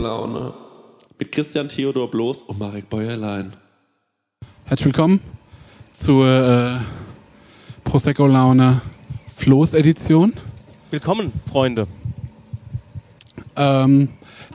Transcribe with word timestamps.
Prosecco-Laune. 0.00 0.54
Mit 1.18 1.30
Christian 1.30 1.68
Theodor 1.68 2.10
Bloß 2.10 2.40
und 2.42 2.58
Marek 2.58 2.88
Bäuerlein. 2.88 3.52
Herzlich 4.64 4.86
willkommen 4.86 5.20
zur 5.92 6.26
äh, 6.26 6.78
Prosecco-Laune 7.84 8.80
Floß-Edition. 9.36 10.32
Willkommen, 10.90 11.34
Freunde. 11.50 11.86
Ähm, 13.56 14.08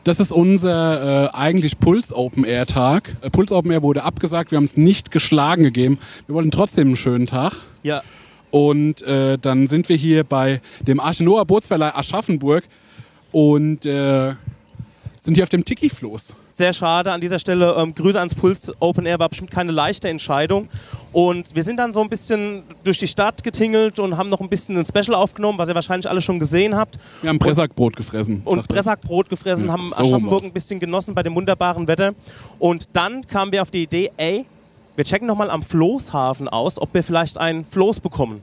das 0.04 0.20
ist 0.20 0.32
unser 0.32 1.26
äh, 1.26 1.30
eigentlich 1.36 1.78
Puls 1.80 2.12
Open 2.12 2.44
Air 2.44 2.66
Tag. 2.66 3.16
Äh, 3.22 3.30
Puls 3.30 3.52
Open 3.52 3.70
Air 3.70 3.84
wurde 3.84 4.04
abgesagt, 4.04 4.50
wir 4.50 4.58
haben 4.58 4.66
es 4.66 4.78
nicht 4.78 5.12
geschlagen 5.12 5.62
gegeben. 5.62 6.00
Wir 6.26 6.34
wollten 6.34 6.50
trotzdem 6.50 6.88
einen 6.88 6.98
schönen 6.98 7.28
Tag. 7.28 7.54
Ja, 7.84 8.02
Und 8.50 9.04
äh, 9.04 9.38
dann 9.38 9.68
sind 9.68 9.90
wir 9.90 9.96
hier 9.96 10.24
bei 10.24 10.60
dem 10.80 11.00
Arche 11.00 11.24
Noah 11.24 11.46
Bootsverleih 11.46 11.94
Aschaffenburg 11.94 12.64
und 13.32 13.86
äh, 13.86 14.34
sind 15.26 15.36
hier 15.36 15.44
auf 15.44 15.50
dem 15.50 15.66
Tiki-Floß. 15.66 16.24
sehr 16.52 16.72
schade 16.72 17.12
an 17.12 17.20
dieser 17.20 17.40
Stelle. 17.40 17.76
Ähm, 17.78 17.94
Grüße 17.96 18.18
ans 18.18 18.36
Puls 18.36 18.72
Open 18.80 19.06
Air 19.06 19.20
war 19.20 19.28
bestimmt 19.30 19.52
keine 19.52 19.72
leichte 19.72 20.08
Entscheidung. 20.08 20.70
Und 21.12 21.56
wir 21.56 21.64
sind 21.64 21.78
dann 21.78 21.94
so 21.94 22.02
ein 22.02 22.10
bisschen 22.10 22.64
durch 22.84 23.00
die 23.00 23.08
Stadt 23.08 23.44
getingelt 23.44 24.00
und 24.00 24.18
haben 24.18 24.30
noch 24.30 24.40
ein 24.40 24.50
bisschen 24.50 24.78
ein 24.78 24.86
Special 24.86 25.16
aufgenommen, 25.16 25.58
was 25.58 25.68
ihr 25.68 25.76
wahrscheinlich 25.76 26.10
alle 26.10 26.22
schon 26.22 26.40
gesehen 26.40 26.76
habt. 26.76 27.00
Wir 27.22 27.30
haben 27.30 27.40
Pressackbrot 27.40 27.96
gefressen. 27.96 28.42
Und 28.46 28.58
sagt. 28.58 28.70
Pressackbrot 28.70 29.30
gefressen, 29.30 29.68
Ja, 29.68 29.74
haben 29.74 29.90
so 29.90 29.96
Aschaffenburg 29.96 30.44
ein 30.44 30.54
bisschen 30.54 30.80
genossen 30.80 31.14
bei 31.16 31.24
dem 31.24 31.36
wunderbaren 31.36 31.88
Wetter. 31.88 32.14
Und 32.60 32.88
dann 32.94 33.26
kamen 33.28 33.52
wir 33.52 33.62
auf 33.62 33.72
die 33.72 33.84
Idee, 33.84 34.12
ey, 34.18 34.46
wir 34.96 35.04
checken 35.04 35.28
nochmal 35.28 35.50
am 35.50 35.64
Floßhafen 35.64 36.48
aus, 36.48 36.80
ob 36.82 36.94
wir 36.94 37.04
vielleicht 37.04 37.38
ein 37.38 37.66
Floß 37.70 38.00
bekommen. 38.00 38.42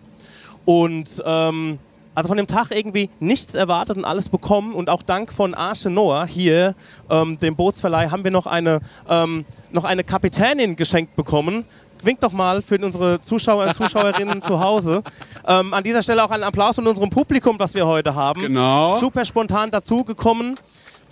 Und 0.65 1.23
ähm, 1.25 1.79
also 2.15 2.29
von 2.29 2.37
dem 2.37 2.47
Tag 2.47 2.71
irgendwie 2.71 3.11
nichts 3.21 3.55
erwartet 3.55 3.97
und 3.97 4.05
alles 4.05 4.29
bekommen. 4.29 4.75
Und 4.75 4.89
auch 4.91 5.03
dank 5.03 5.33
von 5.33 5.55
Arche 5.55 5.91
Noah 5.91 6.27
hier, 6.27 6.75
ähm, 7.11 7.39
dem 7.39 7.57
Bootsverleih, 7.57 8.11
haben 8.11 8.25
wir 8.25 8.31
noch 8.31 8.47
eine, 8.47 8.81
ähm, 9.09 9.45
noch 9.71 9.85
eine 9.85 10.05
Kapitänin 10.05 10.77
geschenkt 10.77 11.17
bekommen. 11.17 11.65
Winkt 12.03 12.23
doch 12.25 12.33
mal 12.33 12.63
für 12.63 12.79
unsere 12.79 13.23
Zuschauer 13.23 13.67
und 13.67 13.75
Zuschauerinnen 13.75 14.43
zu 14.43 14.61
Hause. 14.61 15.03
Ähm, 15.47 15.73
an 15.73 15.85
dieser 15.85 16.03
Stelle 16.03 16.25
auch 16.25 16.31
einen 16.31 16.43
Applaus 16.43 16.75
von 16.75 16.87
unserem 16.87 17.11
Publikum, 17.11 17.59
das 17.59 17.75
wir 17.75 17.87
heute 17.87 18.15
haben. 18.15 18.43
Genau. 18.43 18.99
Super 18.99 19.25
spontan 19.25 19.71
dazugekommen. 19.71 20.57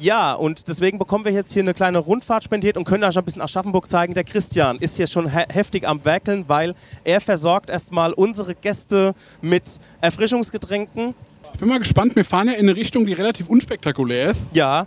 Ja, 0.00 0.32
und 0.32 0.66
deswegen 0.66 0.98
bekommen 0.98 1.26
wir 1.26 1.32
jetzt 1.32 1.52
hier 1.52 1.60
eine 1.60 1.74
kleine 1.74 1.98
Rundfahrt 1.98 2.42
spendiert 2.42 2.78
und 2.78 2.84
können 2.84 3.04
euch 3.04 3.18
ein 3.18 3.24
bisschen 3.24 3.42
Aschaffenburg 3.42 3.90
zeigen. 3.90 4.14
Der 4.14 4.24
Christian 4.24 4.78
ist 4.78 4.96
hier 4.96 5.06
schon 5.06 5.30
he 5.30 5.44
heftig 5.50 5.86
am 5.86 6.02
Werkeln, 6.06 6.46
weil 6.48 6.74
er 7.04 7.20
versorgt 7.20 7.68
erstmal 7.68 8.14
unsere 8.14 8.54
Gäste 8.54 9.14
mit 9.42 9.64
Erfrischungsgetränken. 10.00 11.14
Ich 11.52 11.60
bin 11.60 11.68
mal 11.68 11.78
gespannt, 11.78 12.16
wir 12.16 12.24
fahren 12.24 12.46
ja 12.46 12.54
in 12.54 12.60
eine 12.60 12.76
Richtung, 12.76 13.04
die 13.04 13.12
relativ 13.12 13.50
unspektakulär 13.50 14.30
ist. 14.30 14.56
Ja, 14.56 14.86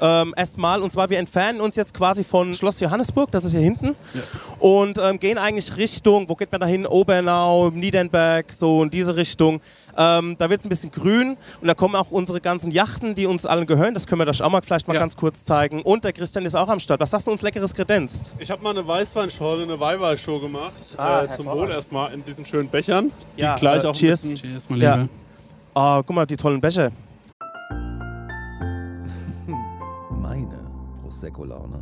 ähm, 0.00 0.32
erstmal. 0.36 0.80
Und 0.80 0.92
zwar, 0.92 1.10
wir 1.10 1.18
entfernen 1.18 1.60
uns 1.60 1.74
jetzt 1.74 1.92
quasi 1.92 2.22
von 2.22 2.54
Schloss 2.54 2.78
Johannesburg, 2.78 3.32
das 3.32 3.44
ist 3.44 3.52
hier 3.52 3.60
hinten, 3.60 3.96
und 4.62 4.96
ähm, 4.98 5.18
gehen 5.18 5.38
eigentlich 5.38 5.76
Richtung, 5.76 6.28
wo 6.28 6.36
geht 6.36 6.52
man 6.52 6.60
da 6.60 6.66
hin? 6.68 6.86
Obernau, 6.86 7.70
Niedernberg, 7.70 8.52
so 8.52 8.82
in 8.84 8.90
diese 8.90 9.16
Richtung. 9.16 9.60
Ähm, 9.96 10.36
da 10.38 10.48
wird 10.48 10.60
es 10.60 10.66
ein 10.66 10.68
bisschen 10.68 10.92
grün 10.92 11.36
und 11.60 11.66
da 11.68 11.74
kommen 11.74 11.96
auch 11.96 12.10
unsere 12.12 12.40
ganzen 12.40 12.70
Yachten, 12.70 13.14
die 13.16 13.26
uns 13.26 13.44
allen 13.44 13.66
gehören. 13.66 13.92
Das 13.92 14.06
können 14.06 14.20
wir 14.20 14.28
euch 14.28 14.40
auch 14.40 14.50
mal 14.50 14.62
vielleicht 14.62 14.86
mal 14.86 14.94
Ja. 14.94 15.00
ganz 15.00 15.16
kurz 15.16 15.42
zeigen. 15.44 15.82
Und 15.82 16.04
der 16.04 16.12
Christian 16.12 16.44
ist 16.44 16.54
auch 16.54 16.68
am 16.68 16.78
Start. 16.78 17.00
Was 17.00 17.12
hast 17.12 17.26
du 17.26 17.32
uns 17.32 17.42
Leckeres 17.42 17.74
kredenzt? 17.74 18.34
Ich 18.38 18.50
habe 18.52 18.62
mal 18.62 18.70
eine 18.70 18.86
Weißweinschorle, 18.86 19.64
eine 19.64 19.80
Weihweißshow 19.80 20.38
gemacht. 20.38 20.72
Ah, 20.96 21.22
äh, 21.24 21.28
zum. 21.28 21.46
Wohl 21.46 21.68
erstmal 21.70 22.12
in 22.14 22.24
diesen 22.24 22.46
schönen 22.46 22.68
Bechern. 22.68 23.10
Die 23.36 23.42
Ja, 23.42 23.56
gleich 23.56 23.82
äh, 23.82 23.88
auch 23.88 23.92
cheers. 23.94 24.22
ein 24.24 24.30
bisschen 24.30 24.50
Cheers, 24.52 24.70
mein 24.70 24.80
Ja. 24.80 24.94
Lieber. 24.94 25.08
Oh, 25.74 26.02
guck 26.06 26.14
mal, 26.14 26.24
die 26.26 26.36
tollen 26.36 26.60
Becher. 26.60 26.92
Meine 30.10 30.70
Prosecco-Laune. 31.02 31.81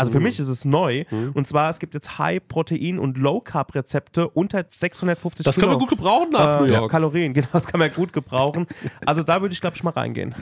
Also 0.00 0.12
für 0.12 0.20
mich 0.20 0.38
ist 0.40 0.48
es 0.48 0.64
neu. 0.64 1.04
Und 1.34 1.46
zwar, 1.46 1.70
es 1.70 1.78
gibt 1.78 1.94
jetzt 1.94 2.18
High-Protein- 2.18 2.98
und 2.98 3.18
Low-Carb-Rezepte 3.18 4.28
unter 4.28 4.64
650 4.68 5.44
Das 5.44 5.56
können 5.56 5.72
wir 5.72 5.78
gut 5.78 5.90
gebrauchen 5.90 6.30
nach 6.32 6.60
Äh, 6.60 6.62
New 6.62 6.72
York. 6.72 6.90
Kalorien, 6.90 7.32
genau, 7.34 7.48
das 7.52 7.66
kann 7.66 7.78
man 7.80 7.92
gut 7.92 8.12
gebrauchen. 8.12 8.66
Also 9.06 9.22
da 9.22 9.40
würde 9.40 9.52
ich, 9.52 9.60
glaube 9.60 9.76
ich, 9.76 9.82
mal 9.82 9.90
reingehen. 9.90 10.34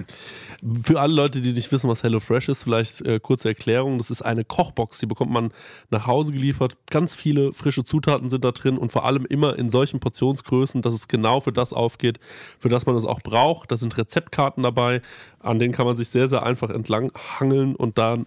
Für 0.82 1.00
alle 1.00 1.12
Leute, 1.14 1.40
die 1.40 1.52
nicht 1.52 1.70
wissen, 1.72 1.88
was 1.88 2.02
HelloFresh 2.02 2.48
ist, 2.48 2.62
vielleicht 2.62 3.00
äh, 3.02 3.20
kurze 3.20 3.48
Erklärung. 3.48 3.98
Das 3.98 4.10
ist 4.10 4.22
eine 4.22 4.44
Kochbox, 4.44 4.98
die 4.98 5.06
bekommt 5.06 5.30
man 5.30 5.52
nach 5.90 6.06
Hause 6.06 6.32
geliefert. 6.32 6.76
Ganz 6.90 7.14
viele 7.14 7.52
frische 7.52 7.84
Zutaten 7.84 8.28
sind 8.28 8.44
da 8.44 8.52
drin 8.52 8.78
und 8.78 8.92
vor 8.92 9.04
allem 9.04 9.26
immer 9.26 9.58
in 9.58 9.70
solchen 9.70 10.00
Portionsgrößen, 10.00 10.82
dass 10.82 10.94
es 10.94 11.08
genau 11.08 11.40
für 11.40 11.52
das 11.52 11.72
aufgeht, 11.72 12.18
für 12.58 12.68
das 12.68 12.86
man 12.86 12.96
es 12.96 13.04
auch 13.04 13.20
braucht. 13.20 13.70
Da 13.70 13.76
sind 13.76 13.96
Rezeptkarten 13.96 14.62
dabei, 14.62 15.02
an 15.40 15.58
denen 15.58 15.72
kann 15.72 15.86
man 15.86 15.96
sich 15.96 16.08
sehr, 16.08 16.28
sehr 16.28 16.42
einfach 16.42 16.70
entlang 16.70 17.12
hangeln 17.38 17.74
und 17.76 17.98
dann 17.98 18.26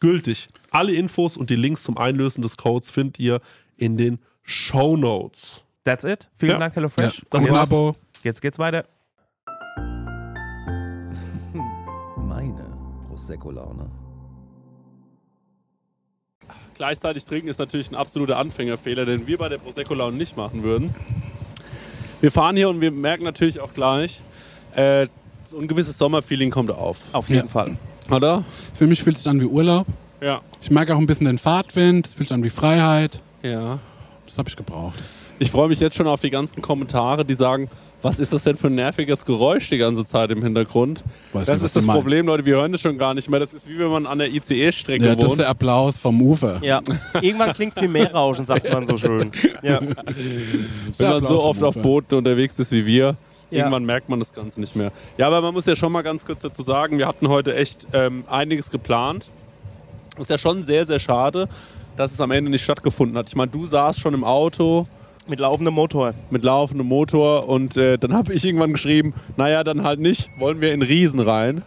gültig. 0.00 0.48
Alle 0.70 0.92
Infos 0.92 1.36
und 1.36 1.50
die 1.50 1.56
Links 1.56 1.82
zum 1.82 1.96
Einlösen 1.98 2.42
des 2.42 2.56
Codes 2.56 2.90
findet 2.90 3.18
ihr 3.18 3.40
in 3.76 3.96
den 3.96 4.18
Show 4.42 4.96
Notes. 4.96 5.62
That's 5.84 6.04
it. 6.04 6.28
Vielen 6.36 6.52
Ja. 6.52 6.58
Dank, 6.58 6.74
HelloFresh. 6.76 7.22
Das 7.30 7.40
Und 7.42 7.48
Ein 7.48 7.54
war's. 7.54 7.70
Abo. 7.72 7.96
Jetzt 8.22 8.42
geht's 8.42 8.58
weiter. 8.58 8.84
Meine 12.16 12.76
Prosecco-Laune. 13.08 13.90
Gleichzeitig 16.74 17.24
trinken 17.24 17.48
ist 17.48 17.58
natürlich 17.58 17.90
ein 17.90 17.96
absoluter 17.96 18.36
Anfängerfehler, 18.38 19.04
den 19.04 19.26
wir 19.26 19.36
bei 19.38 19.48
der 19.48 19.56
Prosecco 19.58 19.94
Laune 19.94 20.16
nicht 20.16 20.36
machen 20.36 20.62
würden. 20.62 20.94
Wir 22.20 22.30
fahren 22.30 22.56
hier 22.56 22.68
und 22.68 22.80
wir 22.80 22.90
merken 22.92 23.24
natürlich 23.24 23.58
auch 23.60 23.72
gleich, 23.74 24.20
äh, 24.74 25.08
so 25.50 25.58
ein 25.58 25.66
gewisses 25.66 25.98
Sommerfeeling 25.98 26.50
kommt 26.50 26.70
auf. 26.70 26.98
Auf 27.12 27.28
jeden 27.30 27.46
Ja. 27.46 27.48
Fall. 27.48 27.76
Oder? 28.10 28.44
Für 28.74 28.86
mich 28.86 29.02
fühlt 29.02 29.16
es 29.16 29.22
sich 29.24 29.30
an 29.30 29.40
wie 29.40 29.44
Urlaub. 29.46 29.86
Ja. 30.20 30.40
Ich 30.60 30.70
merke 30.70 30.94
auch 30.94 30.98
ein 30.98 31.06
bisschen 31.06 31.26
den 31.26 31.38
Fahrtwind. 31.38 32.06
Es 32.06 32.14
fühlt 32.14 32.28
sich 32.28 32.34
an 32.34 32.42
wie 32.44 32.50
Freiheit. 32.50 33.20
Ja. 33.42 33.78
Das 34.26 34.38
habe 34.38 34.48
ich 34.48 34.56
gebraucht. 34.56 34.98
Ich 35.38 35.50
freue 35.50 35.68
mich 35.68 35.78
jetzt 35.78 35.96
schon 35.96 36.08
auf 36.08 36.20
die 36.20 36.30
ganzen 36.30 36.62
Kommentare, 36.62 37.24
die 37.24 37.34
sagen, 37.34 37.70
was 38.02 38.18
ist 38.20 38.32
das 38.32 38.44
denn 38.44 38.56
für 38.56 38.68
ein 38.68 38.74
nerviges 38.74 39.24
Geräusch 39.24 39.68
die 39.70 39.78
gange 39.78 40.04
Zeit 40.04 40.30
im 40.30 40.42
Hintergrund? 40.42 41.02
Weiß 41.32 41.46
das 41.46 41.58
nicht, 41.58 41.66
ist 41.66 41.76
das 41.76 41.86
meinst. 41.86 42.00
Problem, 42.00 42.26
Leute, 42.26 42.44
wir 42.44 42.56
hören 42.56 42.72
das 42.72 42.80
schon 42.80 42.98
gar 42.98 43.14
nicht 43.14 43.28
mehr. 43.30 43.40
Das 43.40 43.52
ist 43.52 43.68
wie 43.68 43.78
wenn 43.78 43.88
man 43.88 44.06
an 44.06 44.18
der 44.18 44.32
ICE-Strecke 44.32 45.04
Ja, 45.04 45.14
das 45.14 45.24
ist 45.24 45.30
wohnt. 45.30 45.40
der 45.40 45.48
Applaus 45.48 45.98
vom 45.98 46.20
Ufer. 46.22 46.60
Ja. 46.62 46.80
Irgendwann 47.22 47.52
klingt's 47.54 47.80
wie 47.80 47.88
Meerrauschen, 47.88 48.44
sagt 48.44 48.72
man 48.72 48.86
so 48.86 48.98
schön. 48.98 49.30
Ja. 49.62 49.80
wenn 50.98 51.08
man 51.08 51.24
so 51.26 51.40
oft 51.42 51.62
auf. 51.62 51.76
Booten 51.76 52.16
unterwegs 52.16 52.58
ist 52.58 52.72
wie 52.72 52.84
wir. 52.86 53.16
Ja. 53.50 53.58
Irgendwann 53.60 53.84
merkt 53.84 54.08
man 54.08 54.18
das 54.18 54.32
Ganze 54.32 54.60
nicht 54.60 54.76
mehr. 54.76 54.92
Ja, 55.16 55.26
aber 55.26 55.40
man 55.40 55.54
muss 55.54 55.66
ja 55.66 55.74
schon 55.74 55.90
mal 55.92 56.02
ganz 56.02 56.24
kurz 56.26 56.42
dazu 56.42 56.62
sagen, 56.62 56.98
wir 56.98 57.06
hatten 57.06 57.28
heute 57.28 57.54
echt 57.54 57.86
ähm, 57.92 58.24
einiges 58.28 58.70
geplant. 58.70 59.30
Ist 60.18 60.30
ja 60.30 60.36
schon 60.38 60.62
sehr, 60.62 60.84
sehr 60.84 60.98
schade, 60.98 61.48
dass 61.96 62.12
es 62.12 62.20
am 62.20 62.30
Ende 62.30 62.50
nicht 62.50 62.62
stattgefunden 62.64 63.16
hat. 63.16 63.28
Ich 63.28 63.36
meine, 63.36 63.50
du 63.50 63.66
saßt 63.66 64.00
schon 64.00 64.14
im 64.14 64.24
Auto 64.24 64.86
Mit 65.26 65.40
laufendem 65.40 65.74
Motor. 65.74 66.14
mit 66.30 66.44
laufendem 66.44 66.86
Motor 66.86 67.48
und 67.48 67.76
äh, 67.76 67.98
dann 67.98 68.12
habe 68.14 68.32
ich 68.34 68.44
irgendwann 68.44 68.72
geschrieben, 68.72 69.14
naja, 69.36 69.64
dann 69.64 69.82
halt 69.84 70.00
nicht, 70.00 70.28
wollen 70.38 70.60
wir 70.60 70.72
in 70.72 70.82
Riesen 70.82 71.20
rein. 71.20 71.62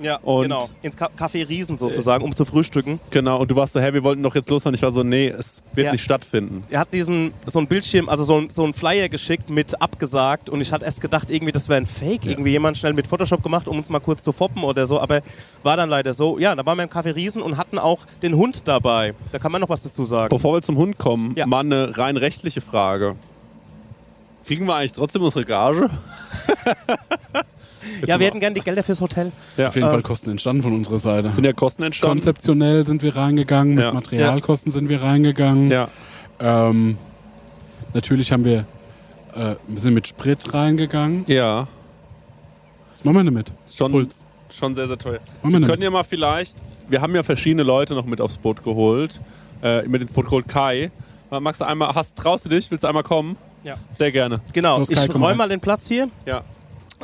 Ja, 0.00 0.16
Und- 0.16 0.42
genau. 0.44 0.68
Ins 0.82 0.96
Ka 0.96 1.08
Café 1.16 1.48
Riesen 1.48 1.78
sozusagen, 1.78 2.24
um 2.24 2.34
zu 2.34 2.44
frühstücken. 2.44 3.00
Genau, 3.10 3.38
und 3.40 3.50
du 3.50 3.56
warst 3.56 3.72
so, 3.74 3.80
hä, 3.80 3.92
wir 3.92 4.02
wollten 4.04 4.22
doch 4.22 4.34
jetzt 4.34 4.50
losfahren. 4.50 4.74
Ich 4.74 4.82
war 4.82 4.90
so, 4.90 5.02
nee, 5.02 5.28
es 5.28 5.62
wird 5.72 5.86
Ja. 5.86 5.92
nicht 5.92 6.02
stattfinden. 6.04 6.64
Er 6.70 6.80
hat 6.80 6.92
diesen, 6.92 7.32
so 7.46 7.58
ein 7.58 7.66
Bildschirm, 7.66 8.08
also 8.08 8.24
so 8.24 8.36
ein, 8.38 8.50
so 8.50 8.64
ein 8.64 8.74
Flyer 8.74 9.08
geschickt 9.08 9.50
mit 9.50 9.80
abgesagt 9.80 10.50
und 10.50 10.60
ich 10.60 10.72
hatte 10.72 10.84
erst 10.84 11.00
gedacht, 11.00 11.30
irgendwie 11.30 11.52
das 11.52 11.68
wäre 11.68 11.80
ein 11.80 11.86
Fake, 11.86 12.26
irgendwie 12.26 12.50
jemand 12.50 12.76
schnell 12.78 12.92
mit 12.92 13.06
Photoshop 13.06 13.42
gemacht, 13.42 13.68
um 13.68 13.76
uns 13.78 13.88
mal 13.88 14.00
kurz 14.00 14.22
zu 14.22 14.32
foppen 14.32 14.62
oder 14.64 14.86
so, 14.86 15.00
aber 15.00 15.20
war 15.62 15.76
dann 15.76 15.88
leider 15.88 16.12
so. 16.12 16.38
Ja, 16.38 16.54
da 16.54 16.64
waren 16.66 16.76
wir 16.78 16.82
im 16.84 16.90
Café 16.90 17.14
Riesen 17.14 17.42
und 17.42 17.56
hatten 17.56 17.78
auch 17.78 18.00
den 18.22 18.34
Hund 18.36 18.66
dabei. 18.66 19.14
Da 19.32 19.38
kann 19.38 19.52
man 19.52 19.60
noch 19.60 19.68
was 19.68 19.82
dazu 19.84 20.04
sagen. 20.04 20.28
Bevor 20.34 20.54
wir 20.54 20.62
zum 20.62 20.76
Hund 20.76 20.98
kommen, 20.98 21.34
Ja. 21.36 21.46
mal 21.46 21.60
eine 21.60 21.96
rein 21.96 22.16
rechtliche 22.16 22.60
Frage. 22.60 23.16
Kriegen 24.46 24.66
wir 24.66 24.74
eigentlich 24.74 24.92
trotzdem 24.92 25.22
unsere 25.22 25.44
Gage? 25.44 25.88
Ja, 28.06 28.18
wir 28.18 28.26
hätten 28.26 28.40
gerne 28.40 28.54
die 28.54 28.60
Gelder 28.60 28.82
fürs 28.82 29.00
Hotel. 29.00 29.32
Ja. 29.56 29.68
Auf 29.68 29.74
jeden 29.74 29.86
Ähm, 29.86 29.92
Fall 29.92 30.02
Kosten 30.02 30.30
entstanden 30.30 30.62
von 30.62 30.72
unserer 30.74 30.98
Seite. 30.98 31.30
Sind 31.30 31.44
ja 31.44 31.52
Kosten 31.52 31.82
entstanden. 31.82 32.16
Konzeptionell 32.18 32.84
sind 32.86 33.02
wir 33.02 33.16
reingegangen, 33.16 33.74
mit 33.74 33.84
Ja. 33.84 33.92
Materialkosten 33.92 34.70
sind 34.72 34.88
wir 34.88 35.02
reingegangen. 35.02 35.70
Ja. 35.70 35.88
Ähm, 36.40 36.96
natürlich 37.92 38.32
haben 38.32 38.44
wir, 38.44 38.66
äh, 39.34 39.54
wir 39.66 39.80
sind 39.80 39.94
mit 39.94 40.08
Sprit 40.08 40.52
reingegangen. 40.54 41.24
Ja. 41.26 41.68
Was 42.92 43.04
machen 43.04 43.16
wir 43.16 43.24
damit? 43.24 43.52
Schon, 43.72 43.92
Puls. 43.92 44.24
schon 44.50 44.74
sehr, 44.74 44.88
sehr 44.88 44.98
teuer. 44.98 45.20
Was 45.20 45.42
machen 45.42 45.52
wir 45.52 45.60
Können 45.60 45.66
damit? 45.68 45.82
ja 45.84 45.90
mal 45.90 46.02
vielleicht, 46.04 46.56
wir 46.88 47.00
haben 47.00 47.14
ja 47.14 47.22
verschiedene 47.22 47.62
Leute 47.62 47.94
noch 47.94 48.06
mit 48.06 48.20
aufs 48.20 48.38
Boot 48.38 48.62
geholt. 48.64 49.20
Äh, 49.62 49.82
mit 49.88 50.02
ins 50.02 50.12
Boot 50.12 50.26
geholt. 50.26 50.46
Kai, 50.48 50.90
magst 51.30 51.60
du 51.60 51.64
einmal, 51.64 51.94
hast, 51.94 52.16
traust 52.16 52.44
du 52.44 52.50
dich? 52.50 52.70
Willst 52.70 52.84
du 52.84 52.88
einmal 52.88 53.02
kommen? 53.02 53.36
Ja. 53.62 53.76
Sehr 53.88 54.12
gerne. 54.12 54.40
Genau, 54.52 54.78
Los, 54.78 54.90
ich 54.90 54.96
Kai, 54.96 55.08
komm 55.08 55.22
räume 55.22 55.36
mal 55.36 55.48
den 55.48 55.60
Platz 55.60 55.88
hier. 55.88 56.08
Ja. 56.26 56.42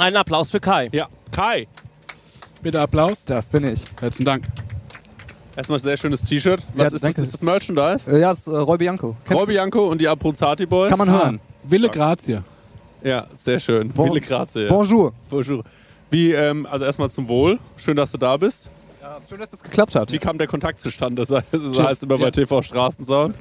Einen 0.00 0.16
Applaus 0.16 0.50
für 0.50 0.60
Kai. 0.60 0.88
Ja. 0.92 1.08
Kai, 1.30 1.66
Bitte 2.62 2.80
Applaus. 2.80 3.22
Das 3.26 3.50
bin 3.50 3.64
ich. 3.66 3.82
Herzlichen 4.00 4.24
Dank. 4.24 4.44
erstmal 5.56 5.78
sehr 5.78 5.96
schönes 5.98 6.22
T-Shirt. 6.22 6.62
Was 6.74 6.90
Ja, 6.90 6.96
ist 6.96 7.04
das? 7.04 7.18
Ist 7.18 7.34
das 7.34 7.42
Merchandise? 7.42 8.10
Äh, 8.10 8.18
ja, 8.20 8.30
das 8.30 8.40
ist 8.40 8.46
äh, 8.48 8.56
Roy 8.56 8.78
Bianco. 8.78 9.14
Kennst 9.26 9.40
Roy 9.42 9.46
Bianco 9.52 9.88
und 9.88 10.00
die 10.00 10.08
Abruzzati 10.08 10.64
Boys? 10.64 10.90
du? 10.90 10.96
Kann 10.96 11.06
man 11.06 11.14
Ah, 11.14 11.24
hören. 11.24 11.40
Wille 11.64 11.90
Grazie. 11.90 12.40
Ja, 13.02 13.26
sehr 13.34 13.58
schön. 13.60 13.90
Bon- 13.90 14.08
Viele 14.08 14.22
Grazie. 14.22 14.62
Ja. 14.62 14.68
Bonjour. 14.68 15.12
Bonjour. 15.28 15.64
Wie, 16.10 16.32
ähm, 16.32 16.66
also 16.70 16.86
erstmal 16.86 17.10
zum 17.10 17.28
Wohl. 17.28 17.58
Schön, 17.76 17.96
dass 17.96 18.10
du 18.10 18.16
da 18.16 18.38
bist. 18.38 18.70
schön, 19.28 19.38
dass 19.38 19.50
das 19.50 19.62
geklappt 19.62 19.94
hat. 19.96 20.10
Wie 20.12 20.18
kam 20.18 20.38
der 20.38 20.46
Kontakt 20.46 20.80
zustande? 20.80 21.24
Das 21.26 21.44
Tschüss. 21.50 21.78
heißt 21.78 22.02
immer 22.04 22.16
bei 22.16 22.24
Ja. 22.24 22.30
TV 22.30 22.62
Straßensound. 22.62 23.36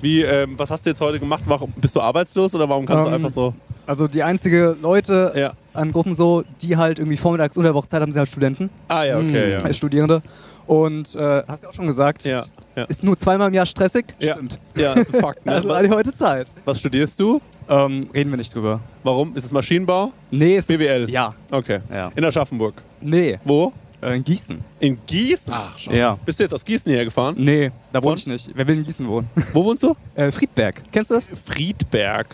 Wie, 0.00 0.22
ähm, 0.22 0.58
was 0.58 0.68
hast 0.70 0.84
du 0.84 0.90
jetzt 0.90 1.00
heute 1.00 1.20
gemacht? 1.20 1.42
Warum, 1.46 1.72
bist 1.76 1.94
du 1.96 2.00
arbeitslos 2.00 2.54
oder 2.56 2.68
warum 2.68 2.86
kannst 2.86 3.04
du 3.04 3.08
Ähm, 3.08 3.14
einfach 3.14 3.30
so? 3.30 3.54
Also 3.86 4.08
die 4.08 4.22
einzige 4.22 4.76
Leute 4.82 5.32
Ja. 5.36 5.52
An 5.76 5.92
Gruppen 5.92 6.14
so, 6.14 6.44
die 6.62 6.76
halt 6.76 6.98
irgendwie 6.98 7.16
vormittags 7.16 7.56
unter 7.56 7.68
der 7.68 7.74
Wochezeit 7.74 8.00
haben, 8.02 8.12
sind 8.12 8.20
halt 8.20 8.28
Studenten, 8.28 8.70
Ah 8.88 9.04
ja, 9.04 9.16
okay, 9.18 9.58
Hm. 9.60 9.66
ja. 9.66 9.72
Studierende. 9.74 10.22
Und 10.66 11.14
äh, 11.14 11.44
hast 11.46 11.62
du 11.62 11.68
auch 11.68 11.72
schon 11.72 11.86
gesagt, 11.86 12.24
Ja, 12.24 12.42
ja. 12.74 12.84
ist 12.84 13.04
nur 13.04 13.16
zweimal 13.16 13.48
im 13.48 13.54
Jahr 13.54 13.66
stressig? 13.66 14.06
Ja. 14.18 14.34
Stimmt. 14.34 14.58
Ja, 14.76 14.94
Fakt. 15.20 15.46
Ne? 15.46 15.52
Also 15.52 15.72
hatte 15.74 15.86
ich 15.86 15.92
heute 15.92 16.12
Zeit. 16.12 16.50
was 16.64 16.80
studierst 16.80 17.20
du? 17.20 17.40
Ähm, 17.68 18.08
reden 18.14 18.30
wir 18.30 18.36
nicht 18.36 18.52
drüber. 18.54 18.80
Warum? 19.04 19.36
Ist 19.36 19.44
es 19.44 19.52
Maschinenbau? 19.52 20.12
Nee, 20.30 20.56
es 20.56 20.66
BWL. 20.66 21.04
Ist, 21.04 21.10
ja. 21.10 21.34
Okay. 21.52 21.80
Ja. 21.92 22.10
In 22.16 22.24
Aschaffenburg. 22.24 22.74
Nee, 23.00 23.38
Wo? 23.44 23.72
äh, 24.02 24.16
in 24.16 24.24
Gießen. 24.24 24.58
In 24.80 24.98
Gießen? 25.06 25.52
Ach, 25.56 25.78
schon. 25.78 25.94
Ja. 25.94 26.18
Bist 26.24 26.38
du 26.40 26.42
jetzt 26.44 26.52
aus 26.52 26.64
Gießen 26.64 26.88
hierher 26.90 27.04
gefahren? 27.04 27.34
Nee, 27.38 27.70
da 27.92 28.02
wohne 28.02 28.16
ich 28.16 28.26
nicht. 28.26 28.50
Wer 28.54 28.66
will 28.66 28.78
in 28.78 28.84
Gießen 28.84 29.06
wohnen? 29.06 29.28
Wo 29.52 29.64
wohnst 29.64 29.82
du? 29.84 29.94
äh, 30.16 30.30
Friedberg. 30.32 30.82
Kennst 30.90 31.10
du 31.10 31.14
das? 31.14 31.28
Friedberg. 31.44 32.26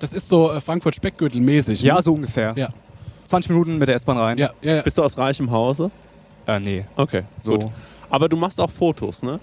Das 0.00 0.12
ist 0.12 0.28
so 0.28 0.52
äh, 0.52 0.60
Frankfurt-Speckgürtel-mäßig. 0.60 1.82
Ne? 1.82 1.88
Ja, 1.88 2.02
so 2.02 2.12
ungefähr. 2.14 2.52
Ja. 2.56 2.68
20 3.26 3.50
Minuten 3.50 3.78
mit 3.78 3.88
der 3.88 3.94
S-Bahn 3.96 4.18
rein. 4.18 4.38
Ja, 4.38 4.50
ja, 4.62 4.76
ja. 4.76 4.82
Bist 4.82 4.98
du 4.98 5.02
aus 5.02 5.16
reichem 5.16 5.50
Hause? 5.50 5.90
Äh, 6.46 6.60
nee. 6.60 6.84
Okay, 6.96 7.22
So. 7.40 7.52
gut. 7.58 7.66
Aber 8.10 8.28
du 8.28 8.36
machst 8.36 8.60
auch 8.60 8.70
Fotos, 8.70 9.22
ne? 9.22 9.40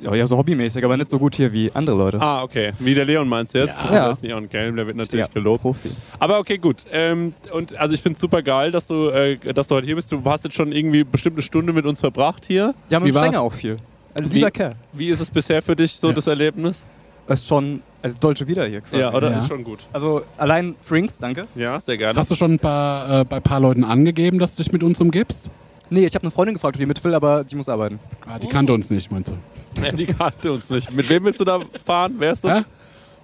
Ja, 0.00 0.12
ja, 0.14 0.26
so 0.26 0.36
hobbymäßig, 0.36 0.84
aber 0.84 0.96
nicht 0.96 1.08
so 1.08 1.18
gut 1.18 1.36
hier 1.36 1.52
wie 1.52 1.70
andere 1.72 1.96
Leute. 1.96 2.20
Ah, 2.20 2.42
okay. 2.42 2.72
Wie 2.80 2.94
der 2.94 3.04
Leon 3.04 3.28
meinst 3.28 3.54
du 3.54 3.58
jetzt? 3.58 3.80
Ja. 3.90 4.18
Leon 4.20 4.48
Gelm, 4.48 4.74
der 4.76 4.86
wird 4.86 4.96
natürlich 4.96 5.24
Ja, 5.26 5.32
gelobt. 5.32 5.62
Profi. 5.62 5.88
Aber 6.18 6.40
okay, 6.40 6.58
gut. 6.58 6.78
Ähm, 6.90 7.32
und 7.52 7.76
also 7.78 7.94
ich 7.94 8.02
finde 8.02 8.14
es 8.16 8.20
super 8.20 8.42
geil, 8.42 8.72
dass 8.72 8.88
du, 8.88 9.08
äh, 9.10 9.36
dass 9.36 9.68
du 9.68 9.76
heute 9.76 9.86
hier 9.86 9.94
bist. 9.96 10.10
Du 10.10 10.20
hast 10.24 10.44
jetzt 10.44 10.54
schon 10.56 10.72
irgendwie 10.72 11.04
bestimmt 11.04 11.36
eine 11.36 11.42
Stunde 11.42 11.72
mit 11.72 11.86
uns 11.86 12.00
verbracht 12.00 12.44
hier. 12.44 12.74
Ja, 12.90 12.98
mit 13.00 13.14
Wie 13.14 13.18
dem 13.20 13.34
auch 13.36 13.52
viel. 13.52 13.76
Ein 14.14 14.28
Wie- 14.30 14.34
lieber 14.34 14.50
Kerl. 14.50 14.74
Wie 14.92 15.06
ist 15.08 15.20
es 15.20 15.30
bisher 15.30 15.62
für 15.62 15.76
dich 15.76 15.92
so 15.92 16.08
Ja. 16.08 16.12
das 16.14 16.26
Erlebnis? 16.26 16.84
Das 17.28 17.40
ist 17.40 17.46
schon, 17.48 17.80
also 18.04 18.18
Deutsche 18.18 18.46
wieder 18.46 18.66
hier 18.66 18.82
quasi. 18.82 19.00
Ja, 19.00 19.14
oder? 19.14 19.30
Ja. 19.30 19.38
Ist 19.38 19.48
schon 19.48 19.64
gut. 19.64 19.78
Also 19.90 20.22
allein 20.36 20.76
Frinks, 20.82 21.18
danke. 21.18 21.48
Ja, 21.54 21.80
sehr 21.80 21.96
gerne. 21.96 22.18
Hast 22.18 22.30
du 22.30 22.34
schon 22.34 22.52
ein 22.52 22.58
paar, 22.58 23.20
äh, 23.20 23.24
bei 23.24 23.36
ein 23.36 23.42
paar 23.42 23.60
Leuten 23.60 23.82
angegeben, 23.82 24.38
dass 24.38 24.54
du 24.54 24.62
dich 24.62 24.72
mit 24.72 24.82
uns 24.82 25.00
umgibst? 25.00 25.48
Nee, 25.88 26.04
ich 26.04 26.14
habe 26.14 26.22
eine 26.22 26.30
Freundin 26.30 26.54
gefragt, 26.54 26.76
ob 26.76 26.80
die 26.80 26.86
mit 26.86 27.02
will, 27.02 27.14
aber 27.14 27.44
die 27.44 27.56
muss 27.56 27.68
arbeiten. 27.68 27.98
Ah, 28.26 28.38
die 28.38 28.48
kannte 28.48 28.74
uns 28.74 28.90
nicht, 28.90 29.10
meinst 29.10 29.32
du? 29.32 29.82
Ja, 29.82 29.90
die 29.90 30.04
kannte 30.04 30.52
uns 30.52 30.68
nicht. 30.68 30.92
Mit 30.92 31.08
wem 31.08 31.24
willst 31.24 31.40
du 31.40 31.44
da 31.44 31.60
fahren? 31.82 32.16
Wer 32.18 32.32
ist 32.32 32.44
das? 32.44 32.58
Hä? 32.58 32.64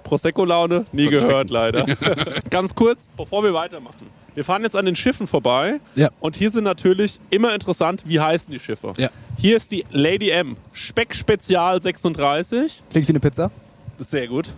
Prosecco-Laune? 0.02 0.86
Nie 0.92 1.08
gehört, 1.08 1.50
leider. 1.50 1.84
Ganz 2.50 2.74
kurz, 2.74 3.06
bevor 3.18 3.44
wir 3.44 3.52
weitermachen. 3.52 4.06
Wir 4.34 4.44
fahren 4.44 4.62
jetzt 4.62 4.76
an 4.76 4.86
den 4.86 4.96
Schiffen 4.96 5.26
vorbei. 5.26 5.80
Ja. 5.94 6.08
Und 6.20 6.36
hier 6.36 6.50
sind 6.50 6.64
natürlich 6.64 7.20
immer 7.28 7.52
interessant, 7.52 8.02
wie 8.06 8.18
heißen 8.18 8.50
die 8.50 8.60
Schiffe. 8.60 8.94
Ja. 8.96 9.10
Hier 9.36 9.58
ist 9.58 9.72
die 9.72 9.84
Lady 9.90 10.30
M. 10.30 10.56
Speckspezial 10.72 11.82
36. 11.82 12.82
Klingt 12.90 13.08
wie 13.08 13.12
eine 13.12 13.20
Pizza. 13.20 13.50
Sehr 13.98 14.26
gut. 14.26 14.54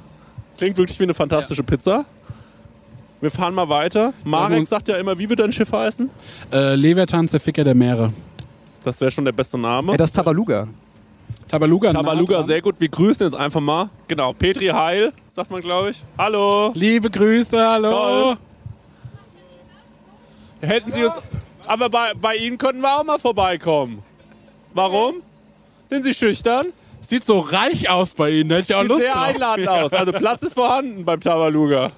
Klingt 0.59 0.77
wirklich 0.77 0.99
wie 0.99 1.05
eine 1.05 1.15
fantastische 1.15 1.63
Pizza. 1.63 2.05
Wir 3.21 3.31
fahren 3.31 3.55
mal 3.55 3.69
weiter. 3.69 4.13
Marek 4.25 4.53
Also- 4.61 4.65
sagt 4.67 4.89
ja 4.89 4.97
immer, 4.97 5.19
wie 5.19 5.29
wird 5.29 5.41
dein 5.41 5.53
Schiff 5.53 5.73
heißen? 5.73 6.11
Äh, 6.53 6.75
Leviathan, 6.75 7.27
der 7.27 7.41
Ficker 7.41 7.63
der 7.65 7.75
Meere. 7.75 8.13
Das 8.85 9.01
wäre 9.01 9.11
schon 9.13 9.25
der 9.25 9.33
beste 9.33 9.57
Name. 9.57 9.93
Ey, 9.93 9.99
das 9.99 10.11
ist 10.11 10.17
Tabaluga. 10.17 10.67
Tabaluga. 11.49 11.93
Tabaluga, 11.93 12.33
Nathan. 12.33 12.47
sehr 12.47 12.61
gut. 12.63 12.77
Wir 12.79 12.89
grüßen 12.89 13.27
jetzt 13.27 13.37
einfach 13.37 13.61
mal. 13.61 13.91
Genau, 14.09 14.33
Petri 14.33 14.67
Heil, 14.69 15.13
sagt 15.29 15.51
man, 15.51 15.61
glaube 15.63 15.91
ich. 15.91 16.03
Hallo. 16.19 16.73
Liebe 16.75 17.11
Grüße, 17.11 17.57
hallo. 17.65 17.91
Toll. 17.91 18.37
Hätten 20.61 20.93
Sie 20.93 21.05
uns. 21.05 21.15
Aber 21.67 21.89
bei, 21.91 22.13
bei 22.21 22.37
Ihnen 22.37 22.59
könnten 22.59 22.81
wir 22.81 22.99
auch 22.99 23.05
mal 23.05 23.19
vorbeikommen. 23.19 24.03
Warum? 24.75 25.17
Sind 25.89 26.03
Sie 26.05 26.15
schüchtern? 26.15 26.67
Sieht 27.09 27.25
so 27.27 27.41
reich 27.41 27.91
aus 27.91 28.15
bei 28.15 28.31
Ihnen. 28.31 28.51
Hätte 28.51 28.63
ich 28.73 28.75
auch 28.75 28.81
Sieht 28.83 28.89
Lust 28.89 29.01
sehr 29.03 29.13
drauf. 29.13 29.23
einladend 29.29 29.69
aus. 29.69 29.93
Also 29.93 30.13
Platz 30.13 30.43
ist 30.43 30.55
vorhanden 30.55 31.05
beim 31.05 31.21
Tabaluga. 31.21 31.91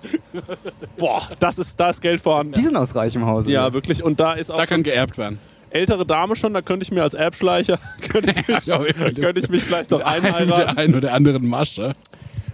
Boah, 0.96 1.22
das 1.38 1.58
ist, 1.58 1.78
da 1.78 1.90
ist 1.90 2.00
Geld 2.00 2.20
vorhanden. 2.20 2.52
Die 2.54 2.60
sind 2.62 2.76
aus 2.76 2.94
reichem 2.96 3.24
Hause. 3.26 3.50
Ja, 3.50 3.72
wirklich. 3.72 4.02
Und 4.02 4.18
da 4.20 4.32
ist 4.32 4.50
auch 4.50 4.56
Da 4.56 4.66
kann 4.66 4.82
geerbt 4.82 5.18
werden. 5.18 5.38
ältere 5.70 6.04
Dame 6.06 6.36
schon, 6.36 6.54
da 6.54 6.62
könnte 6.62 6.84
ich 6.84 6.90
mir 6.90 7.02
als 7.02 7.14
Erbschleicher, 7.14 7.78
könnte 8.10 8.30
ich 8.30 8.48
mich, 8.48 8.66
Ja, 8.66 8.78
könnte 8.78 9.40
ich 9.40 9.48
mich 9.48 9.62
vielleicht 9.62 9.90
noch 9.90 10.00
Ein, 10.00 10.24
einheiraten. 10.24 10.48
der 10.48 10.78
einen 10.78 10.94
oder 10.94 11.12
anderen 11.12 11.46
Masche. 11.48 11.94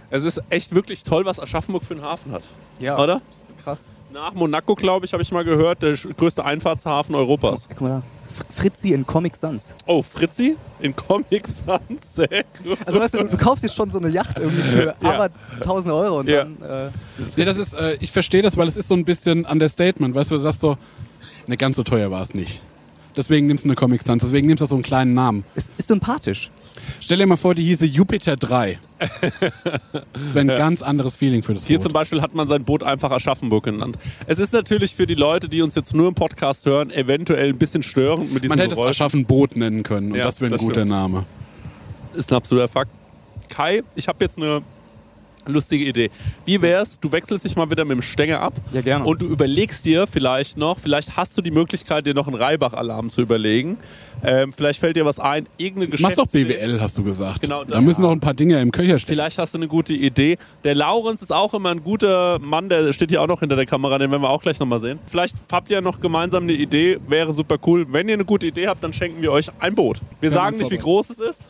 Es 0.09 0.23
ist 0.23 0.41
echt 0.49 0.75
wirklich 0.75 1.03
toll, 1.03 1.25
was 1.25 1.39
Aschaffenburg 1.39 1.83
für 1.83 1.93
einen 1.93 2.03
Hafen 2.03 2.31
hat. 2.31 2.43
ja. 2.79 2.97
Oder? 2.99 3.21
Krass. 3.63 3.89
Nach 4.13 4.33
Monaco, 4.33 4.75
glaube 4.75 5.05
ich, 5.05 5.13
habe 5.13 5.23
ich 5.23 5.31
mal 5.31 5.43
gehört, 5.43 5.81
der 5.83 5.93
größte 5.95 6.43
Einfahrtshafen 6.43 7.15
Europas. 7.15 7.67
Guck 7.69 7.81
mal 7.81 7.89
da. 7.89 8.03
Fr- 8.31 8.61
Fritzi 8.61 8.93
in 8.93 9.05
Comic 9.05 9.35
Sans. 9.35 9.75
Oh, 9.85 10.01
Fritzi 10.01 10.55
in 10.79 10.95
Comic 10.95 11.47
Sans, 11.47 12.15
sehr 12.15 12.27
gut. 12.63 12.77
Also 12.85 12.99
weißt 12.99 13.13
du, 13.15 13.23
du 13.25 13.37
kaufst 13.37 13.63
dir 13.63 13.69
schon 13.69 13.91
so 13.91 13.99
eine 13.99 14.09
Yacht 14.09 14.39
irgendwie 14.39 14.61
für 14.63 14.95
Ja. 15.01 15.11
aber 15.13 15.29
1000 15.55 15.93
Euro 15.93 16.19
und 16.19 16.29
Ja. 16.29 16.43
dann... 16.45 16.61
Äh, 16.87 16.91
Nee, 17.35 17.45
das 17.45 17.57
ist, 17.57 17.73
äh, 17.73 17.97
ich 17.99 18.11
verstehe 18.11 18.41
das, 18.41 18.57
weil 18.57 18.67
es 18.67 18.77
ist 18.77 18.87
so 18.87 18.95
ein 18.95 19.05
bisschen 19.05 19.45
Understatement. 19.45 20.15
Weißt 20.15 20.31
du, 20.31 20.35
du 20.35 20.41
sagst 20.41 20.59
so, 20.61 20.77
ne, 21.47 21.55
ganz 21.57 21.75
so 21.75 21.83
teuer 21.83 22.09
war 22.11 22.21
es 22.23 22.33
nicht. 22.33 22.61
Deswegen 23.15 23.47
nimmst 23.47 23.65
du 23.65 23.67
eine 23.69 23.75
Comic 23.75 24.01
Sans, 24.01 24.21
deswegen 24.23 24.47
nimmst 24.47 24.61
du 24.61 24.65
so 24.65 24.75
einen 24.75 24.83
kleinen 24.83 25.13
Namen. 25.13 25.43
ist, 25.55 25.73
ist 25.77 25.89
sympathisch. 25.89 26.49
Stell 26.99 27.17
dir 27.17 27.25
mal 27.25 27.37
vor, 27.37 27.55
die 27.55 27.63
hieße 27.63 27.85
Jupiter 27.85 28.35
3. 28.35 28.79
Das 30.13 30.35
wäre 30.35 30.39
ein 30.39 30.47
ganz 30.47 30.81
anderes 30.81 31.15
Feeling 31.15 31.41
für 31.43 31.53
das 31.53 31.65
Hier 31.65 31.77
Boot. 31.77 31.83
zum 31.83 31.93
Beispiel 31.93 32.21
hat 32.21 32.33
man 32.35 32.47
sein 32.47 32.63
Boot 32.63 32.83
einfach 32.83 33.11
Aschaffenburg 33.11 33.63
genannt. 33.65 33.97
Es 34.27 34.39
ist 34.39 34.53
natürlich 34.53 34.95
für 34.95 35.07
die 35.07 35.15
Leute, 35.15 35.49
die 35.49 35.61
uns 35.61 35.75
jetzt 35.75 35.93
nur 35.95 36.07
im 36.07 36.13
Podcast 36.15 36.65
hören, 36.65 36.91
eventuell 36.91 37.49
ein 37.49 37.57
bisschen 37.57 37.81
störend 37.83 38.31
mit 38.33 38.43
diesem 38.43 38.49
Man 38.49 38.59
hätte 38.59 38.73
es 38.73 38.77
Geräusch. 38.77 38.89
Aschaffenboot 39.01 39.55
nennen 39.55 39.83
können 39.83 40.11
und 40.11 40.17
Ja, 40.17 40.25
das 40.25 40.39
wäre 40.41 40.53
ein 40.53 40.57
guter 40.59 40.81
stimmt. 40.81 40.91
Name. 40.91 41.25
ist 42.13 42.31
ein 42.31 42.35
absoluter 42.35 42.67
Fakt. 42.67 42.91
Kai, 43.49 43.81
ich 43.95 44.07
habe 44.07 44.23
jetzt 44.23 44.37
eine 44.37 44.61
lustige 45.45 45.85
Idee. 45.85 46.09
Wie 46.45 46.61
wär's, 46.61 46.99
du 46.99 47.11
wechselst 47.11 47.45
dich 47.45 47.55
mal 47.55 47.69
wieder 47.69 47.85
mit 47.85 47.97
dem 47.97 48.01
Stänger 48.01 48.39
ab 48.41 48.53
Ja, 48.73 48.81
gerne. 48.81 49.05
und 49.05 49.21
du 49.21 49.25
überlegst 49.27 49.85
dir 49.85 50.07
vielleicht 50.07 50.57
noch, 50.57 50.79
vielleicht 50.79 51.17
hast 51.17 51.37
du 51.37 51.41
die 51.41 51.51
Möglichkeit, 51.51 52.05
dir 52.05 52.13
noch 52.13 52.27
einen 52.27 52.35
Reibach-Alarm 52.35 53.09
zu 53.11 53.21
überlegen. 53.21 53.77
Ähm, 54.23 54.53
vielleicht 54.53 54.79
fällt 54.79 54.95
dir 54.95 55.05
was 55.05 55.19
ein, 55.19 55.47
irgendeine 55.57 55.95
Mach 55.99 56.13
doch. 56.13 56.27
BWL, 56.27 56.79
hast 56.79 56.97
du 56.97 57.03
gesagt. 57.03 57.41
Genau, 57.41 57.63
da 57.63 57.75
da- 57.75 57.81
müssen 57.81 58.01
noch 58.03 58.11
ein 58.11 58.19
paar 58.19 58.33
Dinge 58.35 58.61
im 58.61 58.71
Köcher 58.71 58.99
stehen. 58.99 59.15
Vielleicht 59.15 59.37
hast 59.39 59.53
du 59.53 59.57
eine 59.57 59.67
gute 59.67 59.93
Idee. 59.93 60.37
Der 60.63 60.75
Laurenz 60.75 61.21
ist 61.21 61.33
auch 61.33 61.53
immer 61.53 61.69
ein 61.69 61.83
guter 61.83 62.37
Mann, 62.39 62.69
der 62.69 62.93
steht 62.93 63.09
hier 63.09 63.21
auch 63.21 63.27
noch 63.27 63.39
hinter 63.39 63.55
der 63.55 63.65
Kamera, 63.65 63.97
den 63.97 64.11
werden 64.11 64.21
wir 64.21 64.29
auch 64.29 64.41
gleich 64.41 64.59
nochmal 64.59 64.79
sehen. 64.79 64.99
Vielleicht 65.07 65.35
habt 65.51 65.69
ihr 65.71 65.81
noch 65.81 65.99
gemeinsam 65.99 66.43
eine 66.43 66.53
Idee, 66.53 66.99
wäre 67.07 67.33
super 67.33 67.57
cool. 67.65 67.85
Wenn 67.89 68.07
ihr 68.07 68.13
eine 68.13 68.25
gute 68.25 68.47
Idee 68.47 68.67
habt, 68.67 68.83
dann 68.83 68.93
schenken 68.93 69.21
wir 69.21 69.31
euch 69.31 69.47
ein 69.59 69.73
Boot. 69.75 70.01
Wir 70.19 70.29
haben 70.29 70.35
sagen 70.35 70.57
nicht, 70.57 70.71
wie 70.71 70.77
groß 70.77 71.09
es 71.09 71.19
ist, 71.19 71.41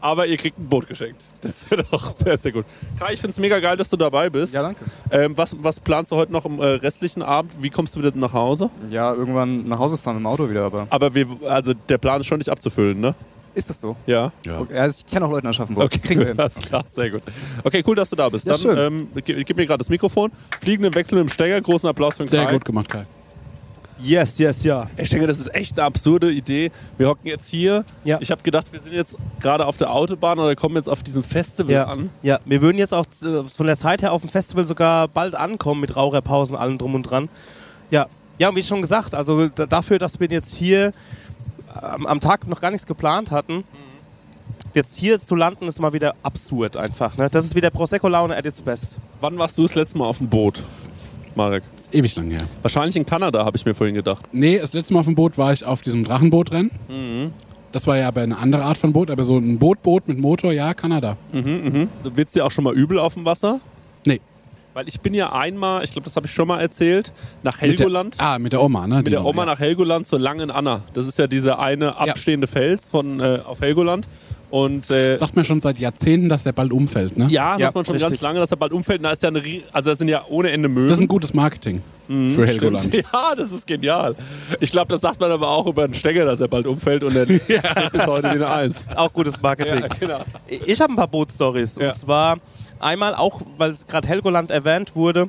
aber 0.00 0.26
ihr 0.26 0.36
kriegt 0.36 0.58
ein 0.58 0.66
Boot 0.68 0.88
geschenkt. 0.88 1.22
Das 1.40 1.70
wäre 1.70 1.84
doch 1.90 2.14
sehr, 2.16 2.36
sehr 2.38 2.50
gut. 2.52 2.64
Kai, 2.98 3.12
ich 3.12 3.20
finde 3.20 3.32
es 3.32 3.38
mega 3.38 3.60
geil, 3.60 3.76
dass 3.76 3.88
du 3.88 3.96
dabei 3.96 4.28
bist. 4.30 4.54
Ja, 4.54 4.62
danke. 4.62 4.84
Ähm, 5.10 5.36
was, 5.36 5.54
was 5.60 5.78
planst 5.78 6.10
du 6.10 6.16
heute 6.16 6.32
noch 6.32 6.44
im 6.44 6.58
äh, 6.60 6.64
restlichen 6.64 7.22
Abend? 7.22 7.52
Wie 7.60 7.70
kommst 7.70 7.94
du 7.94 8.00
wieder 8.00 8.10
nach 8.16 8.32
Hause? 8.32 8.68
Ja, 8.90 9.12
irgendwann 9.14 9.68
nach 9.68 9.78
Hause 9.78 9.96
fahren 9.96 10.16
mit 10.16 10.22
dem 10.22 10.26
Auto 10.26 10.50
wieder, 10.50 10.64
aber 10.64 10.86
Aber 10.90 11.14
wir, 11.14 11.26
also 11.48 11.72
der 11.74 11.98
Plan 11.98 12.20
ist 12.20 12.26
schon, 12.26 12.40
dich 12.40 12.50
abzufüllen, 12.50 12.98
ne? 13.00 13.14
ist 13.54 13.70
das 13.70 13.80
so? 13.80 13.96
Ja. 14.06 14.32
Ja. 14.44 14.60
Okay, 14.60 14.78
also 14.78 15.02
ich 15.04 15.10
kenne 15.10 15.24
auch 15.24 15.30
Leute 15.30 15.46
in 15.46 15.50
Aschaffenburg. 15.50 15.86
Okay, 15.86 15.98
Kriegen 15.98 16.20
wir 16.20 16.26
gut, 16.26 16.32
hin. 16.34 16.40
alles 16.40 16.56
klar, 16.56 16.84
sehr 16.86 17.10
gut. 17.10 17.22
Okay, 17.64 17.82
cool, 17.86 17.94
dass 17.94 18.10
du 18.10 18.16
da 18.16 18.28
bist. 18.28 18.44
Ja, 18.46 18.52
Dann 18.52 18.60
schön. 18.60 18.78
ähm, 18.78 19.08
gib, 19.24 19.46
gib 19.46 19.56
mir 19.56 19.64
gerade 19.66 19.78
das 19.78 19.88
Mikrofon. 19.88 20.30
Fliegenden 20.60 20.94
Wechsel 20.94 21.16
mit 21.18 21.28
dem 21.28 21.32
Stenger, 21.32 21.60
großen 21.62 21.88
Applaus 21.88 22.16
für 22.18 22.24
den 22.24 22.28
Sehr 22.28 22.44
Kai. 22.44 22.52
gut 22.52 22.64
gemacht, 22.66 22.90
Kai. 22.90 23.06
Yes, 23.98 24.36
yes, 24.38 24.62
ja. 24.62 24.88
Ich 24.98 25.08
denke, 25.08 25.26
das 25.26 25.38
ist 25.38 25.54
echt 25.54 25.78
eine 25.78 25.86
absurde 25.86 26.30
Idee. 26.30 26.70
Wir 26.98 27.08
hocken 27.08 27.26
jetzt 27.28 27.48
hier. 27.48 27.84
Ja. 28.04 28.18
Ich 28.20 28.30
habe 28.30 28.42
gedacht, 28.42 28.66
wir 28.72 28.80
sind 28.80 28.92
jetzt 28.92 29.16
gerade 29.40 29.64
auf 29.66 29.78
der 29.78 29.90
Autobahn 29.92 30.38
oder 30.38 30.54
kommen 30.54 30.76
jetzt 30.76 30.88
auf 30.88 31.02
diesem 31.02 31.22
Festival 31.22 31.72
Ja, 31.72 31.84
an. 31.84 32.10
ja, 32.22 32.38
wir 32.44 32.60
würden 32.60 32.76
jetzt 32.76 32.92
auch 32.92 33.06
äh, 33.22 33.44
von 33.44 33.66
der 33.66 33.78
Zeit 33.78 34.02
her 34.02 34.12
auf 34.12 34.20
dem 34.20 34.28
Festival 34.30 34.66
sogar 34.66 35.08
bald 35.08 35.34
ankommen 35.34 35.80
mit 35.80 35.96
Raucherpausen, 35.96 36.54
allem 36.56 36.76
drum 36.76 36.94
und 36.94 37.04
dran. 37.04 37.28
Ja, 37.90 38.06
ja, 38.38 38.50
und 38.50 38.56
wie 38.56 38.62
schon 38.62 38.82
gesagt, 38.82 39.14
also 39.14 39.48
da- 39.48 39.64
dafür, 39.66 39.98
dass 39.98 40.20
wir 40.20 40.28
jetzt 40.28 40.54
hier 40.54 40.92
am, 41.74 42.06
am 42.06 42.20
Tag 42.20 42.46
noch 42.46 42.60
gar 42.60 42.70
nichts 42.70 42.86
geplant 42.86 43.30
hatten, 43.30 43.64
jetzt 44.74 44.96
hier 44.98 45.18
zu 45.20 45.34
landen, 45.34 45.66
ist 45.66 45.80
mal 45.80 45.94
wieder 45.94 46.14
absurd 46.22 46.76
einfach. 46.76 47.16
Ne? 47.16 47.30
Das 47.30 47.46
ist 47.46 47.54
wieder 47.54 47.70
Prosecco-Laune 47.70 48.36
at 48.36 48.44
its 48.44 48.60
best. 48.60 48.98
Wann 49.20 49.38
warst 49.38 49.56
du 49.56 49.62
das 49.62 49.74
letzte 49.74 49.96
Mal 49.96 50.04
auf 50.04 50.18
dem 50.18 50.28
Boot, 50.28 50.62
Marek? 51.36 51.62
Ewig 51.92 52.16
lang 52.16 52.30
her. 52.30 52.42
Wahrscheinlich 52.62 52.96
in 52.96 53.06
Kanada, 53.06 53.44
habe 53.44 53.56
ich 53.56 53.64
mir 53.64 53.74
vorhin 53.74 53.94
gedacht. 53.94 54.24
Nee, 54.32 54.58
das 54.58 54.72
letzte 54.72 54.92
Mal 54.94 55.00
auf 55.00 55.06
dem 55.06 55.14
Boot 55.14 55.38
war 55.38 55.52
ich 55.52 55.64
auf 55.64 55.82
diesem 55.82 56.04
Drachenbootrennen. 56.04 56.70
Mhm. 56.88 57.30
Das 57.72 57.86
war 57.86 57.98
ja 57.98 58.08
aber 58.08 58.22
eine 58.22 58.38
andere 58.38 58.62
Art 58.64 58.78
von 58.78 58.92
Boot, 58.92 59.10
aber 59.10 59.22
so 59.22 59.36
ein 59.36 59.58
Boot-Boot 59.58 60.08
mit 60.08 60.18
Motor, 60.18 60.52
ja, 60.52 60.72
Kanada. 60.72 61.16
Wird 61.32 62.28
es 62.28 62.32
dir 62.32 62.46
auch 62.46 62.50
schon 62.50 62.64
mal 62.64 62.74
übel 62.74 62.98
auf 62.98 63.14
dem 63.14 63.24
Wasser? 63.26 63.60
Weil 64.76 64.88
ich 64.88 65.00
bin 65.00 65.14
ja 65.14 65.32
einmal, 65.32 65.82
ich 65.84 65.92
glaube, 65.92 66.04
das 66.04 66.16
habe 66.16 66.26
ich 66.26 66.32
schon 66.34 66.46
mal 66.46 66.60
erzählt, 66.60 67.10
nach 67.42 67.54
Mit 67.62 67.62
der, 67.62 67.86
Helgoland. 67.86 68.16
ah, 68.18 68.38
mit 68.38 68.52
der 68.52 68.60
Oma, 68.62 68.86
ne? 68.86 68.96
mit 68.96 69.06
der 69.06 69.20
Nummer, 69.20 69.30
Oma 69.30 69.42
ja. 69.44 69.46
nach 69.52 69.58
Helgoland 69.58 70.06
zur 70.06 70.20
Langen 70.20 70.50
Anna. 70.50 70.82
Das 70.92 71.06
ist 71.06 71.18
ja 71.18 71.26
dieser 71.26 71.58
eine 71.60 71.96
abstehende 71.96 72.46
Fels 72.46 72.90
von, 72.90 73.18
äh, 73.20 73.40
auf 73.42 73.62
Helgoland. 73.62 74.06
Und 74.50 74.90
äh, 74.90 75.16
Sagt 75.16 75.34
mir 75.34 75.44
schon 75.44 75.60
seit 75.60 75.78
Jahrzehnten, 75.78 76.28
dass 76.28 76.42
der 76.42 76.52
bald 76.52 76.72
umfällt, 76.72 77.16
ne? 77.16 77.26
ja, 77.30 77.48
sagt 77.52 77.60
Ja, 77.60 77.70
man 77.74 77.84
schon 77.86 77.94
richtig. 77.94 78.10
ganz 78.10 78.20
lange, 78.20 78.38
dass 78.38 78.50
er 78.50 78.58
bald 78.58 78.72
umfällt. 78.72 79.02
Da 79.02 79.12
ist 79.12 79.22
ja 79.22 79.30
eine, 79.30 79.40
rie- 79.42 79.62
also 79.72 79.88
das 79.90 79.98
sind 79.98 80.08
ja 80.08 80.24
ohne 80.28 80.50
Ende 80.52 80.68
Möwen. 80.68 80.88
Das 80.88 80.98
ist 80.98 81.02
ein 81.02 81.08
gutes 81.08 81.32
Marketing 81.32 81.80
für 82.06 82.46
Helgoland. 82.46 82.84
Stimmt. 82.84 83.06
Ja, 83.14 83.34
das 83.34 83.50
ist 83.50 83.66
genial. 83.66 84.14
Ich 84.60 84.70
glaube, 84.70 84.88
das 84.92 85.00
sagt 85.00 85.18
man 85.20 85.30
aber 85.32 85.48
auch 85.48 85.66
über 85.66 85.84
einen 85.84 85.94
Stenger, 85.94 86.26
dass 86.26 86.38
er 86.40 86.48
bald 86.48 86.66
umfällt 86.66 87.02
und 87.02 87.16
er 87.16 87.24
steht 87.26 87.92
bis 87.92 88.06
heute 88.06 88.24
wie 88.28 88.32
eine 88.32 88.48
Eins. 88.50 88.84
Auch 88.94 89.10
gutes 89.12 89.40
Marketing. 89.40 89.80
Ja, 89.80 89.88
genau. 89.98 90.18
Ich 90.66 90.80
habe 90.82 90.92
ein 90.92 90.96
paar 90.96 91.08
Bootstories. 91.08 91.76
Ja. 91.80 91.88
Und 91.88 91.96
zwar 91.96 92.36
einmal 92.80 93.14
auch, 93.14 93.40
weil 93.58 93.70
es 93.70 93.86
gerade 93.86 94.06
Helgoland 94.08 94.50
erwähnt 94.50 94.94
wurde, 94.94 95.28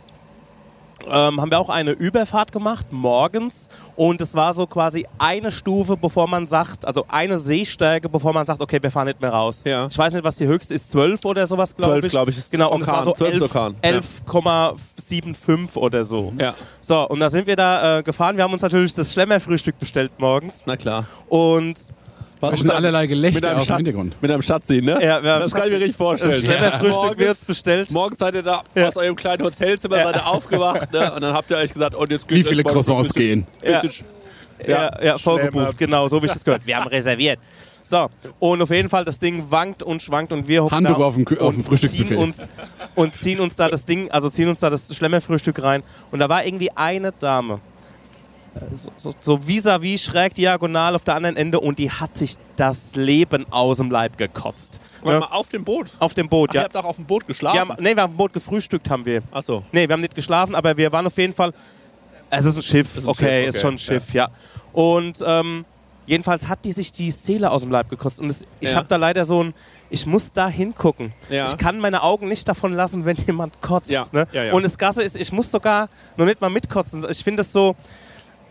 ähm, 1.06 1.40
haben 1.40 1.52
wir 1.52 1.60
auch 1.60 1.70
eine 1.70 1.92
Überfahrt 1.92 2.52
gemacht, 2.52 2.88
morgens. 2.92 3.70
Und 3.96 4.20
es 4.20 4.34
war 4.34 4.54
so 4.54 4.66
quasi 4.66 5.06
eine 5.20 5.52
Stufe, 5.52 5.96
bevor 5.96 6.28
man 6.28 6.48
sagt, 6.48 6.86
also 6.86 7.06
eine 7.08 7.38
Seestärke, 7.40 8.10
bevor 8.10 8.34
man 8.34 8.46
sagt, 8.46 8.62
okay, 8.62 8.80
wir 8.82 8.90
fahren 8.92 9.08
nicht 9.08 9.22
mehr 9.22 9.30
raus. 9.30 9.62
Ja. 9.66 9.88
Ich 9.90 9.98
weiß 9.98 10.14
nicht, 10.14 10.24
was 10.24 10.38
die 10.38 10.48
höchste 10.48 10.74
ist, 10.74 10.92
12 10.92 11.24
oder 11.26 11.46
sowas, 11.46 11.76
glaube 11.76 11.94
12, 11.94 12.06
ich. 12.06 12.12
glaub 12.12 12.28
ich, 12.30 12.38
ist 12.38 12.52
Genau, 12.52 12.72
und 12.72 12.82
es 12.82 12.88
Orkan, 12.88 13.06
war 13.06 13.06
so 13.06 13.14
12 13.14 13.34
11 13.34 13.42
Orkan, 13.44 13.76
ja. 13.84 13.90
11,75 13.92 15.78
oder 15.78 16.04
so. 16.04 16.34
Ja, 16.40 16.54
So, 16.82 17.08
und 17.08 17.20
da 17.20 17.30
sind 17.30 17.48
wir 17.48 17.56
da 17.56 18.00
äh, 18.00 18.04
gefahren. 18.04 18.36
Wir 18.38 18.44
haben 18.44 18.54
uns 18.54 18.62
natürlich 18.62 18.94
das 18.94 19.14
Schlemmerfrühstück 19.14 19.78
bestellt 19.78 20.12
morgens. 20.18 20.64
na 20.66 20.76
klar. 20.78 21.06
Und 21.30 21.76
Da 22.40 22.56
sind 22.56 22.70
allerlei 22.72 23.02
mit 23.02 23.10
Gelächter 23.10 23.50
einem, 23.50 23.58
aus 23.60 23.64
dem 23.64 23.68
Schatz, 23.68 23.78
Hintergrund. 23.78 24.16
mit 24.22 24.32
einem 24.32 24.42
Schatzi, 24.42 24.82
ne? 24.82 24.92
Ja, 25.04 25.24
wir 25.24 25.32
haben 25.34 25.42
das 25.42 25.52
kann 25.54 25.66
ich 25.68 25.74
mir 25.74 25.80
richtig 25.80 25.96
vorstellen. 25.98 26.32
das 26.32 26.42
Schlemmerfrühstück 26.42 26.92
Morgens- 26.94 27.20
wird 27.20 27.48
bestellt. 27.48 27.92
Morgens 27.92 28.20
seid 28.20 28.36
ihr 28.36 28.44
da 28.44 28.64
aus 28.76 28.98
eurem 28.98 29.16
kleinen 29.16 29.44
Hotelzimmer, 29.44 29.96
seid 29.98 30.16
ihr 30.16 30.28
aufgewacht, 30.28 30.92
ne? 30.94 31.14
Und 31.14 31.22
dann 31.22 31.34
habt 31.34 31.50
ihr 31.52 31.58
euch 31.58 31.74
gesagt, 31.74 31.96
und 31.96 32.12
jetzt 32.12 32.30
Wie 32.30 32.36
geht's 32.36 32.50
viele 32.50 32.64
Croissants 32.64 33.14
bisschen- 33.14 33.46
gehen? 33.64 33.72
Ja. 33.72 33.80
bisschen- 33.82 34.06
Ja, 34.68 35.04
ja, 35.04 35.18
vorgebucht, 35.18 35.54
Schlemmer. 35.54 35.74
genau, 35.78 36.08
so 36.10 36.22
wie 36.22 36.26
ich 36.26 36.32
das 36.34 36.44
gehört. 36.44 36.62
Wir 36.66 36.78
haben 36.78 36.88
reserviert. 36.88 37.40
So, 37.84 38.08
und 38.40 38.62
auf 38.62 38.70
jeden 38.72 38.90
Fall, 38.90 39.06
das 39.06 39.18
Ding 39.20 39.46
wankt 39.50 39.82
und 39.82 40.02
schwankt 40.02 40.34
und 40.34 40.48
wir 40.48 40.64
hocken 40.64 40.76
Handtuch 40.78 40.98
da 40.98 41.04
auf 41.06 41.16
dem 41.16 41.26
auf 41.40 41.54
dem 41.54 41.60
und 41.60 41.64
Frühstücksbuffet. 41.64 42.08
ziehen 42.10 42.18
uns 42.18 42.48
Und 42.96 43.16
ziehen 43.22 43.40
uns 43.40 43.56
da 43.56 43.70
das 43.70 43.86
Ding, 43.86 44.12
also 44.12 44.30
ziehen 44.30 44.50
uns 44.50 44.60
da 44.60 44.70
das 44.70 44.94
Schlemmerfrühstück 44.94 45.62
rein. 45.64 45.84
Und 46.12 46.20
da 46.20 46.28
war 46.28 46.44
irgendwie 46.46 46.70
eine 46.76 47.12
Dame, 47.14 47.60
so- 48.74 48.92
so 48.98 49.14
so 49.22 49.36
vis-à-vis 49.48 50.02
schräg 50.04 50.34
diagonal 50.36 50.96
auf 50.96 51.04
der 51.04 51.16
anderen 51.16 51.36
Ende 51.38 51.60
und 51.60 51.80
die 51.80 51.92
hat 51.92 52.18
sich 52.18 52.36
das 52.56 52.96
Leben 52.96 53.46
aus 53.52 53.78
dem 53.78 53.90
Leib 53.92 54.18
gekotzt. 54.18 54.80
Ja, 55.04 55.20
mal, 55.20 55.28
auf 55.32 55.50
dem 55.50 55.64
Boot. 55.64 55.88
auf 56.00 56.14
dem 56.14 56.28
Boot, 56.30 56.50
Ach, 56.52 56.54
Ihr 56.56 56.60
ja. 56.62 56.66
habt 56.66 56.78
auch 56.78 56.86
auf 56.86 56.96
dem 56.98 57.06
Boot 57.06 57.28
geschlafen? 57.28 57.60
haben, 57.60 57.76
nee, 57.84 57.96
wir 57.96 58.04
haben 58.04 58.12
am 58.12 58.18
Boot 58.18 58.34
gefrühstückt, 58.34 58.90
haben 58.90 59.06
wir. 59.06 59.22
Achso. 59.32 59.64
Nee, 59.72 59.88
wir 59.88 59.94
haben 59.94 60.02
nicht 60.02 60.16
geschlafen, 60.16 60.56
aber 60.56 60.76
wir 60.78 60.92
waren 60.92 61.06
auf 61.08 61.18
jeden 61.18 61.34
Fall. 61.34 61.54
Es 62.30 62.44
ist 62.46 62.56
ein 62.58 62.62
Schiff, 62.62 62.98
Ist 62.98 63.04
ein 63.06 63.10
okay, 63.10 63.46
Schiff, 63.46 63.56
ist 63.56 63.62
schon 63.62 63.74
ein 63.74 63.76
okay, 63.76 63.84
Schiff, 63.86 64.14
ja. 64.14 64.30
Und 64.74 65.18
ähm, 65.26 65.64
jedenfalls 66.06 66.48
hat 66.50 66.66
die 66.66 66.74
sich 66.74 66.92
die 66.92 67.10
Seele 67.12 67.50
aus 67.52 67.62
dem 67.62 67.72
Leib 67.72 67.90
gekostet. 67.90 68.22
Und 68.24 68.30
es, 68.30 68.46
ich 68.60 68.72
Ja. 68.72 68.78
habe 68.78 68.88
da 68.88 68.98
leider 68.98 69.24
so 69.26 69.44
ein. 69.44 69.54
Ich 69.90 70.06
muss 70.06 70.34
da 70.34 70.50
hingucken. 70.50 71.14
Ja. 71.30 71.46
Ich 71.46 71.58
kann 71.58 71.80
meine 71.80 72.04
Augen 72.04 72.28
nicht 72.28 72.46
davon 72.50 72.74
lassen, 72.74 73.06
wenn 73.06 73.16
jemand 73.16 73.62
kotzt. 73.62 73.90
Ja, 73.90 74.06
Ne? 74.12 74.28
ja, 74.34 74.44
ja. 74.44 74.54
Und 74.54 74.64
das 74.64 74.78
Gasse 74.78 75.02
ist, 75.02 75.16
ich 75.16 75.32
muss 75.32 75.50
sogar 75.50 75.88
noch 76.18 76.26
nicht 76.26 76.42
mal 76.42 76.50
mitkotzen. 76.50 77.06
Ich 77.10 77.24
finde 77.24 77.42
es 77.42 77.54
so. 77.54 77.76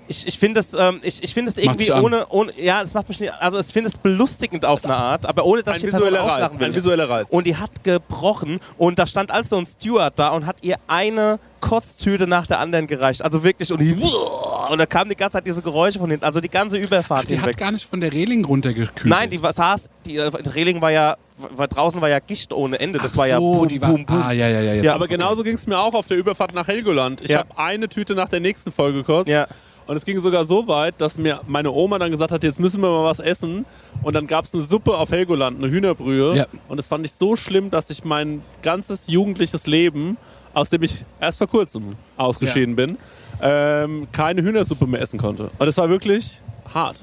Ich, 0.09 0.27
ich 0.27 0.39
finde 0.39 0.61
es 0.61 0.73
ähm, 0.75 1.01
ich, 1.03 1.23
ich 1.23 1.35
find 1.35 1.49
es 1.49 1.59
irgendwie 1.59 1.91
ohne, 1.93 2.27
ohne. 2.29 2.53
Ja, 2.61 2.81
das 2.81 2.95
macht 2.95 3.09
mich 3.09 3.19
nicht. 3.21 3.33
Also, 3.41 3.59
ich 3.59 3.67
finde 3.67 3.89
es 3.91 3.99
belustigend 3.99 4.65
auf 4.65 4.85
eine 4.85 4.95
Art, 4.97 5.27
aber 5.27 5.45
ohne 5.45 5.63
dass 5.63 5.75
Ein 5.75 5.77
ich 5.77 5.81
die 5.83 5.89
visueller 5.89 6.21
Reiz. 6.21 6.33
auslachen 6.33 6.61
will. 6.61 6.67
Ein 6.69 6.75
visueller 6.75 7.11
Reiz. 7.11 7.29
Und 7.31 7.45
die 7.47 7.57
hat 7.57 7.71
gebrochen 7.83 8.61
und 8.79 8.99
da 8.99 9.07
stand 9.07 9.31
also 9.31 9.57
ein 9.57 9.67
Steward 9.67 10.19
da 10.19 10.29
und 10.29 10.47
hat 10.47 10.63
ihr 10.63 10.77
eine 10.87 11.39
Kotztüte 11.61 12.27
nach 12.27 12.47
der 12.47 12.61
anderen 12.61 12.87
gereicht. 12.87 13.23
Also 13.23 13.43
wirklich 13.43 13.73
und, 13.73 13.81
die, 13.81 13.95
und 14.71 14.79
da 14.79 14.87
kamen 14.87 15.11
die 15.11 15.17
ganze 15.17 15.39
Zeit 15.39 15.47
diese 15.47 15.63
Geräusche 15.63 15.99
von 15.99 16.09
hinten. 16.11 16.25
Also 16.25 16.41
die 16.41 16.49
ganze 16.51 16.77
Überfahrt 16.79 17.29
Die 17.29 17.35
hat 17.35 17.41
hinweg. 17.41 17.57
gar 17.57 17.73
nicht 17.73 17.85
von 17.89 18.01
der 18.01 18.13
Reling 18.13 18.45
runtergekühlt. 18.45 19.07
Nein, 19.13 19.31
die 19.31 19.39
saß, 19.39 19.89
die 20.07 20.17
äh, 20.19 20.31
die 20.43 20.49
Reling 20.51 20.81
war 20.81 20.93
ja, 20.93 21.17
war, 21.57 21.67
draußen 21.67 22.01
war 22.01 22.09
ja 22.09 22.21
Gicht 22.21 22.53
ohne 22.53 22.79
Ende. 22.79 22.99
Das 23.01 23.13
Ach 23.15 23.17
war 23.19 23.27
ja 23.27 23.39
so, 23.39 23.55
boom, 23.55 23.69
die 23.69 23.81
war, 23.83 23.91
boom, 23.91 24.07
boom. 24.07 24.23
Ah, 24.23 24.31
ja, 24.33 24.49
ja, 24.49 24.61
ja. 24.61 24.75
Jetzt. 24.75 24.85
Ja, 24.85 24.95
Aber 24.95 25.09
genauso 25.09 25.43
ging 25.43 25.55
es 25.55 25.67
mir 25.67 25.79
auch 25.79 25.95
auf 25.95 26.07
der 26.07 26.17
Überfahrt 26.17 26.55
nach 26.55 26.69
Helgoland. 26.69 27.21
Ich 27.23 27.31
Ja. 27.31 27.39
habe 27.41 27.49
eine 27.59 27.89
Tüte 27.89 28.15
nach 28.15 28.29
der 28.29 28.41
nächsten 28.41 28.71
Voll 28.71 28.93
gekotzt. 28.93 29.29
Ja. 29.31 29.47
Und 29.87 29.97
es 29.97 30.05
ging 30.05 30.21
sogar 30.21 30.45
so 30.45 30.67
weit, 30.67 30.95
dass 30.99 31.17
mir 31.17 31.41
meine 31.47 31.71
Oma 31.71 31.99
dann 31.99 32.11
gesagt 32.11 32.33
hat, 32.33 32.43
jetzt 32.43 32.59
müssen 32.59 32.81
wir 32.83 32.89
mal 32.89 33.05
was 33.05 33.21
essen. 33.21 33.65
Und 34.03 34.15
dann 34.15 34.27
gab 34.27 34.45
es 34.45 34.55
eine 34.55 34.65
Suppe 34.65 34.97
auf 34.97 35.11
Helgoland, 35.11 35.63
eine 35.63 35.71
Hühnerbrühe. 35.73 36.35
Ja. 36.37 36.47
Und 36.69 36.77
das 36.79 36.89
fand 36.89 37.05
ich 37.07 37.13
so 37.13 37.37
schlimm, 37.37 37.71
dass 37.71 37.89
ich 37.91 38.05
mein 38.05 38.43
ganzes 38.63 39.07
jugendliches 39.07 39.67
Leben, 39.67 40.17
aus 40.55 40.71
dem 40.71 40.83
ich 40.83 41.05
erst 41.21 41.39
vor 41.39 41.47
kurzem 41.47 41.95
ausgeschieden 42.17 42.75
bin, 42.75 42.99
ähm, 43.41 44.09
keine 44.13 44.43
Hühnersuppe 44.43 44.87
mehr 44.87 45.01
essen 45.01 45.19
konnte. 45.19 45.51
Und 45.59 45.69
es 45.69 45.77
war 45.77 45.89
wirklich 45.89 46.41
hart. 46.73 46.99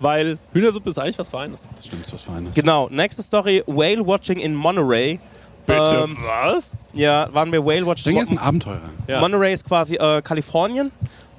Weil 0.00 0.38
Hühnersuppe 0.52 0.90
ist 0.90 0.98
eigentlich 0.98 1.18
was 1.18 1.28
Feines. 1.28 1.62
Das 1.76 1.86
stimmt, 1.86 2.04
ist 2.04 2.12
was 2.12 2.22
Feines. 2.22 2.54
Genau, 2.56 2.88
nächste 2.90 3.22
Story, 3.22 3.62
Whale 3.66 4.04
Watching 4.06 4.38
in 4.40 4.54
Monterey. 4.54 5.20
Ähm, 5.68 6.16
was? 6.20 6.72
ja, 6.92 7.28
waren 7.32 7.52
wir 7.52 7.64
Whale 7.64 7.80
Ich 7.80 7.86
Watching. 7.86 8.04
denke, 8.16 8.20
er 8.20 8.24
ist 8.24 8.30
ein 8.32 8.38
Abenteurer. 8.38 8.90
Ja. 9.06 9.20
Monterey 9.20 9.52
ist 9.52 9.64
quasi 9.64 9.94
äh, 9.96 10.20
Kalifornien. 10.22 10.90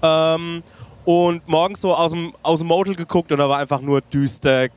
Ähm, 0.02 0.64
und 1.05 1.48
morgens 1.48 1.81
so 1.81 1.93
aus 1.93 2.12
dem, 2.12 2.33
aus 2.43 2.60
dem 2.60 2.67
Motel 2.67 2.95
geguckt 2.95 3.31
und 3.31 3.39
da 3.39 3.50
war 3.50 3.60
einfach 3.60 3.81
nur 3.81 4.01
düster, 4.01 4.67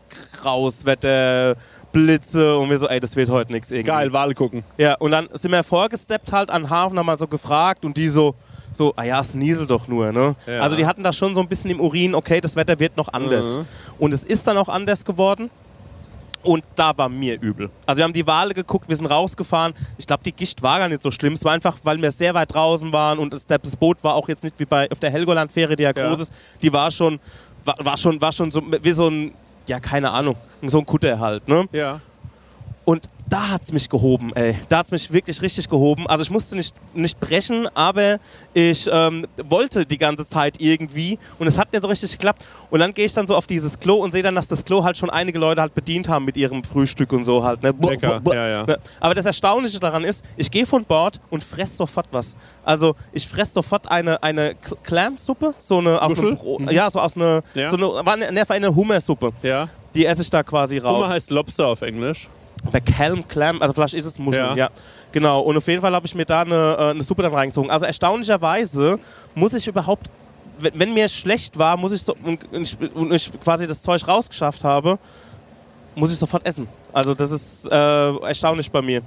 graues 0.41 0.85
Wetter, 0.85 1.57
Blitze 1.93 2.59
und 2.59 2.69
wir 2.71 2.79
so, 2.79 2.89
ey, 2.89 3.01
das 3.01 3.17
wird 3.17 3.31
heute 3.31 3.53
nichts 3.53 3.71
irgendwie. 3.71 3.91
Geil, 3.91 4.13
Wale 4.13 4.35
gucken. 4.35 4.65
Ja, 4.77 4.97
und 4.97 5.13
dann 5.13 5.29
sind 5.33 5.53
wir 5.53 5.63
vorgesteppt 5.63 6.33
halt 6.33 6.51
an 6.51 6.65
den 6.65 6.71
Hafen, 6.71 6.99
haben 6.99 7.07
mal 7.07 7.19
so 7.19 7.27
gefragt 7.27 7.85
und 7.85 7.97
die 7.97 8.09
so, 8.09 8.35
so, 8.73 8.93
ah 8.97 9.05
ja, 9.05 9.21
es 9.21 9.35
nieselt 9.35 9.71
doch 9.71 9.89
nur, 9.89 10.13
ne? 10.13 10.37
Ja. 10.47 10.61
Also 10.61 10.77
die 10.77 10.85
hatten 10.85 11.03
da 11.03 11.13
schon 11.13 11.35
so 11.35 11.41
ein 11.41 11.49
bisschen 11.49 11.71
im 11.71 11.81
Urin, 11.81 12.15
okay, 12.15 12.41
das 12.41 12.57
Wetter 12.57 12.79
wird 12.79 12.97
noch 12.97 13.13
anders. 13.13 13.59
Mhm. 13.59 13.67
Und 13.99 14.13
es 14.13 14.25
ist 14.25 14.47
dann 14.47 14.59
auch 14.59 14.69
anders 14.69 15.05
geworden. 15.05 15.51
Und 16.47 16.63
da 16.77 16.97
war 16.97 17.09
mir 17.09 17.41
übel. 17.41 17.71
Also 17.87 17.99
wir 17.99 18.05
haben 18.05 18.13
die 18.13 18.27
Wale 18.27 18.55
geguckt, 18.55 18.89
wir 18.89 18.95
sind 18.95 19.07
rausgefahren. 19.07 19.75
Ich 19.99 20.07
glaube, 20.07 20.23
die 20.25 20.31
Gischt 20.33 20.63
war 20.63 20.79
gar 20.79 20.89
nicht 20.89 21.03
so 21.03 21.11
schlimm. 21.11 21.33
Es 21.33 21.45
war 21.45 21.53
einfach, 21.53 21.77
weil 21.83 22.01
wir 22.01 22.11
sehr 22.13 22.35
weit 22.35 22.55
draußen 22.55 22.93
waren 22.93 23.19
und 23.19 23.33
das, 23.33 23.47
das 23.47 23.77
Boot 23.77 24.03
war 24.05 24.15
auch 24.15 24.29
jetzt 24.29 24.45
nicht 24.45 24.59
wie 24.59 24.65
bei 24.65 24.89
auf 24.91 25.01
der 25.01 25.11
Helgoland-Fähre, 25.11 25.75
die 25.75 25.83
ja, 25.83 25.93
Ja. 25.95 26.09
groß 26.09 26.21
ist. 26.21 26.33
Die 26.63 26.73
war 26.73 26.91
schon, 26.93 27.19
war, 27.65 27.75
war 27.81 27.97
schon, 27.99 28.21
war 28.21 28.31
schon 28.31 28.53
so 28.53 28.63
wie 28.81 28.93
so 28.93 29.09
ein, 29.09 29.33
ja, 29.67 29.81
keine 29.81 30.13
Ahnung, 30.13 30.37
so 30.63 30.79
ein 30.79 30.87
Kutter 30.87 31.19
halt, 31.19 31.49
ne? 31.49 31.69
Ja. 31.73 32.01
Und 32.85 33.09
da 33.29 33.49
hat's 33.51 33.73
mich 33.73 33.89
gehoben, 33.89 34.33
ey. 34.37 34.55
Da 34.69 34.79
hat's 34.79 34.93
mich 34.93 35.13
wirklich 35.13 35.43
richtig 35.43 35.69
gehoben. 35.69 36.07
Also 36.07 36.23
ich 36.23 36.31
musste 36.31 36.55
nicht, 36.55 36.75
nicht 36.95 37.19
brechen, 37.19 37.67
aber 37.75 38.19
ich 38.55 38.89
ähm, 38.93 39.27
wollte 39.45 39.85
die 39.85 39.99
ganze 39.99 40.27
Zeit 40.29 40.61
irgendwie 40.61 41.19
und 41.41 41.47
es 41.49 41.59
hat 41.59 41.73
nicht 41.73 41.83
so 41.83 41.89
richtig 41.89 42.13
geklappt. 42.13 42.45
Und 42.71 42.79
dann 42.81 42.95
gehe 42.95 43.05
ich 43.05 43.13
dann 43.15 43.27
so 43.27 43.35
auf 43.35 43.47
dieses 43.49 43.81
Klo 43.81 43.97
und 43.97 44.13
sehe 44.13 44.23
dann, 44.23 44.35
dass 44.37 44.47
das 44.47 44.65
Klo 44.65 44.85
halt 44.85 44.97
schon 44.97 45.11
einige 45.11 45.39
Leute 45.39 45.61
halt 45.61 45.75
bedient 45.75 46.09
haben 46.09 46.25
mit 46.25 46.37
ihrem 46.37 46.63
Frühstück 46.63 47.13
und 47.13 47.25
so 47.25 47.43
halt. 47.43 47.63
Ne? 47.63 47.75
Lecker, 47.81 48.21
ja, 48.33 48.49
ja. 48.49 48.63
Ne? 48.65 48.79
Aber 49.01 49.15
das 49.15 49.27
Erstaunliche 49.27 49.81
daran 49.81 50.05
ist, 50.05 50.25
ich 50.37 50.51
gehe 50.51 50.65
von 50.65 50.85
Bord 50.85 51.21
und 51.29 51.43
fress 51.43 51.77
sofort 51.77 52.07
was. 52.13 52.37
Also 52.65 52.95
ich 53.13 53.27
fress 53.27 53.53
sofort 53.53 53.91
eine, 53.91 54.23
eine 54.23 54.53
Cl- 54.53 54.77
Clam-Suppe, 54.85 55.55
so 55.59 55.79
eine 55.79 56.01
aus 56.01 56.19
einem 56.19 56.37
Bro- 56.37 56.61
ja, 56.71 56.89
so 56.89 57.01
aus 57.01 57.17
einer, 57.17 57.43
Ja. 57.55 57.71
so 57.71 57.77
eine, 57.77 57.87
war 58.07 58.13
eine, 58.13 58.31
ne, 58.31 58.49
eine 58.49 58.75
Hummersuppe. 58.75 59.33
Ja. 59.43 59.69
Die 59.95 60.05
esse 60.07 60.23
ich 60.23 60.31
da 60.31 60.43
quasi 60.43 60.79
raus. 60.79 60.95
Hummer 60.97 61.09
heißt 61.09 61.31
Lobster 61.31 61.67
auf 61.67 61.83
Englisch. 61.83 62.29
Bei 62.73 62.81
Calm 62.81 63.27
Clam, 63.29 63.63
also 63.63 63.75
vielleicht 63.75 63.95
ist 63.95 64.07
es 64.07 64.19
Muscheln, 64.19 64.57
Ja. 64.57 64.67
ja. 64.67 64.71
Genau, 65.13 65.41
und 65.41 65.57
auf 65.57 65.67
jeden 65.69 65.81
Fall 65.81 65.95
habe 65.95 66.07
ich 66.07 66.15
mir 66.15 66.25
da 66.25 66.41
eine, 66.43 66.77
äh, 66.79 66.91
eine 66.91 67.03
Suppe 67.03 67.23
dann 67.23 67.33
reingezogen. 67.33 67.71
Also 67.71 67.87
erstaunlicherweise 67.87 68.99
muss 69.35 69.55
ich 69.55 69.67
überhaupt, 69.69 70.11
wenn, 70.59 70.79
wenn 70.79 70.95
mir 70.95 71.09
schlecht 71.09 71.59
war, 71.59 71.77
muss 71.77 71.93
ich 71.93 72.03
so, 72.03 72.15
und 72.23 72.41
ich, 72.53 72.77
und 72.95 73.13
ich 73.13 73.31
quasi 73.43 73.67
das 73.67 73.83
Zeug 73.83 74.07
rausgeschafft 74.09 74.65
habe, 74.65 74.99
muss 75.95 76.13
ich 76.13 76.19
sofort 76.19 76.45
essen. 76.45 76.69
Also 76.93 77.15
das 77.15 77.31
ist 77.31 77.71
äh, 77.71 78.17
erstaunlich 78.27 78.71
bei 78.71 78.83
mir. 78.83 79.03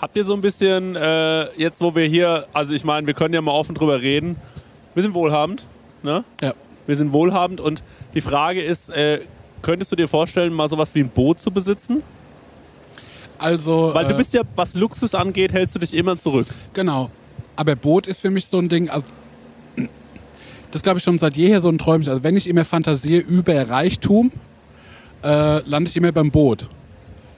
Habt 0.00 0.16
ihr 0.16 0.24
so 0.24 0.34
ein 0.34 0.40
bisschen, 0.40 0.96
äh, 0.96 1.44
jetzt 1.58 1.80
wo 1.80 1.94
wir 1.94 2.04
hier, 2.06 2.46
also 2.52 2.74
ich 2.74 2.84
meine, 2.84 3.06
wir 3.06 3.14
können 3.14 3.32
ja 3.32 3.40
mal 3.40 3.52
offen 3.52 3.74
drüber 3.74 4.00
reden. 4.02 4.36
Wir 4.94 5.02
sind 5.02 5.14
wohlhabend, 5.14 5.64
ne? 6.02 6.24
Ja. 6.42 6.52
Wir 6.86 6.96
sind 6.96 7.12
wohlhabend 7.12 7.60
und 7.60 7.82
die 8.14 8.20
Frage 8.20 8.60
ist, 8.60 8.90
äh, 8.90 9.20
könntest 9.62 9.90
du 9.92 9.96
dir 9.96 10.08
vorstellen, 10.08 10.52
mal 10.52 10.68
sowas 10.68 10.94
wie 10.94 11.00
ein 11.00 11.08
Boot 11.08 11.40
zu 11.40 11.50
besitzen? 11.50 12.02
Also, 13.38 13.90
Weil 13.94 14.06
du 14.06 14.14
äh, 14.14 14.16
bist 14.16 14.32
ja, 14.34 14.42
was 14.54 14.74
Luxus 14.74 15.14
angeht, 15.14 15.52
hältst 15.52 15.74
du 15.74 15.78
dich 15.78 15.94
immer 15.94 16.16
zurück. 16.18 16.46
Genau. 16.72 17.10
Aber 17.56 17.76
Boot 17.76 18.06
ist 18.06 18.20
für 18.20 18.30
mich 18.30 18.46
so 18.46 18.58
ein 18.58 18.68
Ding, 18.68 18.90
also 18.90 19.06
das 20.70 20.82
glaube 20.82 20.98
ich 20.98 21.04
schon 21.04 21.18
seit 21.18 21.36
jeher 21.36 21.60
so 21.60 21.68
ein 21.68 21.78
Träumchen. 21.78 22.10
Also 22.10 22.24
wenn 22.24 22.36
ich 22.36 22.48
immer 22.48 22.64
fantasiere 22.64 23.20
über 23.20 23.68
Reichtum, 23.68 24.32
äh, 25.22 25.60
lande 25.68 25.88
ich 25.88 25.96
immer 25.96 26.10
beim 26.10 26.30
Boot. 26.30 26.68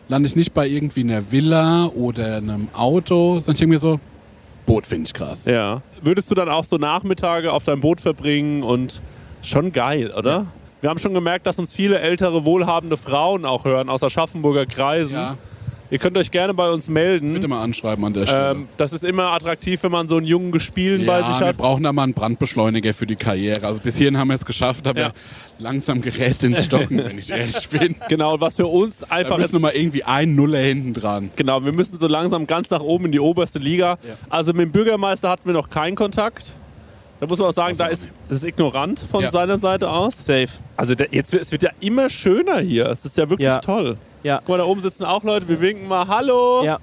Lande 0.09 0.27
ich 0.27 0.37
nicht 0.37 0.55
bei 0.55 0.67
irgendwie 0.67 1.01
einer 1.01 1.31
Villa 1.31 1.87
oder 1.87 2.37
einem 2.37 2.69
Auto, 2.73 3.41
sondern 3.41 3.53
ich 3.53 3.59
denke 3.59 3.75
mir 3.75 3.79
so, 3.79 4.01
Boot 4.65 4.87
finde 4.87 5.07
ich 5.07 5.15
krass. 5.15 5.45
Ja. 5.45 5.83
Würdest 6.01 6.31
du 6.31 6.35
dann 6.35 6.49
auch 6.49 6.65
so 6.65 6.77
Nachmittage 6.77 7.53
auf 7.53 7.65
deinem 7.65 7.81
Boot 7.81 8.01
verbringen 8.01 8.63
und 8.63 9.01
schon 9.43 9.73
geil, 9.73 10.13
oder? 10.17 10.47
Wir 10.81 10.91
haben 10.91 10.99
schon 10.99 11.15
gemerkt, 11.15 11.47
dass 11.47 11.59
uns 11.59 11.73
viele 11.73 11.99
ältere, 12.01 12.45
wohlhabende 12.45 12.97
Frauen 12.97 13.45
auch 13.45 13.65
hören 13.65 13.89
aus 13.89 14.03
Aschaffenburger 14.03 14.67
Kreisen. 14.67 15.15
Ja, 15.15 15.37
Ihr 15.91 15.99
könnt 15.99 16.17
euch 16.19 16.31
gerne 16.31 16.53
bei 16.55 16.69
uns 16.71 16.89
melden. 16.89 17.35
bitte 17.35 17.49
mal 17.49 17.63
anschreiben 17.63 18.05
an 18.05 18.13
der 18.13 18.27
Stelle. 18.27 18.51
Ähm, 18.53 18.69
das 18.77 18.93
ist 18.93 19.05
immer 19.05 19.33
attraktiv, 19.33 19.83
wenn 19.83 19.93
man 19.93 20.09
so 20.09 20.17
einen 20.17 20.27
jungen 20.27 20.51
Gespielen 20.53 21.07
bei 21.07 21.21
ja, 21.21 21.27
sich 21.27 21.39
wir 21.41 21.47
hat. 21.49 21.57
brauchen 21.57 21.85
da 21.85 21.93
mal 21.93 22.03
einen 22.03 22.15
Brandbeschleuniger 22.15 22.93
für 22.95 23.07
die 23.07 23.17
Karriere. 23.17 23.67
Also 23.67 23.81
bis 23.81 23.97
hierhin 23.97 24.19
haben 24.19 24.29
wir 24.29 24.35
es 24.35 24.45
geschafft, 24.45 24.87
aber 24.87 25.01
Ja. 25.01 25.13
langsam 25.59 26.03
gerät 26.03 26.43
ins 26.43 26.65
Stocken, 26.65 26.99
wenn 26.99 27.19
ich 27.19 27.31
ehrlich 27.31 27.69
bin. 27.71 27.95
Genau, 28.09 28.41
was 28.41 28.57
für 28.57 28.67
uns 28.67 29.05
einfach 29.05 29.39
müssen 29.39 29.53
wir 29.55 29.61
mal 29.61 29.73
irgendwie 29.77 30.03
ein 30.05 30.35
Nuller 30.35 30.59
hinten 30.61 30.93
dran. 30.95 31.31
genau, 31.37 31.65
wir 31.65 31.73
müssen 31.73 31.99
so 31.99 32.09
langsam 32.09 32.47
ganz 32.47 32.69
nach 32.71 32.81
oben 32.81 33.07
in 33.07 33.13
die 33.13 33.21
oberste 33.21 33.59
Liga. 33.59 33.99
Ja. 34.03 34.15
Also 34.29 34.53
mit 34.53 34.63
dem 34.67 34.73
Bürgermeister 34.73 35.31
hatten 35.31 35.47
wir 35.47 35.53
noch 35.55 35.69
keinen 35.69 35.95
Kontakt. 35.97 36.45
Da 37.21 37.27
muss 37.27 37.39
man 37.39 37.49
auch 37.49 37.53
sagen, 37.53 37.77
Das 37.77 37.79
da 37.79 37.87
ist 37.87 38.11
ist 38.29 38.45
ignorant 38.45 38.99
von 39.01 39.23
Ja. 39.23 39.31
seiner 39.31 39.59
Seite 39.59 39.91
aus. 39.91 40.17
Safe. 40.17 40.49
Also 40.77 40.95
der, 40.95 41.09
jetzt 41.13 41.33
wird, 41.33 41.43
es 41.43 41.53
wird 41.53 41.63
ja 41.63 41.71
immer 41.81 42.11
schöner 42.11 42.59
hier. 42.61 42.87
Es 42.87 43.05
ist 43.05 43.17
ja 43.17 43.29
wirklich 43.31 43.49
Ja. 43.49 43.59
toll. 43.59 43.97
Ja. 44.23 44.39
Guck 44.39 44.49
mal, 44.51 44.59
da 44.59 44.65
oben 44.65 44.81
sitzen 44.81 45.05
auch 45.05 45.23
Leute. 45.25 45.49
Wir 45.49 45.61
winken 45.61 45.89
mal 45.89 46.07
Hallo. 46.09 46.63
Ja. 46.65 46.79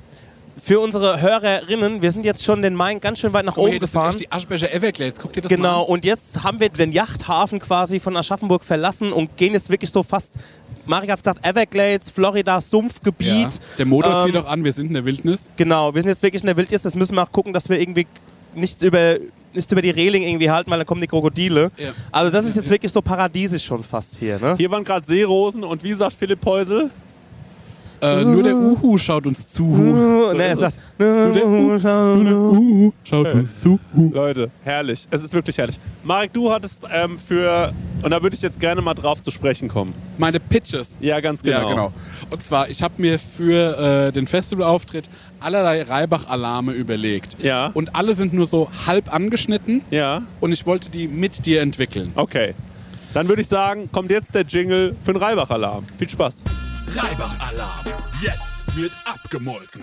Für 0.62 0.80
unsere 0.80 1.20
Hörerinnen, 1.20 2.02
wir 2.02 2.12
sind 2.12 2.26
jetzt 2.26 2.44
schon 2.44 2.62
den 2.62 2.74
Main 2.76 3.00
ganz 3.00 3.20
schön 3.20 3.34
weit 3.34 3.44
nach 3.46 3.56
mal 3.58 3.64
oben 3.64 3.72
hier, 3.72 3.80
das 3.80 3.92
sind 3.92 4.00
gefahren. 4.00 4.12
echt 4.16 4.20
die 4.22 4.32
Aschbecher 4.32 4.72
Everglades. 4.74 5.20
Guck 5.20 5.34
dir 5.34 5.42
das 5.42 5.50
Genau, 5.50 5.64
mal 5.64 5.80
an. 5.82 5.86
und 5.88 6.06
jetzt 6.06 6.44
haben 6.44 6.60
wir 6.60 6.70
den 6.70 6.92
Yachthafen 6.92 7.60
quasi 7.60 8.00
von 8.00 8.16
Aschaffenburg 8.16 8.64
verlassen 8.64 9.12
und 9.12 9.36
gehen 9.36 9.54
jetzt 9.54 9.70
wirklich 9.70 9.90
so 9.92 10.04
fast, 10.04 10.36
Marek 10.86 11.10
hat 11.12 11.18
gesagt, 11.20 11.46
Everglades, 11.46 12.12
Florida, 12.12 12.62
Sumpfgebiet. 12.62 13.30
Ja. 13.30 13.50
Der 13.80 13.86
Motor 13.88 14.20
Ähm, 14.20 14.26
zieht 14.32 14.38
auch 14.38 14.46
an, 14.48 14.64
wir 14.64 14.72
sind 14.74 14.88
in 14.88 14.94
der 14.94 15.06
Wildnis. 15.06 15.50
Genau, 15.58 15.94
wir 15.94 16.02
sind 16.02 16.10
jetzt 16.10 16.24
wirklich 16.24 16.44
in 16.44 16.48
der 16.48 16.56
Wildnis, 16.58 16.84
das 16.84 16.96
müssen 16.96 17.16
wir 17.16 17.24
auch 17.24 17.32
gucken, 17.32 17.52
dass 17.52 17.68
wir 17.68 17.80
irgendwie 17.82 18.06
nichts 18.54 18.82
über, 18.84 19.16
nichts 19.56 19.72
über 19.72 19.82
die 19.82 19.90
Reling 19.90 20.24
irgendwie 20.24 20.50
halten, 20.50 20.72
weil 20.72 20.80
dann 20.80 20.88
kommen 20.88 21.02
die 21.02 21.08
Krokodile. 21.08 21.72
Ja. 21.78 21.92
Also 22.12 22.32
das 22.32 22.46
ist 22.46 22.56
jetzt 22.56 22.70
wirklich 22.70 22.92
so 22.92 23.02
paradiesisch 23.02 23.64
schon 23.64 23.84
fast 23.84 24.18
hier, 24.18 24.40
ne? 24.40 24.56
Hier 24.58 24.70
waren 24.72 24.84
gerade 24.84 25.06
Seerosen 25.06 25.64
und 25.64 25.84
wie 25.84 25.94
sagt 25.94 26.14
Philipp 26.14 26.42
Peusel? 26.42 26.90
Äh, 28.04 28.24
nur 28.26 28.44
der 28.44 28.56
Uhu 28.58 28.98
schaut 28.98 29.26
uns 29.26 29.48
zu. 29.48 29.64
Uh, 29.64 30.34
ne, 30.34 30.52
ist 30.52 30.62
er 30.62 30.72
sagt, 30.72 30.80
Uhu 31.00 32.92
schaut 33.04 33.34
uns 33.34 33.62
zu. 33.62 33.80
Leute, 33.96 34.52
herrlich. 34.64 35.08
Es 35.10 35.24
ist 35.24 35.34
wirklich 35.34 35.58
herrlich. 35.58 35.80
Marek, 36.04 36.34
du 36.34 36.52
hattest 36.52 36.86
ähm, 36.92 37.18
für, 37.18 37.72
und 38.04 38.12
da 38.12 38.22
würde 38.22 38.36
ich 38.36 38.42
jetzt 38.42 38.60
gerne 38.60 38.82
mal 38.82 38.94
drauf 38.94 39.22
zu 39.22 39.32
sprechen 39.32 39.70
kommen. 39.70 39.94
Meine 40.18 40.40
Pitches. 40.40 40.98
Ja, 41.00 41.20
ganz 41.22 41.42
genau. 41.44 41.62
Ja, 41.62 41.70
genau. 41.70 41.94
Und 42.30 42.44
zwar, 42.44 42.70
ich 42.70 42.84
habe 42.84 42.96
mir 42.98 43.18
für 43.18 44.08
äh, 44.08 44.12
den 44.12 44.28
Festivalauftritt 44.28 45.10
allerlei 45.40 45.84
Reibach-Alarme 45.84 46.74
überlegt. 46.74 47.38
Ja. 47.42 47.72
Und 47.74 47.96
alle 47.96 48.14
sind 48.16 48.34
nur 48.34 48.46
so 48.46 48.70
halb 48.86 49.14
angeschnitten 49.14 49.82
Ja, 49.92 50.24
und 50.42 50.52
ich 50.52 50.66
wollte 50.66 50.90
die 50.90 51.08
mit 51.08 51.46
dir 51.46 51.62
entwickeln. 51.62 52.12
okay. 52.16 52.54
Dann 53.14 53.30
würde 53.30 53.44
ich 53.44 53.48
sagen, 53.48 53.92
kommt 53.92 54.10
jetzt 54.10 54.34
der 54.34 54.42
Jingle 54.42 54.96
für 55.04 55.14
den 55.14 55.22
Reibach-Alarm. 55.22 55.86
Viel 56.00 56.10
Spaß. 56.10 56.42
Reibach-Alarm. 56.96 57.86
Jetzt 58.22 58.76
wird 58.78 58.92
abgemolken. 59.06 59.82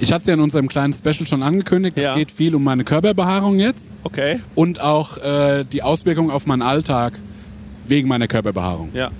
Ich 0.00 0.10
hatte 0.12 0.22
es 0.22 0.26
ja 0.26 0.34
in 0.34 0.40
unserem 0.40 0.68
kleinen 0.68 0.92
Special 0.94 1.26
schon 1.26 1.42
angekündigt. 1.42 1.96
Es 1.98 2.04
Ja. 2.04 2.14
geht 2.14 2.32
viel 2.32 2.54
um 2.54 2.64
meine 2.64 2.82
Körperbehaarung 2.84 3.58
jetzt 3.60 3.94
Okay. 4.04 4.40
und 4.54 4.80
auch 4.80 5.18
äh, 5.18 5.64
die 5.64 5.82
Auswirkungen 5.82 6.30
auf 6.30 6.46
meinen 6.46 6.62
Alltag 6.62 7.12
wegen 7.86 8.08
meiner 8.08 8.26
Körperbehaarung. 8.26 8.90
Ja. 8.94 9.10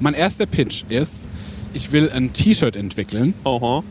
Mein 0.00 0.14
erster 0.14 0.46
Pitch 0.46 0.82
ist, 0.88 1.28
ich 1.72 1.92
will 1.92 2.10
ein 2.10 2.32
T-Shirt 2.32 2.74
entwickeln, 2.74 3.34
Oha. 3.44 3.82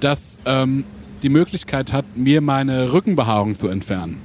das 0.00 0.38
ähm, 0.46 0.84
die 1.22 1.28
Möglichkeit 1.28 1.92
hat, 1.92 2.04
mir 2.16 2.40
meine 2.40 2.92
Rückenbehaarung 2.92 3.54
zu 3.54 3.68
entfernen. 3.68 4.18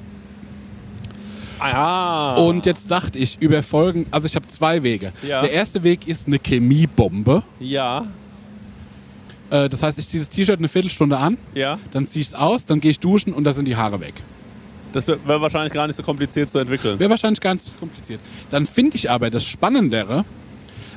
Ah. 1.60 2.36
Und 2.36 2.65
jetzt 2.65 2.89
dachte 2.89 3.17
ich 3.19 3.38
über 3.41 3.62
Folgen, 3.63 4.06
also 4.12 4.26
ich 4.28 4.36
habe 4.36 4.48
zwei 4.48 4.82
Wege. 4.84 5.12
Ja. 5.28 5.41
Der 5.41 5.52
erste 5.52 5.84
Weg 5.84 6.08
ist 6.08 6.28
eine 6.28 6.38
Chemiebombe. 6.39 7.43
Ja. 7.60 8.06
Äh, 9.50 9.69
das 9.69 9.82
heißt, 9.84 10.00
ich 10.00 10.08
ziehe 10.08 10.22
das 10.22 10.30
T-Shirt 10.30 10.60
eine 10.60 10.67
Viertelstunde 10.67 11.17
an, 11.17 11.38
Ja. 11.56 11.78
dann 11.91 12.08
ziehe 12.08 12.22
ich 12.22 12.28
es 12.28 12.34
aus, 12.34 12.65
dann 12.65 12.80
gehe 12.82 12.91
ich 12.91 13.00
duschen 13.00 13.34
und 13.34 13.43
da 13.43 13.54
sind 13.54 13.65
die 13.65 13.76
Haare 13.76 14.00
weg. 14.00 14.13
Das 14.93 15.08
wäre 15.08 15.19
wär 15.26 15.39
wahrscheinlich 15.41 15.74
gar 15.74 15.86
nicht 15.88 15.95
so 15.95 16.04
kompliziert 16.04 16.50
zu 16.50 16.58
entwickeln. 16.60 16.98
Wäre 17.00 17.10
wahrscheinlich 17.12 17.41
ganz 17.41 17.69
kompliziert. 17.80 18.19
Dann 18.50 18.65
finde 18.65 18.95
ich 18.95 19.10
aber 19.10 19.30
das 19.30 19.45
Spannendere. 19.45 20.26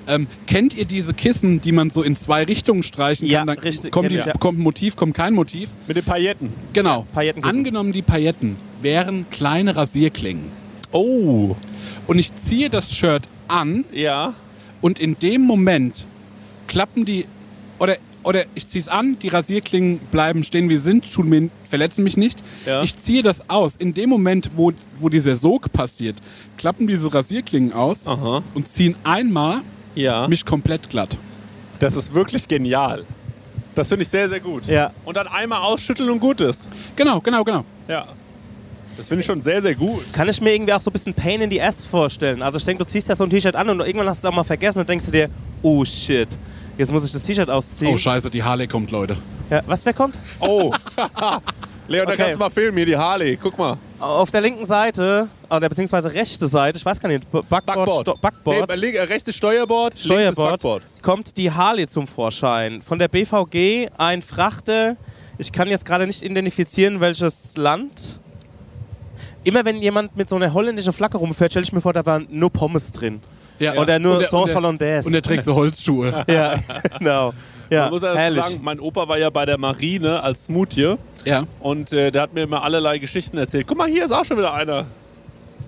Ähm, 0.09 0.27
kennt 0.47 0.75
ihr 0.77 0.85
diese 0.85 1.15
Kissen, 1.15 1.61
die 1.61 1.73
man 1.73 1.91
so 1.91 2.03
in 2.03 2.17
zwei 2.17 2.45
Richtungen 2.45 2.83
streichen 2.83 3.27
Ja, 3.27 3.41
kann? 3.41 3.49
Dann 3.49 3.59
richtig, 3.59 3.93
Kommt, 3.93 4.11
die, 4.11 4.17
ich, 4.17 4.25
ja. 4.25 4.33
kommt 4.33 4.59
ein 4.59 4.63
Motiv, 4.63 4.97
kommt 4.97 5.15
kein 5.15 5.35
Motiv. 5.35 5.71
Mit 5.87 5.97
den 5.97 6.05
Pailletten. 6.05 6.53
Genau. 6.73 7.07
Paillettenkissen. 7.13 7.59
Angenommen, 7.59 7.93
die 7.93 8.03
Pailletten 8.03 8.57
wären 8.81 9.27
kleine 9.31 9.77
Rasierklingen. 9.77 10.45
Oh, 10.91 11.57
Und 12.07 12.19
ich 12.19 12.35
ziehe 12.37 12.69
das 12.69 12.93
Shirt 12.95 13.23
an 13.49 13.85
ja. 13.93 14.35
und 14.81 14.99
in 14.99 15.19
dem 15.19 15.43
Moment 15.43 16.05
klappen 16.67 17.05
die, 17.05 17.25
oder, 17.79 17.97
oder 18.23 18.45
ich 18.55 18.69
ziehe 18.69 18.83
es 18.83 18.89
an, 18.89 19.17
die 19.21 19.29
Rasierklingen 19.29 19.99
bleiben 20.11 20.43
stehen, 20.43 20.69
wie 20.69 20.77
sie 20.77 20.83
sind, 20.83 21.11
tun 21.11 21.29
mir, 21.29 21.49
verletzen 21.65 22.03
mich 22.05 22.17
nicht. 22.19 22.43
Ja. 22.67 22.83
Ich 22.83 22.99
ziehe 22.99 23.23
das 23.23 23.49
aus. 23.49 23.77
In 23.77 23.95
dem 23.95 24.11
Moment, 24.11 24.51
wo, 24.55 24.73
wo 25.01 25.09
dieser 25.09 25.35
Sog 25.37 25.73
passiert, 25.73 26.17
klappen 26.59 26.87
diese 26.87 27.13
Rasierklingen 27.13 27.73
aus 27.73 28.07
Aha. 28.07 28.43
und 28.55 28.69
ziehen 28.69 28.95
einmal 29.05 29.63
Ja. 29.95 30.27
mich 30.29 30.45
komplett 30.45 30.89
glatt. 30.91 31.17
Das 31.79 31.97
ist 31.97 32.15
wirklich 32.15 32.47
genial. 32.49 33.05
Das 33.75 33.89
finde 33.89 34.03
ich 34.03 34.09
sehr, 34.09 34.29
sehr 34.29 34.41
gut. 34.41 34.67
Ja. 34.67 34.93
Und 35.05 35.17
dann 35.17 35.27
einmal 35.27 35.61
ausschütteln 35.61 36.11
und 36.11 36.21
gut 36.21 36.41
ist. 36.41 36.69
Genau, 36.95 37.21
genau, 37.21 37.43
genau. 37.43 37.65
Ja. 37.89 38.07
Das 38.97 39.09
finde 39.09 39.21
ich 39.21 39.27
schon 39.27 39.41
sehr, 39.41 39.63
sehr 39.63 39.75
gut. 39.75 40.03
Kann 40.13 40.29
ich 40.29 40.41
mir 40.41 40.55
irgendwie 40.55 40.73
auch 40.75 40.81
so 40.81 40.91
ein 40.91 40.93
bisschen 40.93 41.15
Pain 41.15 41.41
in 41.41 41.49
the 41.51 41.61
Ass 41.63 41.83
vorstellen. 41.85 42.43
Also 42.43 42.59
ich 42.59 42.65
denke, 42.65 42.85
du 42.85 42.91
ziehst 42.91 43.09
ja 43.09 43.15
so 43.15 43.25
ein 43.25 43.31
T-Shirt 43.31 43.57
an 43.57 43.69
und 43.71 43.81
irgendwann 43.81 44.07
hast 44.09 44.23
du 44.23 44.29
es 44.29 44.33
auch 44.33 44.37
mal 44.37 44.45
vergessen 44.45 44.81
und 44.81 44.89
denkst 44.89 45.07
du 45.07 45.11
dir, 45.11 45.31
oh 45.63 45.83
shit, 45.85 46.29
jetzt 46.77 46.93
muss 46.93 47.05
ich 47.07 47.13
das 47.13 47.23
T-Shirt 47.23 47.49
ausziehen. 47.49 47.93
Oh, 47.95 47.97
scheiße, 47.97 48.31
die 48.31 48.43
Harley 48.43 48.67
kommt, 48.67 48.91
Leute. 48.91 49.17
ja, 49.49 49.63
was, 49.67 49.87
wer 49.87 49.95
kommt? 49.95 50.19
Oh. 50.41 50.75
Leon, 51.89 52.07
da 52.07 52.13
Okay. 52.13 52.23
kannst 52.23 52.37
du 52.37 52.39
mal 52.39 52.51
filmen, 52.51 52.77
hier 52.79 52.87
die 52.87 52.97
Harley. 52.97 53.37
Guck 53.41 53.59
mal. 53.59 53.77
Auf 53.99 54.31
der 54.31 54.41
linken 54.41 54.65
Seite, 54.65 55.29
oder 55.51 55.69
beziehungsweise 55.69 56.13
rechte 56.13 56.47
Seite, 56.47 56.79
ich 56.79 56.85
weiß 56.85 56.99
gar 57.01 57.09
nicht, 57.09 57.31
Backboard, 57.31 57.67
Backboard. 57.67 58.21
Backboard, 58.21 58.71
Nee, 58.71 58.77
link- 58.77 58.95
äh, 58.97 59.03
rechtes 59.03 59.35
Steuerbord, 59.37 59.99
Steuerbord, 59.99 60.51
Backboard. 60.53 60.83
kommt 61.03 61.37
die 61.37 61.51
Harley 61.51 61.87
zum 61.87 62.07
Vorschein. 62.07 62.83
Von 62.83 62.99
der 62.99 63.09
BVG 63.09 63.89
ein 63.99 64.23
Frachter, 64.23 64.97
ich 65.39 65.53
kann 65.53 65.69
jetzt 65.69 65.85
gerade 65.85 66.07
nicht 66.07 66.23
identifizieren, 66.23 67.01
welches 67.01 67.57
Land. 67.57 68.19
Immer 69.45 69.65
wenn 69.65 69.77
jemand 69.83 70.17
mit 70.17 70.31
so 70.31 70.37
einer 70.37 70.53
holländischen 70.55 70.93
Flagge 70.93 71.19
rumfährt, 71.19 71.51
stelle 71.53 71.65
ich 71.65 71.73
mir 71.73 71.81
vor, 71.81 71.93
da 71.93 72.07
waren 72.07 72.27
nur 72.31 72.51
Pommes 72.51 72.93
drin. 72.93 73.21
Ja, 73.59 73.75
Oder 73.75 73.99
nur 73.99 74.15
und 74.15 74.21
der- 74.21 74.29
Sauce 74.29 74.43
und 74.43 74.49
der- 74.49 74.57
Hollandaise. 74.57 75.09
Und 75.09 75.15
er 75.15 75.23
trägt 75.23 75.45
so 75.45 75.55
Holzschuhe. 75.55 76.25
Ja, 76.29 76.59
genau. 76.99 77.33
Ja, 77.73 77.83
Man 77.85 77.91
muss 77.91 78.03
ja 78.03 78.15
herrlich. 78.15 78.45
sagen, 78.45 78.61
mein 78.63 78.79
Opa 78.81 79.09
war 79.09 79.17
ja 79.17 79.31
bei 79.31 79.47
der 79.47 79.57
Marine 79.57 80.23
als 80.23 80.45
Smoothie 80.45 80.97
ja. 81.25 81.45
und 81.61 81.93
äh, 81.93 82.11
der 82.11 82.23
hat 82.23 82.35
mir 82.35 82.43
immer 82.43 82.63
allerlei 82.63 82.99
Geschichten 82.99 83.39
erzählt. 83.39 83.67
Guck 83.67 83.79
mal, 83.79 83.89
hier 83.89 84.05
ist 84.05 84.13
auch 84.13 84.25
schon 84.25 84.37
wieder 84.37 84.53
einer. 84.53 84.85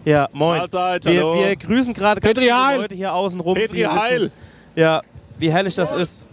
Ja, 0.04 0.28
moin. 0.32 0.58
Mahlzeit, 0.58 1.06
wir, 1.06 1.20
hallo. 1.20 1.36
wir 1.36 1.56
grüßen 1.56 1.94
gerade 1.94 2.20
ganz 2.20 2.34
Petri 2.34 2.48
viele 2.50 2.66
Heil. 2.66 2.80
Leute 2.82 2.94
hier 2.94 3.14
außen 3.14 3.40
rum. 3.40 3.54
Petri 3.54 3.82
Heil. 3.82 4.30
Ja, 4.76 5.00
wie 5.38 5.50
herrlich 5.50 5.74
das 5.74 5.94
ist. 5.94 6.26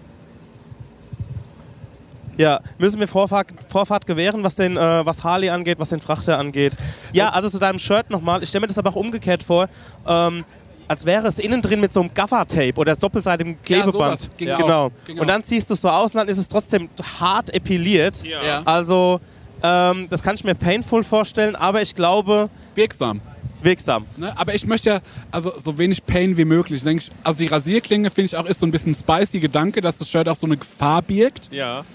Ja, 2.37 2.59
müssen 2.77 2.99
wir 2.99 3.07
Vorfahrt, 3.07 3.47
Vorfahrt 3.67 4.05
gewähren, 4.05 4.43
was, 4.43 4.55
den, 4.55 4.75
äh, 4.75 5.05
was 5.05 5.23
Harley 5.23 5.49
angeht, 5.49 5.79
was 5.79 5.89
den 5.89 6.01
Frachter 6.01 6.37
angeht. 6.37 6.73
Ja, 7.13 7.29
also 7.29 7.49
zu 7.49 7.59
deinem 7.59 7.79
Shirt 7.79 8.09
nochmal. 8.09 8.41
Ich 8.43 8.49
stelle 8.49 8.61
mir 8.61 8.67
das 8.67 8.77
aber 8.77 8.89
auch 8.89 8.95
umgekehrt 8.95 9.43
vor. 9.43 9.69
Ähm, 10.07 10.43
als 10.91 11.05
wäre 11.05 11.25
es 11.25 11.39
innen 11.39 11.61
drin 11.61 11.79
mit 11.79 11.93
so 11.93 12.01
einem 12.01 12.13
Gaffer-Tape 12.13 12.73
oder 12.75 12.97
doppelseitigem 12.97 13.61
Klebeband. 13.61 13.93
sowas 13.93 14.29
ging 14.35 14.49
auch. 14.49 14.57
genau. 14.57 14.91
Ging 15.05 15.19
Und 15.19 15.27
dann 15.27 15.41
ziehst 15.41 15.69
du 15.69 15.73
es 15.75 15.81
so 15.81 15.87
aus 15.87 16.13
und 16.13 16.17
dann 16.17 16.27
ist 16.27 16.37
es 16.37 16.49
trotzdem 16.49 16.89
hart 17.17 17.53
epiliert. 17.53 18.21
Ja. 18.25 18.61
Also, 18.65 19.21
ähm, 19.63 20.07
das 20.09 20.21
kann 20.21 20.35
ich 20.35 20.43
mir 20.43 20.53
painful 20.53 21.05
vorstellen, 21.05 21.55
aber 21.55 21.81
ich 21.81 21.95
glaube, 21.95 22.49
Wirksam. 22.75 23.21
wirksam. 23.61 24.05
Ne? 24.17 24.37
Aber 24.37 24.53
ich 24.53 24.67
möchte 24.67 24.89
ja 24.89 24.99
also 25.31 25.53
so 25.57 25.77
wenig 25.77 26.05
Pain 26.05 26.35
wie 26.35 26.43
möglich. 26.43 26.85
Ich, 26.85 27.09
also 27.23 27.39
die 27.39 27.47
Rasierklinge 27.47 28.09
finde 28.09 28.25
ich 28.25 28.35
auch 28.35 28.45
ist 28.45 28.59
so 28.59 28.65
ein 28.65 28.71
bisschen 28.71 28.93
spicy 28.93 29.39
Gedanke, 29.39 29.79
dass 29.79 29.97
das 29.97 30.09
Shirt 30.09 30.27
auch 30.27 30.35
so 30.35 30.45
eine 30.45 30.57
Gefahr 30.57 31.01
birgt. 31.03 31.53
Ja. 31.53 31.85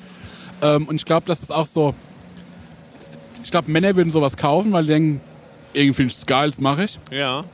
Ähm, 0.63 0.89
und 0.89 0.95
ich 0.95 1.05
glaube, 1.05 1.27
das 1.27 1.43
ist 1.43 1.53
auch 1.53 1.67
so. 1.67 1.95
Ich 3.45 3.51
glaube, 3.51 3.71
Männer 3.71 3.95
würden 3.95 4.11
sowas 4.11 4.39
kaufen, 4.39 4.73
weil 4.73 4.85
die 4.85 4.89
denken, 4.89 5.21
irgendwie 5.75 5.97
finde 5.97 6.13
ich 6.13 6.19
es 6.19 6.25
geil, 6.25 6.49
das 6.49 6.61
mache 6.61 6.85
ich. 6.85 6.99
Ja. 7.11 7.45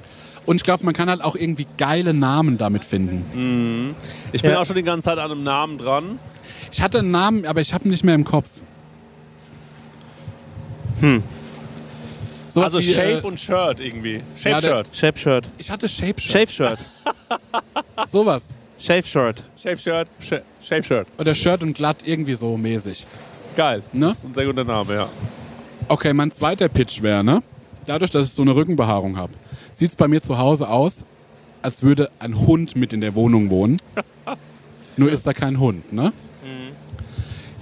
Und 0.46 0.56
ich 0.56 0.62
glaube, 0.64 0.84
man 0.84 0.92
kann 0.94 1.08
halt 1.08 1.22
auch 1.22 1.36
irgendwie 1.36 1.66
geile 1.78 2.12
Namen 2.14 2.58
damit 2.58 2.84
finden. 2.84 3.94
Ich 4.32 4.42
bin 4.42 4.50
Ja. 4.52 4.60
auch 4.60 4.66
schon 4.66 4.76
die 4.76 4.82
ganze 4.82 5.04
Zeit 5.04 5.18
an 5.18 5.30
einem 5.30 5.44
Namen 5.44 5.78
dran. 5.78 6.18
Ich 6.72 6.82
hatte 6.82 6.98
einen 6.98 7.10
Namen, 7.12 7.46
aber 7.46 7.60
ich 7.60 7.72
habe 7.74 7.84
ihn 7.84 7.90
nicht 7.90 8.02
mehr 8.04 8.14
im 8.14 8.24
Kopf. 8.24 8.48
Hm. 11.00 11.22
Sowas 12.48 12.74
also 12.74 12.86
wie, 12.86 12.92
Shape 12.92 13.18
äh, 13.18 13.20
und 13.22 13.40
Shirt 13.40 13.80
irgendwie. 13.80 14.22
Shape 14.36 14.50
Ja, 14.50 14.60
der- 14.60 14.70
Shirt. 14.70 14.86
Shape-Shirt. 14.92 15.48
Ich 15.58 15.70
hatte 15.70 15.88
Shape 15.88 16.20
Shirt. 16.20 16.32
Shave-Shirt. 16.32 16.78
Sowas. 18.06 18.54
Shave-Shirt. 18.78 19.44
Shape 19.56 19.78
Shirt. 19.78 20.08
Sh- 20.20 20.42
Shape 20.64 20.82
Shirt. 20.82 21.06
Oder 21.18 21.34
Shirt 21.34 21.62
und 21.62 21.74
glatt 21.74 21.98
irgendwie 22.04 22.34
so 22.34 22.56
mäßig. 22.56 23.06
Geil. 23.56 23.82
Ne? 23.92 24.06
Das 24.08 24.18
ist 24.18 24.24
ein 24.24 24.34
sehr 24.34 24.46
guter 24.46 24.64
Name, 24.64 24.94
ja. 24.94 25.08
Okay, 25.88 26.12
mein 26.12 26.30
zweiter 26.30 26.68
Pitch 26.68 27.00
wäre, 27.02 27.24
ne? 27.24 27.42
Dadurch, 27.86 28.10
dass 28.10 28.26
ich 28.28 28.32
so 28.32 28.42
eine 28.42 28.54
Rückenbehaarung 28.54 29.16
habe, 29.16 29.32
sieht 29.72 29.90
es 29.90 29.96
bei 29.96 30.06
mir 30.06 30.22
zu 30.22 30.38
Hause 30.38 30.68
aus, 30.68 31.04
als 31.62 31.82
würde 31.82 32.10
ein 32.18 32.38
Hund 32.38 32.76
mit 32.76 32.92
in 32.92 33.00
der 33.00 33.14
Wohnung 33.14 33.50
wohnen. 33.50 33.78
Nur 34.96 35.10
ist 35.10 35.26
da 35.26 35.32
kein 35.32 35.58
Hund, 35.58 35.92
ne? 35.92 36.12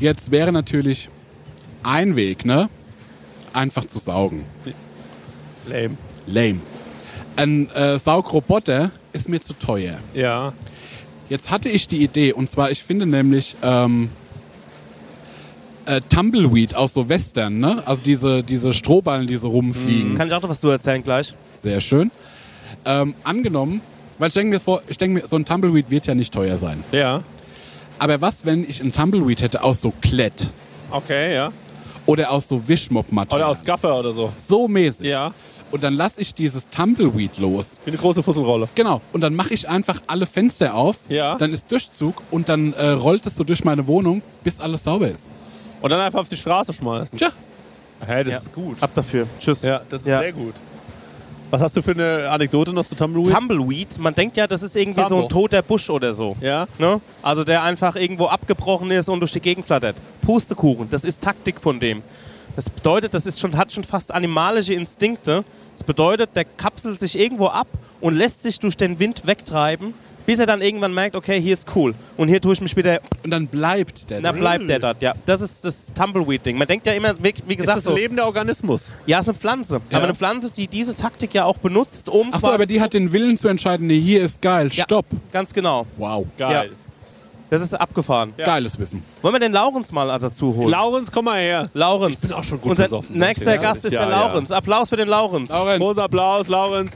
Jetzt 0.01 0.31
wäre 0.31 0.51
natürlich 0.51 1.11
ein 1.83 2.16
Weg, 2.16 2.46
ne? 2.46 2.70
Einfach 3.53 3.85
zu 3.85 3.99
saugen. 3.99 4.44
Lame. 5.66 5.96
Lame. 6.27 6.61
Ein 7.37 7.68
äh, 7.70 7.99
Saugroboter 7.99 8.90
ist 9.12 9.29
mir 9.29 9.42
zu 9.42 9.53
teuer. 9.53 9.99
Ja. 10.14 10.55
Jetzt 11.29 11.51
hatte 11.51 11.68
ich 11.68 11.87
die 11.87 12.03
Idee, 12.03 12.33
und 12.33 12.49
zwar, 12.49 12.70
ich 12.70 12.83
finde 12.83 13.07
nämlich 13.07 13.57
ähm, 13.62 14.09
äh, 15.85 16.01
Tumbleweed 16.09 16.75
aus 16.75 16.94
so 16.94 17.09
Western, 17.09 17.59
ne? 17.59 17.83
Also 17.87 18.03
diese, 18.03 18.42
diese 18.42 18.73
Strohballen, 18.73 19.27
die 19.27 19.37
so 19.37 19.51
rumfliegen. 19.51 20.16
Kann 20.16 20.29
ich 20.29 20.35
auch 20.35 20.42
noch 20.42 20.49
was 20.49 20.61
du 20.61 20.68
erzählen 20.68 21.05
gleich? 21.05 21.35
Sehr 21.62 21.81
schön. 21.81 22.11
Ähm, 22.85 23.14
angenommen, 23.25 23.81
weil 24.18 24.29
ich 24.29 24.35
denke 24.35 24.51
mir 24.55 24.61
vor, 24.61 24.83
ich 24.88 24.96
denke 24.99 25.20
mir, 25.20 25.27
so 25.27 25.37
ein 25.37 25.44
Tumbleweed 25.44 25.90
wird 25.90 26.07
ja 26.07 26.14
nicht 26.14 26.33
teuer 26.33 26.57
sein. 26.59 26.83
Ja. 26.92 27.23
Aber 27.99 28.20
was, 28.20 28.44
wenn 28.44 28.68
ich 28.68 28.81
ein 28.81 28.92
Tumbleweed 28.92 29.42
hätte 29.42 29.62
aus 29.62 29.81
so 29.83 29.92
Klett 30.01 30.49
Okay, 30.90 31.35
ja. 31.35 31.53
oder 32.07 32.31
aus 32.31 32.49
so 32.49 32.66
Wischmopp-Material? 32.66 33.40
Oder 33.42 33.51
aus 33.51 33.62
Gaffer 33.64 33.99
oder 33.99 34.12
so. 34.12 34.33
so 34.38 34.66
mäßig. 34.68 35.07
Ja. 35.09 35.33
Und 35.70 35.85
dann 35.85 35.94
lasse 35.94 36.20
ich 36.20 36.35
dieses 36.35 36.68
Tumbleweed 36.68 37.38
los. 37.38 37.79
Wie 37.85 37.90
eine 37.90 37.99
große 37.99 38.23
Fusselrolle. 38.23 38.68
Genau. 38.75 39.01
Und 39.12 39.20
dann 39.20 39.35
mache 39.37 39.55
ich 39.55 39.68
einfach 39.68 40.01
alle 40.09 40.27
Fenster 40.27 40.75
auf. 40.75 40.99
Ja. 41.09 41.37
Dann 41.37 41.53
ist 41.53 41.70
Durchzug 41.70 42.23
und 42.31 42.49
dann 42.49 42.73
äh, 42.73 42.88
rollt 42.90 43.25
es 43.27 43.37
so 43.37 43.44
durch 43.44 43.62
meine 43.64 43.87
Wohnung, 43.87 44.23
bis 44.42 44.59
alles 44.59 44.83
sauber 44.85 45.09
ist. 45.09 45.31
Und 45.81 45.90
dann 45.90 46.01
einfach 46.01 46.20
auf 46.20 46.29
die 46.29 46.37
Straße 46.37 46.73
schmeißen. 46.73 47.18
Tja. 47.18 47.29
Hä, 48.05 48.25
das 48.25 48.33
Ja. 48.33 48.38
ist 48.38 48.53
gut. 48.53 48.79
Ab 48.81 48.90
dafür. 48.94 49.27
Tschüss. 49.38 49.62
Ja, 49.62 49.83
das 49.88 50.03
ist 50.03 50.09
Ja. 50.09 50.20
sehr 50.20 50.33
gut. 50.33 50.55
Was 51.51 51.61
hast 51.61 51.77
du 51.77 51.83
für 51.83 51.91
eine 51.91 52.31
Anekdote 52.31 52.73
noch 52.73 52.87
zu 52.87 52.95
Tumbleweed? 52.95 53.35
Tumbleweed, 53.35 53.99
man 53.99 54.15
denkt 54.15 54.37
ja, 54.37 54.47
das 54.47 54.63
ist 54.63 54.77
irgendwie 54.77 55.03
so 55.03 55.09
Sambo. 55.09 55.23
ein 55.25 55.29
toter 55.29 55.63
Busch 55.63 55.91
oder 55.91 56.13
so. 56.13 56.37
ja. 56.41 56.67
Ne? 56.79 57.01
Also 57.23 57.43
der 57.43 57.63
einfach 57.65 57.97
irgendwo 57.97 58.27
abgebrochen 58.27 58.91
ist 58.93 59.09
und 59.09 59.21
durch 59.21 59.33
die 59.33 59.41
Gegend 59.41 59.67
flattert. 59.67 59.97
Pustekuchen, 60.23 60.89
das 60.91 61.05
ist 61.05 61.21
Taktik 61.21 61.61
von 61.61 61.81
dem. 61.81 62.03
Das 62.57 62.71
bedeutet, 62.71 63.15
das 63.15 63.27
ist 63.27 63.41
schon, 63.41 63.57
hat 63.57 63.73
schon 63.73 63.85
fast 63.85 64.13
animalische 64.13 64.75
Instinkte. 64.75 65.45
Das 65.77 65.85
bedeutet, 65.85 66.31
der 66.37 66.45
kapselt 66.45 67.01
sich 67.01 67.19
irgendwo 67.19 67.47
ab 67.47 67.69
und 68.01 68.15
lässt 68.17 68.43
sich 68.43 68.59
durch 68.59 68.77
den 68.77 68.99
Wind 68.99 69.27
wegtreiben, 69.27 69.95
bis 70.31 70.38
er 70.38 70.47
dann 70.47 70.62
irgendwann 70.62 70.95
merkt, 70.95 71.16
okay, 71.16 71.40
hier 71.40 71.55
ist 71.55 71.66
cool. 71.75 71.93
Und 72.16 72.29
hier 72.29 72.40
tue 72.40 72.53
ich 72.53 72.61
mich 72.61 72.77
wieder, 72.77 73.01
Und 73.25 73.33
dann 73.33 73.49
bleibt 73.49 74.09
der. 74.09 74.21
da. 74.21 74.31
bleibt 74.31 74.69
der 74.69 74.79
dort. 74.79 75.03
Ja, 75.03 75.12
das 75.27 75.40
ist 75.40 75.64
das 75.64 75.93
Tumbleweed-Ding. 75.93 76.57
Man 76.57 76.69
denkt 76.69 76.87
ja 76.87 76.93
immer, 76.93 77.12
wie, 77.19 77.35
wie 77.49 77.55
Ist 77.55 77.62
gesagt, 77.62 77.79
das 77.79 77.85
so, 77.85 77.90
ein 77.90 77.97
lebender 77.97 78.27
Organismus? 78.27 78.90
ja, 79.07 79.19
es 79.19 79.25
ist 79.25 79.31
eine 79.31 79.38
Pflanze. 79.38 79.81
Ja. 79.90 79.97
Aber 79.97 80.05
eine 80.05 80.14
Pflanze, 80.14 80.49
die 80.53 80.69
diese 80.69 80.95
Taktik 80.95 81.35
ja 81.35 81.47
auch 81.47 81.57
benutzt, 81.59 82.09
um 82.09 82.33
Achso, 82.33 82.49
aber 82.53 82.66
die 82.66 82.81
hat 82.81 82.95
den 82.95 83.11
Willen 83.12 83.37
zu 83.37 83.49
entscheiden, 83.49 83.88
nee, 83.88 83.99
hier 83.99 84.23
ist 84.23 84.40
geil, 84.40 84.69
Ja. 84.73 84.85
stopp. 84.85 85.07
Ganz 85.33 85.53
genau. 85.53 85.85
Wow. 85.97 86.25
Geil. 86.38 86.71
Das 87.51 87.61
ist 87.61 87.75
abgefahren. 87.75 88.33
Ja. 88.37 88.47
Geiles 88.47 88.79
Wissen. 88.79 89.03
Wollen 89.23 89.35
wir 89.35 89.40
den 89.40 89.51
Laurens 89.51 89.90
mal 89.90 90.16
dazu 90.21 90.55
holen? 90.55 90.71
Laurens, 90.71 91.11
komm 91.11 91.25
mal 91.25 91.38
her. 91.38 91.64
Laurens. 91.75 92.14
Ich 92.23 92.29
bin 92.29 92.33
auch 92.38 92.45
schon 92.45 92.61
gut 92.61 92.71
Unser 92.71 92.85
besoffen, 92.85 93.19
nächster 93.19 93.57
ja. 93.57 93.61
Gast 93.61 93.85
ist 93.85 93.95
Ja, 93.95 94.07
der 94.07 94.11
ja. 94.16 94.21
Laurens. 94.27 94.53
Applaus 94.53 94.90
für 94.90 94.97
den 94.97 95.09
Laurens. 95.09 95.51
Laurenz, 95.51 95.81
Großer 95.83 96.05
Applaus, 96.05 96.47
Laurens. 96.47 96.93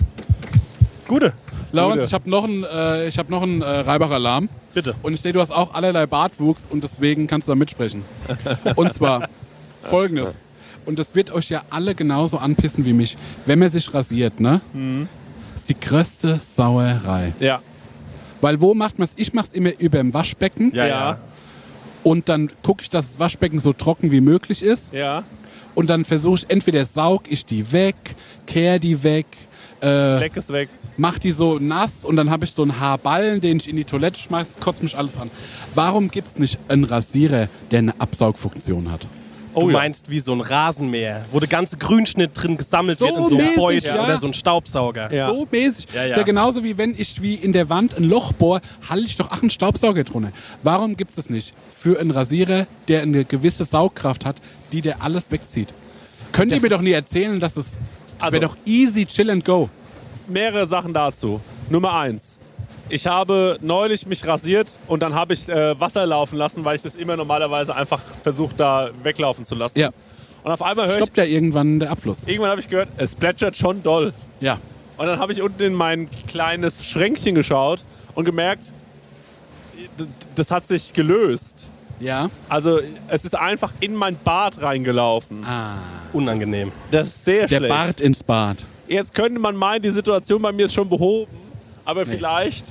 Gute. 1.09 1.33
Laurens 1.75 1.97
Gute. 1.97 2.07
ich 2.07 2.15
habe 2.15 2.31
noch 2.31 2.45
einen, 2.45 2.65
äh, 2.65 3.09
ich 3.09 3.19
hab 3.19 3.29
noch 3.29 3.43
einen 3.43 3.63
äh, 3.63 3.67
Reibach-Alarm. 3.67 4.49
Bitte. 4.73 4.95
Und 5.03 5.13
ich 5.13 5.21
sehe, 5.21 5.33
du 5.33 5.41
hast 5.41 5.51
auch 5.51 5.75
allerlei 5.75 6.07
Bartwuchs 6.07 6.67
und 6.71 6.85
deswegen 6.85 7.27
kannst 7.27 7.49
du 7.49 7.53
da 7.53 7.57
mitsprechen. 7.57 8.05
und 8.77 8.93
zwar 8.93 9.29
folgendes. 9.83 10.41
Und 10.87 10.99
das 10.99 11.15
wird 11.15 11.33
euch 11.33 11.49
ja 11.51 11.63
alle 11.71 11.95
genauso 11.95 12.39
anpissen 12.39 12.85
wie 12.85 12.93
mich. 12.93 13.17
Wenn 13.47 13.59
man 13.59 13.71
sich 13.71 13.93
rasiert, 13.93 14.39
ne? 14.39 14.61
ist 15.55 15.69
die 15.69 15.79
größte 15.79 16.41
Sauerei. 16.41 17.33
Ja. 17.41 17.61
Weil 18.41 18.61
wo 18.61 18.75
macht 18.75 18.99
man 18.99 19.05
es? 19.05 19.15
Ich 19.17 19.33
mache 19.33 19.47
es 19.47 19.53
immer 19.55 19.71
über 19.79 19.99
dem 19.99 20.13
Waschbecken. 20.13 20.73
Ja, 20.75 20.87
ja. 20.87 21.19
Und 22.03 22.29
dann 22.29 22.51
gucke 22.63 22.83
ich, 22.83 22.91
dass 22.91 23.13
das 23.13 23.19
Waschbecken 23.19 23.59
so 23.59 23.73
trocken 23.73 24.13
wie 24.13 24.21
möglich 24.21 24.63
ist. 24.63 24.93
Ja. 24.93 25.25
Und 25.75 25.89
dann 25.89 26.05
versuche 26.05 26.37
ich, 26.37 26.51
entweder 26.51 26.85
saug 26.85 27.23
ich 27.29 27.47
die 27.47 27.73
weg, 27.73 27.97
kehr 28.47 28.79
die 28.79 29.03
weg, 29.03 29.27
äh, 29.81 30.21
Weg 30.21 30.37
ist 30.37 30.51
weg. 30.53 30.69
mach 30.97 31.19
die 31.19 31.31
so 31.31 31.59
nass 31.59 32.05
und 32.05 32.17
dann 32.17 32.31
habe 32.31 32.45
ich 32.45 32.53
so 32.53 32.63
einen 32.63 32.79
Haarballen, 32.81 33.41
den 33.41 33.57
ich 33.59 33.69
in 33.69 33.77
die 33.77 33.85
Toilette 33.85 34.19
schmeiße, 34.21 34.53
kotzt 34.61 34.83
mich 34.83 34.97
alles 34.97 35.17
an. 35.17 35.31
Warum 35.75 36.11
gibt 36.11 36.29
es 36.29 36.39
nicht 36.39 36.59
einen 36.69 36.85
Rasierer, 36.85 37.49
der 37.71 37.79
eine 37.81 38.01
Absaugfunktion 38.01 38.91
hat? 38.91 39.03
Du 39.05 39.09
Oh 39.57 39.69
ja. 39.71 39.75
meinst 39.75 40.11
wie 40.11 40.19
so 40.19 40.33
ein 40.33 40.41
Rasenmäher, 40.41 41.25
wo 41.31 41.39
der 41.39 41.49
ganze 41.49 41.77
Grünschnitt 41.77 42.33
drin 42.35 42.57
gesammelt 42.57 42.99
So 42.99 43.07
wird 43.07 43.19
in 43.19 43.25
so 43.27 43.37
einem 43.37 43.45
mäßig, 43.47 43.57
Beutel 43.61 43.97
ja. 43.97 44.05
oder 44.05 44.19
so 44.19 44.27
ein 44.27 44.35
Staubsauger. 44.35 45.15
Ja. 45.15 45.27
So 45.27 45.47
mäßig. 45.49 45.87
Ja, 45.95 46.03
ja. 46.03 46.11
Ist 46.11 46.17
ja 46.17 46.23
genauso 46.25 46.65
wie 46.65 46.77
wenn 46.77 46.93
ich 46.99 47.23
wie 47.23 47.35
in 47.35 47.53
der 47.53 47.69
Wand 47.71 47.97
ein 47.97 48.03
Loch 48.03 48.33
bohre, 48.33 48.61
halte 48.89 49.07
ich 49.07 49.17
doch 49.17 49.31
auch 49.31 49.43
einen 49.43 49.51
Staubsauger 49.51 50.03
drunter. 50.03 50.33
Warum 50.65 50.97
gibt 50.97 51.17
es 51.17 51.31
nicht 51.31 51.55
für 51.79 52.01
einen 52.01 52.11
Rasierer, 52.11 52.67
der 52.89 53.03
eine 53.03 53.25
gewisse 53.25 53.65
Saugkraft 53.65 54.25
hat, 54.25 54.39
die 54.73 54.81
der 54.81 55.03
alles 55.03 55.31
wegzieht? 55.31 55.69
Könnt 56.33 56.51
ihr 56.51 56.57
Das 56.57 56.63
mir 56.63 56.69
ist- 56.71 56.75
doch 56.77 56.83
nie 56.83 56.91
erzählen, 56.91 57.39
dass 57.39 57.57
es 57.57 57.79
Also- 58.25 58.33
wäre 58.33 58.47
doch 58.47 58.57
easy, 58.67 59.07
chill 59.07 59.31
and 59.31 59.45
go. 59.45 59.69
mehrere 60.27 60.67
Sachen 60.67 60.93
dazu. 60.95 61.41
Nummer 61.69 61.95
eins. 61.95 62.39
Ich 62.89 63.07
habe 63.07 63.59
neulich 63.63 64.07
mich 64.07 64.27
rasiert 64.27 64.71
und 64.87 65.03
dann 65.03 65.15
habe 65.15 65.33
ich 65.35 65.49
äh, 65.49 65.79
Wasser 65.81 66.05
laufen 66.07 66.37
lassen, 66.37 66.65
weil 66.65 66.77
ich 66.77 66.83
das 66.83 66.95
immer 66.95 67.17
normalerweise 67.17 67.75
einfach 67.75 68.01
versucht, 68.23 68.61
da 68.61 68.91
weglaufen 69.03 69.45
zu 69.47 69.55
lassen. 69.55 69.79
Ja. 69.79 69.91
Und 70.43 70.53
auf 70.53 70.61
einmal 70.63 70.87
höre 70.87 70.93
ich, 70.97 70.99
Stoppt 71.03 71.17
ja 71.17 71.25
irgendwann 71.25 71.81
der 71.81 71.91
Abfluss. 71.91 72.27
irgendwann 72.27 72.51
habe 72.51 72.61
ich 72.61 72.69
gehört, 72.69 72.89
es 72.99 73.15
plätschert 73.15 73.57
schon 73.57 73.83
doll. 73.83 74.13
Ja. 74.41 74.59
Und 74.99 75.07
dann 75.07 75.19
habe 75.19 75.33
ich 75.33 75.41
unten 75.43 75.63
in 75.63 75.75
mein 75.75 76.09
kleines 76.29 76.87
Schränkchen 76.87 77.35
geschaut 77.35 77.85
und 78.15 78.25
gemerkt, 78.27 78.71
das 80.35 80.51
hat 80.51 80.69
sich 80.69 80.93
gelöst. 80.93 81.67
Ja. 82.01 82.29
Also 82.49 82.81
es 83.09 83.25
ist 83.25 83.37
einfach 83.37 83.73
in 83.81 83.95
mein 83.95 84.17
Bad 84.17 84.61
reingelaufen. 84.61 85.45
Unangenehm. 86.13 86.73
Das 86.91 87.09
ist 87.09 87.25
sehr 87.25 87.47
Der 87.47 87.57
schlecht. 87.59 87.75
Bart 87.75 88.01
ins 88.01 88.23
Bad. 88.23 88.65
Jetzt 88.89 89.15
könnte 89.15 89.41
man 89.41 89.57
meinen, 89.57 89.83
die 89.83 89.91
Situation 89.91 90.43
bei 90.43 90.53
mir 90.53 90.67
ist 90.67 90.75
schon 90.75 90.89
behoben, 90.89 91.31
aber 91.85 92.05
vielleicht 92.05 92.67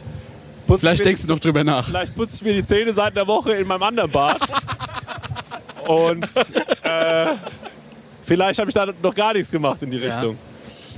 putze 0.67 0.79
Vielleicht 0.81 1.01
ich 1.01 1.05
mir 1.05 1.09
denkst 1.09 1.21
du 1.23 1.27
doch 1.27 1.39
drüber 1.39 1.63
nach. 1.63 1.85
Vielleicht 1.85 2.15
putze 2.15 2.35
ich 2.35 2.41
mir 2.43 2.53
die 2.53 2.65
Zähne 2.65 2.93
seit 2.93 3.15
der 3.15 3.25
Woche 3.27 3.53
in 3.53 3.67
meinem 3.67 3.83
anderen 3.83 4.11
Bad. 4.11 4.39
Und 5.87 6.25
äh, 6.83 7.27
vielleicht 8.25 8.59
habe 8.59 8.69
ich 8.69 8.73
da 8.73 8.87
noch 9.01 9.15
gar 9.15 9.33
nichts 9.33 9.51
gemacht 9.51 9.81
in 9.83 9.91
die 9.91 9.97
Richtung. 9.97 10.37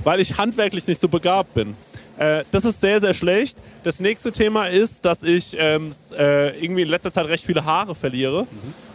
Weil 0.04 0.20
ich 0.20 0.36
handwerklich 0.36 0.86
nicht 0.86 1.00
so 1.00 1.08
begabt 1.08 1.52
bin. 1.54 1.74
Äh, 2.18 2.44
das 2.50 2.64
ist 2.64 2.80
sehr, 2.80 3.00
sehr 3.00 3.14
schlecht. 3.14 3.58
Das 3.84 4.00
nächste 4.00 4.32
Thema 4.32 4.66
ist, 4.68 5.04
dass 5.04 5.22
ich 5.22 5.56
ähm, 5.58 5.92
äh, 6.18 6.58
irgendwie 6.62 6.82
in 6.82 6.88
letzter 6.88 7.12
Zeit 7.12 7.26
recht 7.26 7.44
viele 7.44 7.64
Haare 7.64 7.94
verliere. 7.94 8.46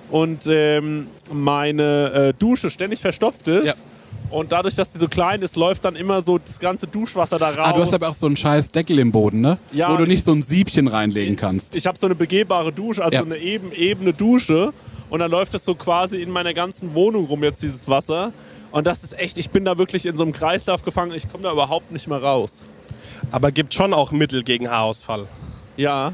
Und 0.10 0.42
ähm, 0.48 1.08
meine 1.32 2.12
äh, 2.12 2.34
Dusche 2.38 2.70
ständig 2.70 3.00
verstopft 3.00 3.48
ist. 3.48 3.66
Ja. 3.66 3.74
Und 4.30 4.52
dadurch, 4.52 4.76
dass 4.76 4.90
die 4.90 4.98
so 4.98 5.08
klein 5.10 5.42
ist, 5.42 5.56
läuft 5.58 5.84
dann 5.86 5.96
immer 5.96 6.22
so 6.22 6.38
das 6.38 6.60
ganze 6.60 6.88
Duschwasser 6.88 7.38
da 7.38 7.50
raus. 7.50 7.58
Ah, 7.62 7.74
du 7.74 7.82
hast 7.82 7.94
aber 7.94 8.10
auch 8.10 8.14
so 8.14 8.26
einen 8.28 8.38
scheiß 8.38 8.72
Deckel 8.72 9.00
im 9.00 9.12
Boden, 9.12 9.42
ne? 9.42 9.58
Ja, 9.74 9.92
Wo 9.92 9.98
du 9.98 10.04
ich- 10.04 10.10
nicht 10.10 10.24
so 10.26 10.32
ein 10.34 10.42
Siebchen 10.42 10.88
reinlegen 10.88 11.36
kannst. 11.36 11.76
ich 11.76 11.86
habe 11.86 11.98
so 11.98 12.06
eine 12.08 12.16
begehbare 12.16 12.72
Dusche, 12.72 13.04
also 13.04 13.16
Ja. 13.18 13.24
eine 13.24 13.38
eben, 13.38 13.72
ebene 13.74 14.14
Dusche. 14.14 14.74
Und 15.10 15.20
dann 15.20 15.30
läuft 15.32 15.54
das 15.54 15.66
so 15.66 15.76
quasi 15.76 16.22
in 16.22 16.30
meiner 16.30 16.54
ganzen 16.54 16.94
Wohnung 16.94 17.26
rum 17.26 17.44
jetzt, 17.44 17.62
dieses 17.62 17.88
Wasser. 17.90 18.32
Und 18.72 18.88
das 18.88 19.04
ist 19.04 19.18
echt, 19.20 19.38
ich 19.38 19.50
bin 19.50 19.66
da 19.66 19.78
wirklich 19.78 20.06
in 20.06 20.16
so 20.16 20.24
einem 20.24 20.32
Kreislauf 20.32 20.84
gefangen. 20.84 21.12
Ich 21.12 21.30
komme 21.30 21.44
da 21.44 21.52
überhaupt 21.52 21.92
nicht 21.92 22.08
mehr 22.08 22.22
raus. 22.24 22.62
Aber 23.32 23.52
gibt 23.52 23.74
schon 23.74 23.94
auch 23.94 24.12
Mittel 24.12 24.44
gegen 24.44 24.70
Haarausfall, 24.70 25.28
Ja. 25.78 26.14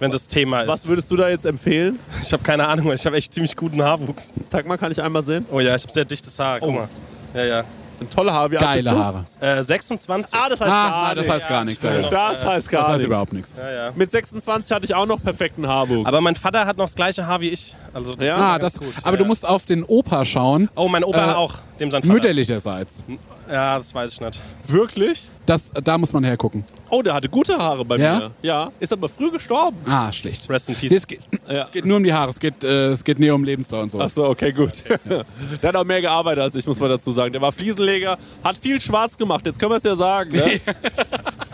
wenn 0.00 0.10
das 0.10 0.28
Thema 0.28 0.62
ist. 0.62 0.68
Was 0.68 0.86
würdest 0.86 1.10
du 1.10 1.16
da 1.16 1.28
jetzt 1.28 1.46
empfehlen? 1.46 1.98
Ich 2.22 2.32
habe 2.32 2.42
keine 2.42 2.66
Ahnung, 2.68 2.92
ich 2.92 3.04
habe 3.06 3.16
echt 3.16 3.32
ziemlich 3.32 3.54
guten 3.56 3.82
Haarwuchs. 3.82 4.34
Zeig 4.48 4.66
mal, 4.66 4.76
kann 4.78 4.92
ich 4.92 5.02
einmal 5.02 5.22
sehen? 5.22 5.46
Oh 5.50 5.60
ja, 5.60 5.74
ich 5.74 5.82
habe 5.82 5.92
sehr 5.92 6.04
dichtes 6.04 6.38
Haar. 6.38 6.60
Guck 6.60 6.68
Oh. 6.68 6.72
mal. 6.72 6.88
Ja, 7.34 7.44
ja. 7.44 7.64
Das 7.90 8.00
sind 8.00 8.12
tolle 8.12 8.30
Haare. 8.30 8.50
Wie 8.50 8.58
alt 8.58 8.74
bist 8.76 8.86
Geile 8.86 8.98
du? 8.98 9.02
Haare. 9.02 9.24
Äh, 9.58 9.62
26. 9.62 10.34
Ah, 10.34 10.50
das 10.50 10.60
heißt 10.60 10.70
Ah, 10.70 10.90
gar 10.90 11.02
nein, 11.06 11.16
das 11.16 11.24
nichts. 11.26 11.32
heißt 11.40 11.48
gar 11.48 11.64
nichts. 11.64 11.82
Ja. 11.82 12.00
noch- 12.02 12.10
Das 12.10 12.44
heißt 12.44 12.70
gar 12.70 12.80
Das 12.82 12.88
heißt 12.88 12.96
nichts. 12.98 13.06
überhaupt 13.06 13.32
nichts. 13.32 13.56
ja, 13.56 13.70
ja. 13.86 13.92
Mit 13.94 14.10
26 14.10 14.70
hatte 14.74 14.84
ich 14.84 14.94
auch 14.94 15.06
noch 15.06 15.22
perfekten 15.22 15.66
Haarwuchs. 15.66 16.06
Aber 16.06 16.20
mein 16.20 16.36
Vater 16.36 16.66
hat 16.66 16.76
noch 16.76 16.84
das 16.84 16.94
gleiche 16.94 17.26
Haar 17.26 17.40
wie 17.40 17.48
ich. 17.48 17.74
Also 17.94 18.12
das 18.12 18.26
Ja? 18.28 18.34
ist 18.36 18.42
Ah, 18.42 18.58
ganz 18.58 18.72
das, 18.74 18.80
gut. 18.82 18.94
aber 19.00 19.12
ja, 19.12 19.16
du 19.16 19.22
ja. 19.24 19.28
musst 19.28 19.46
auf 19.48 19.64
den 19.64 19.82
Opa 19.82 20.26
schauen. 20.26 20.68
Oh, 20.74 20.88
mein 20.88 21.04
Opa 21.04 21.32
Äh, 21.32 21.34
auch. 21.36 21.54
Dem 21.80 21.90
sein 21.90 22.02
Vater. 22.02 22.12
Mütterlicherseits. 22.12 23.02
Ja, 23.50 23.76
das 23.78 23.94
weiß 23.94 24.12
ich 24.14 24.20
nicht. 24.20 24.42
Wirklich? 24.68 25.28
Das, 25.46 25.72
da 25.72 25.96
muss 25.96 26.12
man 26.12 26.24
hergucken. 26.24 26.64
Oh, 26.90 27.02
der 27.02 27.14
hatte 27.14 27.28
gute 27.28 27.56
Haare 27.56 27.84
bei 27.84 27.96
Ja? 27.96 28.18
mir. 28.18 28.30
Ja. 28.42 28.72
Ist 28.80 28.92
aber 28.92 29.08
früh 29.08 29.30
gestorben. 29.30 29.76
Ah, 29.86 30.12
schlecht. 30.12 30.48
Rest 30.50 30.68
in 30.68 30.74
peace. 30.74 30.90
Nee, 30.90 30.96
es, 30.96 31.06
geht, 31.06 31.20
Ja. 31.48 31.62
es 31.62 31.70
geht 31.70 31.84
nur 31.84 31.96
um 31.98 32.02
die 32.04 32.12
Haare. 32.12 32.30
Es 32.30 32.40
geht, 32.40 32.64
äh, 32.64 32.88
es 32.90 33.04
geht 33.04 33.18
nie 33.20 33.30
um 33.30 33.44
Lebensdauer 33.44 33.82
und 33.84 33.90
so. 33.92 34.00
Achso, 34.00 34.28
okay, 34.28 34.52
gut. 34.52 34.82
der 35.62 35.68
hat 35.68 35.76
auch 35.76 35.84
mehr 35.84 36.00
gearbeitet 36.00 36.42
als 36.42 36.54
ich, 36.56 36.66
muss 36.66 36.80
man 36.80 36.88
dazu 36.90 37.10
sagen. 37.12 37.32
Der 37.32 37.40
war 37.42 37.52
Fliesenleger, 37.52 38.18
hat 38.42 38.56
viel 38.58 38.80
schwarz 38.80 39.16
gemacht, 39.16 39.46
jetzt 39.46 39.58
können 39.60 39.70
wir 39.72 39.76
es 39.76 39.84
ja 39.84 39.94
sagen. 39.94 40.32
Ne? 40.32 40.60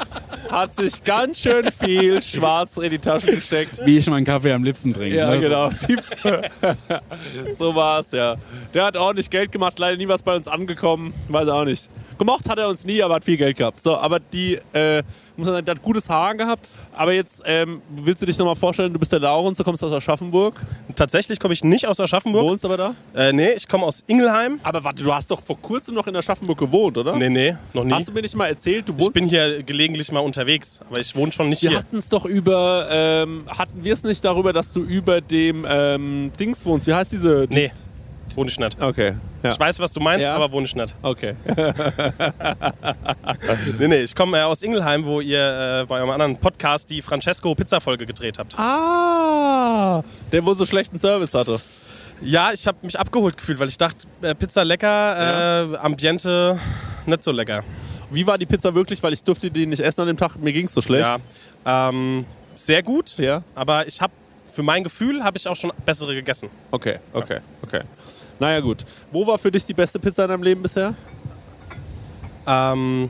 hat 0.52 0.76
sich 0.76 1.02
ganz 1.02 1.40
schön 1.40 1.70
viel 1.72 2.22
schwarz 2.22 2.76
in 2.76 2.90
die 2.90 2.98
Taschen 2.98 3.34
gesteckt. 3.34 3.80
Wie 3.84 3.98
ich 3.98 4.08
meinen 4.08 4.26
Kaffee 4.26 4.52
am 4.52 4.62
liebsten 4.62 4.92
trinke. 4.92 5.16
Ja, 5.16 5.30
ne? 5.30 5.40
genau. 5.40 5.70
so 7.58 7.74
war 7.74 8.00
es, 8.00 8.10
ja. 8.10 8.36
Der 8.74 8.84
hat 8.84 8.96
ordentlich 8.96 9.30
Geld 9.30 9.50
gemacht, 9.50 9.78
leider 9.78 9.96
nie 9.96 10.08
was 10.08 10.22
bei 10.22 10.36
uns 10.36 10.46
angekommen, 10.46 11.14
weiß 11.28 11.48
auch 11.48 11.64
nicht. 11.64 11.88
Gemocht 12.22 12.48
hat 12.48 12.56
er 12.56 12.68
uns 12.68 12.84
nie, 12.84 13.02
aber 13.02 13.16
hat 13.16 13.24
viel 13.24 13.36
Geld 13.36 13.56
gehabt. 13.56 13.82
So, 13.82 13.96
aber 13.96 14.20
die, 14.20 14.56
äh, 14.72 15.02
muss 15.36 15.46
man 15.46 15.54
sagen, 15.56 15.66
der 15.66 15.74
hat 15.74 15.82
gutes 15.82 16.08
Haar 16.08 16.36
gehabt. 16.36 16.68
Aber 16.94 17.12
jetzt 17.12 17.42
ähm, 17.46 17.82
willst 17.96 18.22
du 18.22 18.26
dich 18.26 18.38
nochmal 18.38 18.54
vorstellen, 18.54 18.92
du 18.92 18.98
bist 19.00 19.10
der 19.10 19.18
Laurens, 19.18 19.58
du 19.58 19.64
kommst 19.64 19.82
aus 19.82 19.90
Aschaffenburg, 19.90 20.54
Tatsächlich 20.94 21.40
komme 21.40 21.52
ich 21.54 21.64
nicht 21.64 21.84
aus 21.88 21.98
Aschaffenburg. 21.98 22.44
wohnst 22.44 22.64
aber 22.64 22.76
da. 22.76 22.94
Äh, 23.12 23.32
nee, 23.32 23.50
ich 23.56 23.66
komme 23.66 23.84
aus 23.86 24.04
Ingelheim. 24.06 24.60
Aber 24.62 24.84
warte, 24.84 25.02
du 25.02 25.12
hast 25.12 25.32
doch 25.32 25.42
vor 25.42 25.58
kurzem 25.60 25.96
noch 25.96 26.06
in 26.06 26.14
Aschaffenburg 26.14 26.58
gewohnt, 26.58 26.96
oder? 26.96 27.16
Nee, 27.16 27.28
nee, 27.28 27.56
noch 27.72 27.82
nie. 27.82 27.92
Hast 27.92 28.06
du 28.06 28.12
mir 28.12 28.22
nicht 28.22 28.36
mal 28.36 28.46
erzählt, 28.46 28.88
du 28.88 28.92
ich 28.92 29.00
wohnst 29.02 29.14
bin 29.14 29.26
hier 29.26 29.64
gelegentlich 29.64 30.12
mal 30.12 30.20
unterwegs, 30.20 30.80
aber 30.88 31.00
ich 31.00 31.16
wohne 31.16 31.32
schon 31.32 31.48
nicht 31.48 31.62
Wir 31.62 31.70
hier. 31.70 31.78
hatten 31.80 31.96
es 31.96 32.08
doch 32.08 32.24
über, 32.24 32.86
ähm, 32.88 33.46
hatten 33.48 33.82
wir 33.82 33.94
es 33.94 34.04
nicht 34.04 34.24
darüber, 34.24 34.52
dass 34.52 34.70
du 34.70 34.82
über 34.82 35.20
dem 35.20 35.66
ähm, 35.68 36.30
Dings 36.38 36.64
wohnst? 36.64 36.86
Wie 36.86 36.94
heißt 36.94 37.10
diese? 37.10 37.48
Nee, 37.50 37.72
nicht. 38.58 38.80
Okay. 38.80 39.14
Ja. 39.42 39.50
Ich 39.52 39.58
weiß, 39.60 39.78
was 39.80 39.92
du 39.92 40.00
meinst, 40.00 40.26
Ja. 40.26 40.36
aber 40.36 40.50
nicht. 40.76 40.94
Okay. 41.02 41.34
Nee, 43.78 43.88
nee, 43.88 44.02
ich 44.02 44.14
komme 44.14 44.38
äh, 44.38 44.42
aus 44.42 44.62
Ingelheim, 44.62 45.04
wo 45.04 45.20
ihr 45.20 45.82
äh, 45.82 45.86
bei 45.86 45.96
eurem 45.98 46.10
anderen 46.10 46.36
Podcast 46.36 46.90
die 46.90 47.02
Francesco-Pizza-Folge 47.02 48.06
gedreht 48.06 48.38
habt. 48.38 48.58
Ah, 48.58 50.02
der 50.30 50.44
wohl 50.44 50.54
so 50.54 50.64
schlechten 50.64 50.98
Service 50.98 51.34
hatte. 51.34 51.60
Ja, 52.20 52.52
ich 52.52 52.66
habe 52.66 52.78
mich 52.82 52.98
abgeholt 52.98 53.36
gefühlt, 53.36 53.58
weil 53.58 53.68
ich 53.68 53.78
dachte, 53.78 54.06
äh, 54.22 54.34
Pizza 54.34 54.64
lecker, 54.64 55.72
äh, 55.72 55.76
Ambiente 55.78 56.58
nicht 57.06 57.24
so 57.24 57.32
lecker. 57.32 57.64
Wie 58.10 58.26
war 58.26 58.38
die 58.38 58.46
Pizza 58.46 58.74
wirklich? 58.74 59.02
Weil 59.02 59.12
ich 59.12 59.24
durfte 59.24 59.50
die 59.50 59.66
nicht 59.66 59.80
essen 59.80 60.02
an 60.02 60.06
dem 60.06 60.16
Tag. 60.16 60.36
Mir 60.38 60.52
ging 60.52 60.66
es 60.66 60.74
so 60.74 60.82
schlecht. 60.82 61.10
Ja, 61.64 61.88
ähm, 61.88 62.24
sehr 62.54 62.82
gut, 62.82 63.16
Ja. 63.18 63.42
aber 63.54 63.86
ich 63.88 64.00
habe, 64.00 64.12
für 64.50 64.62
mein 64.62 64.84
Gefühl, 64.84 65.24
habe 65.24 65.36
ich 65.38 65.48
auch 65.48 65.56
schon 65.56 65.72
bessere 65.84 66.14
gegessen. 66.14 66.48
Okay, 66.70 66.98
okay, 67.12 67.40
okay. 67.66 67.80
Naja, 68.38 68.60
gut. 68.60 68.84
Wo 69.10 69.26
war 69.26 69.38
für 69.38 69.50
dich 69.50 69.64
die 69.64 69.74
beste 69.74 69.98
Pizza 69.98 70.24
in 70.24 70.30
deinem 70.30 70.42
Leben 70.42 70.62
bisher? 70.62 70.94
Ähm, 72.46 73.08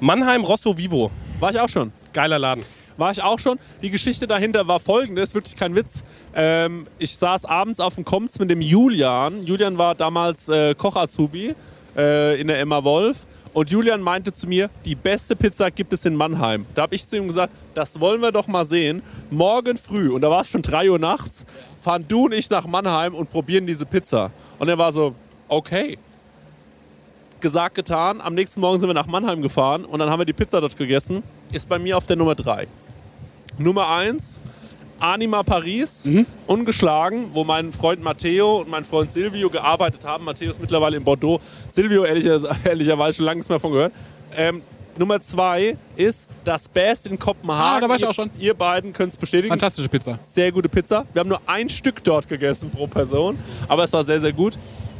Mannheim 0.00 0.42
Rosso 0.44 0.76
Vivo, 0.76 1.10
War 1.40 1.50
ich 1.50 1.60
auch 1.60 1.68
schon. 1.68 1.92
geiler 2.12 2.38
Laden. 2.38 2.64
War 2.96 3.12
ich 3.12 3.22
auch 3.22 3.38
schon. 3.38 3.60
Die 3.80 3.90
Geschichte 3.90 4.26
dahinter 4.26 4.66
war 4.66 4.80
folgende, 4.80 5.22
ist 5.22 5.34
wirklich 5.34 5.54
kein 5.54 5.76
Witz. 5.76 6.02
Ähm, 6.34 6.88
ich 6.98 7.16
saß 7.16 7.44
abends 7.44 7.78
auf 7.78 7.94
dem 7.94 8.04
Komz 8.04 8.40
mit 8.40 8.50
dem 8.50 8.60
Julian. 8.60 9.42
Julian 9.44 9.78
war 9.78 9.94
damals 9.94 10.48
äh, 10.48 10.74
Koch-Azubi 10.74 11.54
äh, 11.96 12.40
in 12.40 12.48
der 12.48 12.58
Emma 12.58 12.82
Wolf. 12.82 13.18
Und 13.54 13.70
Julian 13.70 14.00
meinte 14.02 14.32
zu 14.32 14.46
mir, 14.46 14.68
die 14.84 14.94
beste 14.94 15.34
Pizza 15.36 15.70
gibt 15.70 15.92
es 15.92 16.04
in 16.04 16.14
Mannheim. 16.16 16.66
Da 16.74 16.82
habe 16.82 16.94
ich 16.94 17.08
zu 17.08 17.16
ihm 17.16 17.28
gesagt, 17.28 17.52
das 17.74 17.98
wollen 17.98 18.20
wir 18.20 18.30
doch 18.32 18.46
mal 18.46 18.64
sehen. 18.64 19.02
Morgen 19.30 19.78
früh, 19.78 20.10
und 20.10 20.20
da 20.20 20.30
war 20.30 20.42
es 20.42 20.48
schon 20.48 20.62
3 20.62 20.90
Uhr 20.90 20.98
nachts, 20.98 21.46
fahren 21.80 22.04
du 22.06 22.26
und 22.26 22.34
ich 22.34 22.50
nach 22.50 22.66
Mannheim 22.66 23.14
und 23.14 23.30
probieren 23.30 23.66
diese 23.66 23.86
Pizza. 23.86 24.30
Und 24.58 24.68
er 24.68 24.78
war 24.78 24.92
so, 24.92 25.14
okay. 25.48 25.98
Gesagt, 27.40 27.76
getan. 27.76 28.20
Am 28.20 28.34
nächsten 28.34 28.60
Morgen 28.60 28.80
sind 28.80 28.88
wir 28.88 28.94
nach 28.94 29.06
Mannheim 29.06 29.42
gefahren 29.42 29.84
und 29.84 29.98
dann 30.00 30.10
haben 30.10 30.20
wir 30.20 30.26
die 30.26 30.32
Pizza 30.32 30.60
dort 30.60 30.76
gegessen. 30.76 31.22
Ist 31.52 31.68
bei 31.68 31.78
mir 31.78 31.96
auf 31.96 32.06
der 32.06 32.16
Nummer 32.16 32.34
3. 32.34 32.66
Nummer 33.58 33.88
1, 33.88 34.40
Anima 35.00 35.42
Paris, 35.44 36.08
ungeschlagen, 36.46 37.30
wo 37.32 37.44
mein 37.44 37.72
Freund 37.72 38.02
Matteo 38.02 38.58
und 38.58 38.68
mein 38.68 38.84
Freund 38.84 39.12
Silvio 39.12 39.48
gearbeitet 39.50 40.04
haben. 40.04 40.24
Matteo 40.24 40.50
ist 40.50 40.60
mittlerweile 40.60 40.96
in 40.96 41.04
Bordeaux. 41.04 41.40
Silvio 41.68 42.04
ehrlicher, 42.04 42.40
ehrlicherweise 42.64 43.18
schon 43.18 43.26
lange 43.26 43.36
nichts 43.38 43.48
mehr 43.48 43.60
von 43.60 43.72
gehört. 43.72 43.92
Ähm, 44.36 44.62
Nummer 44.98 45.22
2 45.22 45.76
ist 45.96 46.28
das 46.44 46.68
Best 46.68 47.06
in 47.06 47.18
Kopenhagen. 47.18 47.76
Ah, 47.76 47.80
da 47.80 47.88
war 47.88 47.96
ich 47.96 48.06
auch 48.06 48.12
schon. 48.14 48.30
Ihr 48.38 48.54
beiden 48.54 48.92
könnt 48.92 49.12
es 49.12 49.16
bestätigen. 49.16 49.48
Fantastische 49.48 49.88
Pizza. 49.88 50.18
Sehr 50.32 50.50
gute 50.52 50.68
Pizza. 50.68 51.06
Wir 51.12 51.20
haben 51.20 51.28
nur 51.28 51.40
ein 51.46 51.68
Stück 51.68 52.02
dort 52.04 52.28
gegessen 52.28 52.70
pro 52.70 52.86
Person, 52.86 53.38
aber 53.68 53.84
es 53.84 53.92
war 53.92 54.04
sehr, 54.04 54.20
sehr 54.20 54.32
gut. 54.32 54.58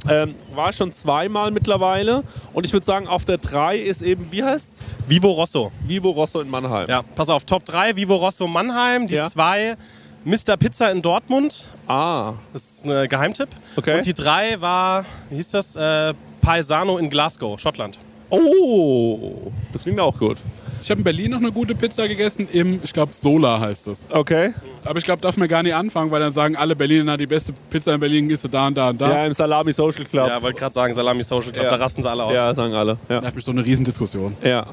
Ähm, 0.09 0.35
war 0.55 0.73
schon 0.73 0.93
zweimal 0.93 1.51
mittlerweile. 1.51 2.23
Und 2.53 2.65
ich 2.65 2.73
würde 2.73 2.87
sagen, 2.87 3.09
auf 3.09 3.25
der 3.25 3.39
3 3.39 3.77
ist 3.77 4.01
eben, 4.01 4.29
wie 4.31 4.43
heißt's? 4.45 4.81
Vivo 5.09 5.33
Rosso. 5.33 5.73
Vivo 5.87 6.11
Rosso 6.11 6.41
in 6.41 6.49
Mannheim. 6.49 6.87
Ja, 6.89 7.03
pass 7.03 7.29
auf, 7.29 7.45
Top 7.45 7.65
3, 7.65 7.97
Vivo 7.97 8.17
Rosso 8.17 8.47
Mannheim. 8.47 9.09
Die 9.09 9.15
Ja. 9.17 9.29
2, 9.29 9.77
Mr. 10.25 10.57
Pizza 10.57 10.91
in 10.93 11.03
Dortmund. 11.03 11.69
Ah, 11.89 12.35
Das 12.53 12.63
ist 12.63 12.87
ein 12.87 13.09
Geheimtipp. 13.09 13.49
Okay. 13.77 13.97
Und 13.97 14.07
die 14.07 14.15
3 14.15 14.61
war, 14.61 15.05
wie 15.31 15.37
hieß 15.37 15.51
das? 15.51 15.75
Äh, 15.77 16.15
Paesano 16.41 16.97
in 16.99 17.11
Glasgow, 17.11 17.59
Schottland. 17.61 17.99
Oh, 18.31 19.51
das 19.73 19.83
klingt 19.83 20.01
auch 20.01 20.17
gut. 20.19 20.37
Ich 20.81 20.91
habe 20.91 21.01
in 21.01 21.05
Berlin 21.05 21.33
noch 21.33 21.39
eine 21.39 21.51
gute 21.51 21.75
Pizza 21.75 22.07
gegessen, 22.07 22.47
im, 22.53 22.81
ich 22.85 22.93
glaube, 22.93 23.13
Sola 23.13 23.59
heißt 23.59 23.89
das. 23.89 24.07
Okay. 24.11 24.55
Aber 24.85 24.99
ich 24.99 25.05
glaube, 25.05 25.21
darf 25.21 25.37
man 25.37 25.49
gar 25.49 25.63
nicht 25.63 25.75
anfangen, 25.75 26.11
weil 26.13 26.21
dann 26.21 26.33
sagen 26.33 26.55
alle 26.55 26.77
Berliner, 26.77 27.17
die 27.17 27.27
beste 27.27 27.53
Pizza 27.69 27.95
in 27.95 28.01
Berlin 28.01 28.31
ist 28.31 28.47
da 28.53 28.69
und 28.69 28.77
da 28.77 28.91
und 28.91 29.01
da. 29.01 29.11
Ja, 29.11 29.27
im 29.27 29.33
Salami 29.33 29.73
Social 29.73 30.05
Club. 30.05 30.29
Ja, 30.29 30.41
wollte 30.41 30.59
gerade 30.61 30.75
sagen, 30.75 30.95
Salami 30.95 31.23
Social 31.25 31.51
Club, 31.51 31.65
Ja. 31.65 31.71
da 31.71 31.77
rasten 31.77 32.03
sie 32.03 32.09
alle 32.09 32.23
aus. 32.23 32.37
Ja, 32.37 32.55
sagen 32.55 32.75
alle. 32.75 32.97
Ja. 33.09 33.21
Da 33.21 33.27
habe 33.27 33.39
ich 33.39 33.45
so 33.45 33.51
eine 33.51 33.65
Riesendiskussion. 33.65 34.37
ja. 34.43 34.67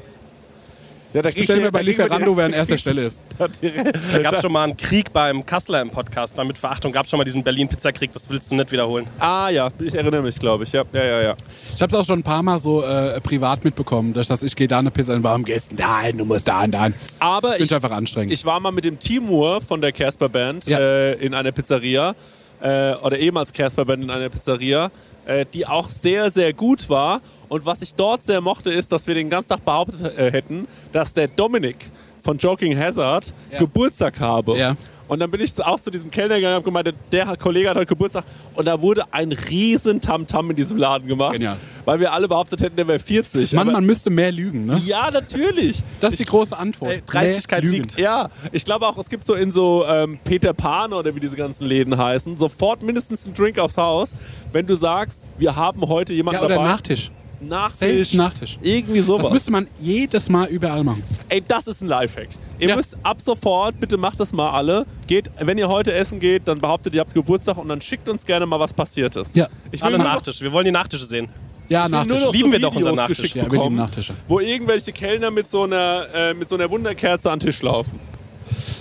Ja, 1.16 1.22
da 1.22 1.30
Bestellen 1.30 1.62
wir 1.62 1.70
bei 1.70 1.80
Lieferando, 1.80 2.36
wer 2.36 2.44
an 2.44 2.52
erster 2.52 2.76
Stelle 2.76 3.04
ist. 3.04 3.22
Da 3.38 4.18
gab 4.20 4.34
es 4.34 4.42
schon 4.42 4.52
mal 4.52 4.64
einen 4.64 4.76
Krieg 4.76 5.14
beim 5.14 5.46
Kassler 5.46 5.80
im 5.80 5.88
Podcast. 5.88 6.36
Bei 6.36 6.44
Mitverachtung 6.44 6.92
gab 6.92 7.04
es 7.04 7.10
schon 7.10 7.16
mal 7.16 7.24
diesen 7.24 7.42
Berlin-Pizza-Krieg. 7.42 8.12
Das 8.12 8.28
willst 8.28 8.50
du 8.50 8.54
nicht 8.54 8.70
wiederholen. 8.70 9.06
Ah 9.18 9.48
ja, 9.48 9.70
ich 9.80 9.94
erinnere 9.94 10.20
mich, 10.20 10.38
glaube 10.38 10.64
ich. 10.64 10.72
Ja, 10.72 10.84
ja, 10.92 11.02
ja. 11.02 11.22
ja. 11.22 11.34
Ich 11.74 11.80
habe 11.80 11.90
es 11.90 11.98
auch 11.98 12.04
schon 12.04 12.18
ein 12.18 12.22
paar 12.22 12.42
Mal 12.42 12.58
so 12.58 12.82
äh, 12.82 13.18
privat 13.22 13.64
mitbekommen, 13.64 14.12
dass 14.12 14.26
ich, 14.26 14.28
das, 14.28 14.42
ich 14.42 14.54
gehe 14.54 14.68
da 14.68 14.78
eine 14.80 14.90
Pizza 14.90 15.14
und 15.14 15.24
warum 15.24 15.42
gehst 15.42 15.72
du 15.72 15.76
da 15.76 16.02
hin, 16.02 16.18
du 16.18 16.26
musst 16.26 16.46
da 16.48 16.64
und 16.64 16.72
da 16.72 16.84
hin. 16.84 16.94
Aber 17.18 17.52
Finde 17.52 17.64
ich, 17.64 17.70
ich 17.70 17.74
einfach 17.74 17.92
anstrengend. 17.92 18.34
ich 18.34 18.44
war 18.44 18.60
mal 18.60 18.72
mit 18.72 18.84
dem 18.84 19.00
Timur 19.00 19.62
von 19.62 19.80
der 19.80 19.92
Casper 19.92 20.28
Band 20.28 20.66
Ja. 20.66 20.78
äh, 20.78 21.14
in 21.14 21.32
einer 21.32 21.50
Pizzeria. 21.50 22.14
Äh, 22.60 22.94
oder 22.94 23.18
ehemals 23.18 23.52
Casper 23.52 23.84
Band 23.84 24.04
in 24.04 24.10
einer 24.10 24.28
Pizzeria. 24.28 24.90
Äh, 25.26 25.44
die 25.52 25.66
auch 25.66 25.88
sehr, 25.88 26.30
sehr 26.30 26.52
gut 26.52 26.88
war. 26.88 27.20
Und 27.48 27.66
was 27.66 27.82
ich 27.82 27.94
dort 27.94 28.22
sehr 28.22 28.40
mochte, 28.40 28.70
ist, 28.70 28.92
dass 28.92 29.08
wir 29.08 29.14
den 29.16 29.28
ganzen 29.28 29.48
Tag 29.48 29.64
behauptet 29.64 30.16
äh, 30.16 30.30
hätten, 30.30 30.68
dass 30.92 31.14
der 31.14 31.26
Dominik 31.26 31.90
von 32.22 32.38
Joking 32.38 32.78
Hazard 32.78 33.32
Ja. 33.50 33.58
Geburtstag 33.58 34.20
habe. 34.20 34.56
Ja. 34.56 34.76
Und 35.08 35.20
dann 35.20 35.30
bin 35.30 35.40
ich 35.40 35.52
auch 35.64 35.78
zu 35.80 35.90
diesem 35.90 36.10
Kellner 36.10 36.36
gegangen 36.36 36.54
und 36.56 36.72
habe 36.74 36.82
gemeint, 36.84 36.94
der 37.12 37.36
Kollege 37.36 37.68
hat 37.70 37.76
heute 37.76 37.86
Geburtstag. 37.86 38.24
Und 38.54 38.64
da 38.66 38.80
wurde 38.80 39.04
ein 39.12 39.30
riesen 39.32 40.00
Tamtam 40.00 40.50
in 40.50 40.56
diesem 40.56 40.76
Laden 40.76 41.06
gemacht. 41.06 41.34
Genial. 41.34 41.56
Weil 41.84 42.00
wir 42.00 42.12
alle 42.12 42.26
behauptet 42.26 42.60
hätten, 42.60 42.74
der 42.76 42.88
wäre 42.88 42.98
40. 42.98 43.52
Mann, 43.52 43.68
Aber- 43.68 43.72
man 43.76 43.86
müsste 43.86 44.10
mehr 44.10 44.32
lügen, 44.32 44.66
ne? 44.66 44.80
ja, 44.84 45.08
natürlich. 45.12 45.82
Das 46.00 46.14
ist 46.14 46.18
die 46.20 46.24
große 46.24 46.56
Antwort. 46.56 46.90
Ey, 46.92 47.02
Dreistigkeit 47.06 47.68
siegt. 47.68 47.98
Ja, 47.98 48.28
ich 48.50 48.64
glaube 48.64 48.86
auch, 48.88 48.98
es 48.98 49.08
gibt 49.08 49.24
so 49.24 49.34
in 49.34 49.52
so 49.52 49.84
ähm, 49.86 50.18
Peter 50.24 50.52
Pan 50.52 50.92
oder 50.92 51.14
wie 51.14 51.20
diese 51.20 51.36
ganzen 51.36 51.64
Läden 51.64 51.96
heißen, 51.96 52.36
sofort 52.38 52.82
mindestens 52.82 53.24
einen 53.26 53.34
Drink 53.36 53.58
aufs 53.60 53.76
Haus, 53.76 54.12
wenn 54.52 54.66
du 54.66 54.74
sagst, 54.74 55.22
wir 55.38 55.54
haben 55.54 55.80
heute 55.86 56.12
jemanden 56.12 56.40
Ja, 56.40 56.46
oder 56.46 56.54
dabei. 56.56 56.68
Nachtisch. 56.68 57.10
Nachtisch. 57.40 58.14
Nachtisch. 58.14 58.58
Irgendwie 58.62 59.00
sowas. 59.00 59.24
Das 59.24 59.32
müsste 59.32 59.50
man 59.50 59.66
jedes 59.80 60.28
Mal 60.28 60.48
überall 60.48 60.82
machen. 60.84 61.02
Ey, 61.28 61.42
das 61.46 61.66
ist 61.66 61.82
ein 61.82 61.88
Lifehack. 61.88 62.28
Ihr 62.58 62.68
Ja. 62.70 62.76
müsst 62.76 62.96
ab 63.02 63.20
sofort, 63.20 63.78
bitte 63.78 63.98
macht 63.98 64.18
das 64.18 64.32
mal 64.32 64.50
alle. 64.50 64.86
Geht, 65.06 65.30
wenn 65.38 65.58
ihr 65.58 65.68
heute 65.68 65.92
essen 65.92 66.18
geht, 66.18 66.48
dann 66.48 66.58
behauptet, 66.58 66.94
ihr 66.94 67.00
habt 67.00 67.12
Geburtstag 67.12 67.58
und 67.58 67.68
dann 67.68 67.80
schickt 67.82 68.08
uns 68.08 68.24
gerne 68.24 68.46
mal, 68.46 68.58
was 68.58 68.72
passiert 68.72 69.14
ist. 69.16 69.36
Ja. 69.36 69.48
Ich 69.70 69.82
will 69.82 69.90
nur 69.90 69.98
Nachtisch. 69.98 70.40
Wir 70.40 70.50
wollen 70.52 70.64
die 70.64 70.70
Nachtische 70.70 71.04
sehen. 71.04 71.28
Ja, 71.68 71.88
nur 71.88 71.98
Nachtisch. 72.04 72.20
noch 72.24 72.32
Lieben 72.32 72.46
so 72.46 72.52
wir 72.52 72.58
doch 72.60 72.74
unseren 72.76 72.92
Videos 72.94 73.08
Nachtisch. 73.08 73.28
Ja, 73.30 73.34
wir 73.34 73.42
lieben 73.42 73.50
bekommen, 73.50 73.76
Nachtische. 73.76 74.14
wo 74.28 74.40
irgendwelche 74.40 74.92
Kellner 74.92 75.30
mit 75.30 75.48
so 75.50 75.64
einer, 75.64 76.06
äh, 76.14 76.32
mit 76.34 76.48
so 76.48 76.54
einer 76.54 76.70
Wunderkerze 76.70 77.30
an 77.30 77.38
den 77.40 77.48
Tisch 77.48 77.60
laufen. 77.60 77.98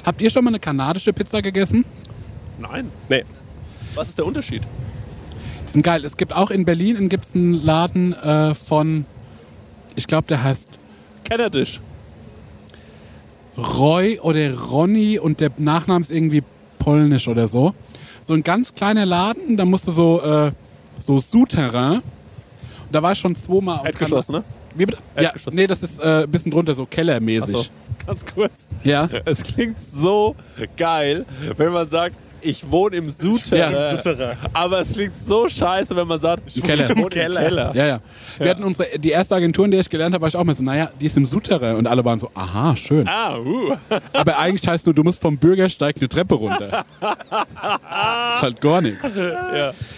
Habt 0.06 0.22
ihr 0.22 0.30
schon 0.30 0.44
mal 0.46 0.52
eine 0.52 0.60
kanadische 0.60 1.12
Pizza 1.12 1.42
gegessen? 1.42 1.84
Nein. 2.60 2.90
Nee. 3.10 3.26
Was 3.96 4.10
ist 4.10 4.18
der 4.18 4.26
Unterschied? 4.26 4.62
Sind 5.76 5.84
geil. 5.84 6.06
Es 6.06 6.16
gibt 6.16 6.32
auch 6.34 6.52
in 6.52 6.64
Berlin 6.64 7.10
gibt's 7.10 7.36
einen 7.36 7.54
Laden 7.54 8.14
äh, 8.14 8.56
von, 8.56 9.06
ich 9.98 10.08
glaube, 10.08 10.26
der 10.30 10.42
heißt 10.42 10.70
Kennerdish. 11.26 11.82
Roy 13.58 14.18
oder 14.22 14.58
Ronny 14.58 15.20
und 15.20 15.42
der 15.42 15.52
Nachname 15.58 16.00
ist 16.00 16.14
irgendwie 16.14 16.44
polnisch 16.80 17.28
oder 17.28 17.50
so. 17.50 17.76
So 18.22 18.36
ein 18.36 18.42
ganz 18.42 18.74
kleiner 18.74 19.06
Laden, 19.06 19.58
da 19.58 19.66
musste 19.66 19.92
so, 19.92 20.22
äh, 20.22 20.54
so 20.98 21.20
Souterrain. 21.20 21.96
Und 21.96 22.04
da 22.92 23.04
war 23.04 23.12
ich 23.12 23.20
schon 23.20 23.36
zweimal. 23.36 23.86
Erdgeschoss, 23.86 24.30
ne? 24.30 24.46
Wie 24.76 24.86
bitte? 24.86 25.00
Ja, 25.18 25.24
Erdgeschoss. 25.24 25.54
nee, 25.54 25.68
das 25.68 25.84
ist 25.84 26.00
äh, 26.00 26.24
ein 26.24 26.32
bisschen 26.32 26.54
drunter, 26.54 26.74
so 26.74 26.86
kellermäßig. 26.86 27.54
Achso, 27.54 27.70
ganz 28.08 28.26
kurz. 28.34 28.70
Ja. 28.86 29.10
Es 29.26 29.44
klingt 29.44 29.82
so 29.82 30.38
geil, 30.78 31.26
wenn 31.58 31.74
man 31.74 31.86
sagt, 31.90 32.16
ich 32.42 32.70
wohne 32.70 32.98
im 32.98 33.10
Souterrain. 33.10 33.98
Ja. 34.06 34.34
Aber 34.54 34.82
es 34.82 34.94
klingt 34.94 35.14
so 35.26 35.50
scheiße, 35.50 35.96
wenn 35.96 36.08
man 36.08 36.20
sagt, 36.20 36.44
ich 36.46 36.62
Keller. 36.62 36.90
wohne 36.90 37.02
im 37.02 37.10
Keller. 37.10 37.42
Keller. 37.42 37.76
Ja, 37.76 37.86
ja. 37.86 38.00
Wir 38.38 38.50
hatten 38.50 38.64
unsere, 38.64 39.00
die 39.00 39.10
erste 39.10 39.36
Agentur, 39.36 39.66
in 39.66 39.72
der 39.72 39.80
ich 39.80 39.90
gelernt 39.90 40.14
habe, 40.14 40.22
war 40.22 40.28
ich 40.28 40.36
auch 40.36 40.44
mal 40.44 40.56
so, 40.56 40.64
naja, 40.64 40.90
die 41.00 41.06
ist 41.06 41.18
im 41.18 41.26
Souterrain. 41.26 41.76
Und 41.76 41.88
alle 41.88 42.04
waren 42.04 42.20
so, 42.20 42.30
aha, 42.34 42.76
schön. 42.76 43.08
Ah, 43.08 43.38
uh. 43.38 43.76
Aber 44.14 44.38
eigentlich 44.38 44.68
heißt 44.68 44.86
nur, 44.86 44.94
du 44.94 45.04
musst 45.04 45.22
vom 45.22 45.38
Bürgersteig 45.38 45.98
eine 45.98 46.10
Treppe 46.10 46.36
runter. 46.36 46.86
ist 47.02 48.42
halt 48.42 48.62
gar 48.62 48.82
nichts. 48.82 49.08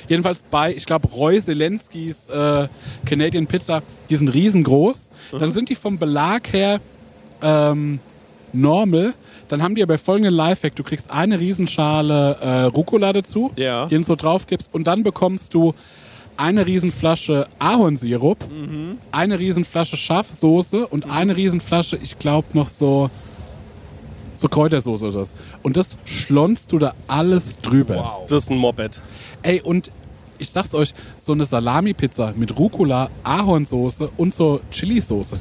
Jedenfalls 0.08 0.44
bei, 0.44 0.74
ich 0.74 0.86
glaube, 0.86 1.08
Roy 1.10 1.42
Zelenskis 1.42 2.30
äh, 2.30 2.68
Canadian 3.06 3.48
Pizza, 3.48 3.82
die 4.10 4.16
sind 4.16 4.30
riesengroß. 4.30 5.12
Dann 5.40 5.52
sind 5.52 5.70
die 5.70 5.76
vom 5.76 5.98
Belag 5.98 6.52
her 6.54 6.80
ähm, 7.42 8.00
normal. 8.54 9.14
Dann 9.48 9.62
haben 9.64 9.76
die 9.76 9.84
aber 9.84 9.98
folgenden 9.98 10.34
Lifehack. 10.34 10.76
Du 10.76 10.84
kriegst 10.84 11.10
eine 11.12 11.40
Riesenschale 11.40 12.36
äh, 12.42 12.62
Rucola 12.64 13.14
dazu, 13.14 13.52
Ja. 13.56 13.86
die 13.86 13.96
du 13.96 14.04
so 14.04 14.16
drauf 14.16 14.46
gibst. 14.48 14.74
Und 14.74 14.88
dann 14.88 15.04
bekommst 15.04 15.54
du 15.54 15.74
eine 16.36 16.66
Riesenflasche 16.68 17.48
Ahornsirup, 17.58 18.38
eine 19.12 19.40
Riesenflasche 19.40 19.98
Schafsoße 19.98 20.86
und 20.86 21.10
eine 21.10 21.36
Riesenflasche, 21.36 21.98
ich 21.98 22.20
glaube, 22.20 22.50
noch 22.54 22.68
so, 22.68 23.10
so 24.36 24.48
Kräutersoße 24.48 25.08
oder 25.08 25.20
das. 25.20 25.34
Und 25.64 25.78
das 25.78 25.98
schlonst 26.06 26.72
du 26.72 26.78
da 26.78 26.94
alles 27.08 27.58
drüber. 27.58 28.20
Das 28.30 28.44
ist 28.44 28.52
ein 28.52 28.58
Moped. 28.60 29.02
Ey, 29.42 29.62
und 29.62 29.90
ich 30.38 30.52
sag's 30.52 30.76
euch, 30.76 30.94
so 31.18 31.32
eine 31.32 31.46
Salami-Pizza 31.46 32.34
mit 32.38 32.56
Rucola, 32.60 33.10
Ahornsoße 33.24 34.12
und 34.18 34.36
so 34.36 34.60
Chili-Soße 34.70 35.38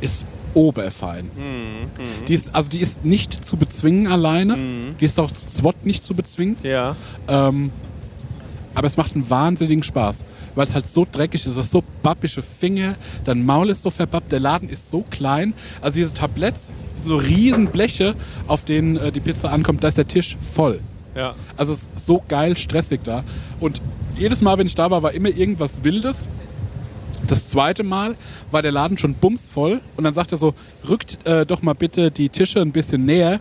ist 0.00 0.24
oberfein. 0.54 1.30
Die 2.28 2.34
ist, 2.34 2.54
also 2.54 2.70
die 2.70 2.80
ist 2.80 3.04
nicht 3.04 3.44
zu 3.44 3.56
bezwingen 3.56 4.06
alleine. 4.06 4.56
Die 5.00 5.04
ist 5.04 5.18
auch 5.18 5.30
SWAT 5.30 5.84
nicht 5.84 6.04
zu 6.04 6.14
bezwingen. 6.14 6.56
Ja. 6.62 6.96
Ähm, 7.28 7.70
aber 8.74 8.86
es 8.86 8.96
macht 8.96 9.14
einen 9.14 9.28
wahnsinnigen 9.28 9.82
Spaß, 9.82 10.24
weil 10.54 10.66
es 10.66 10.74
halt 10.74 10.88
so 10.88 11.06
dreckig 11.10 11.44
ist, 11.44 11.56
du 11.56 11.60
hast 11.60 11.72
so 11.72 11.82
babbische 12.02 12.40
Finger, 12.42 12.94
dein 13.24 13.44
Maul 13.44 13.70
ist 13.70 13.82
so 13.82 13.90
verbappt, 13.90 14.30
der 14.30 14.40
Laden 14.40 14.68
ist 14.68 14.88
so 14.90 15.04
klein. 15.10 15.54
Also 15.80 15.96
diese 15.96 16.14
Tabletts, 16.14 16.70
so 17.02 17.16
riesen 17.16 17.66
Bleche, 17.66 18.14
auf 18.46 18.64
denen 18.64 18.96
äh, 18.96 19.10
die 19.10 19.20
Pizza 19.20 19.50
ankommt, 19.50 19.82
da 19.82 19.88
ist 19.88 19.98
der 19.98 20.06
Tisch 20.06 20.36
voll. 20.40 20.80
Ja. 21.14 21.34
Also 21.56 21.72
es 21.72 21.80
ist 21.80 22.06
so 22.06 22.22
geil 22.28 22.56
stressig 22.56 23.00
da. 23.02 23.24
Und 23.58 23.80
jedes 24.16 24.40
Mal, 24.40 24.56
wenn 24.58 24.66
ich 24.66 24.74
da 24.74 24.90
war, 24.90 25.02
war 25.02 25.12
immer 25.12 25.28
irgendwas 25.28 25.82
Wildes. 25.82 26.28
Das 27.26 27.48
zweite 27.50 27.82
Mal 27.82 28.16
war 28.50 28.62
der 28.62 28.72
Laden 28.72 28.98
schon 28.98 29.14
bumsvoll 29.14 29.80
und 29.96 30.04
dann 30.04 30.12
sagt 30.12 30.32
er 30.32 30.38
so, 30.38 30.54
rückt 30.88 31.26
äh, 31.26 31.46
doch 31.46 31.62
mal 31.62 31.74
bitte 31.74 32.10
die 32.10 32.28
Tische 32.28 32.60
ein 32.60 32.72
bisschen 32.72 33.04
näher, 33.04 33.40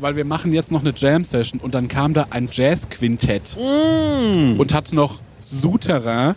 weil 0.00 0.16
wir 0.16 0.24
machen 0.24 0.52
jetzt 0.52 0.70
noch 0.72 0.80
eine 0.80 0.92
Jam-Session. 0.96 1.60
Und 1.60 1.74
dann 1.74 1.88
kam 1.88 2.14
da 2.14 2.26
ein 2.30 2.48
Jazz-Quintett 2.50 3.56
und 3.56 4.74
hat 4.74 4.92
noch 4.92 5.20
Souterrain 5.40 6.34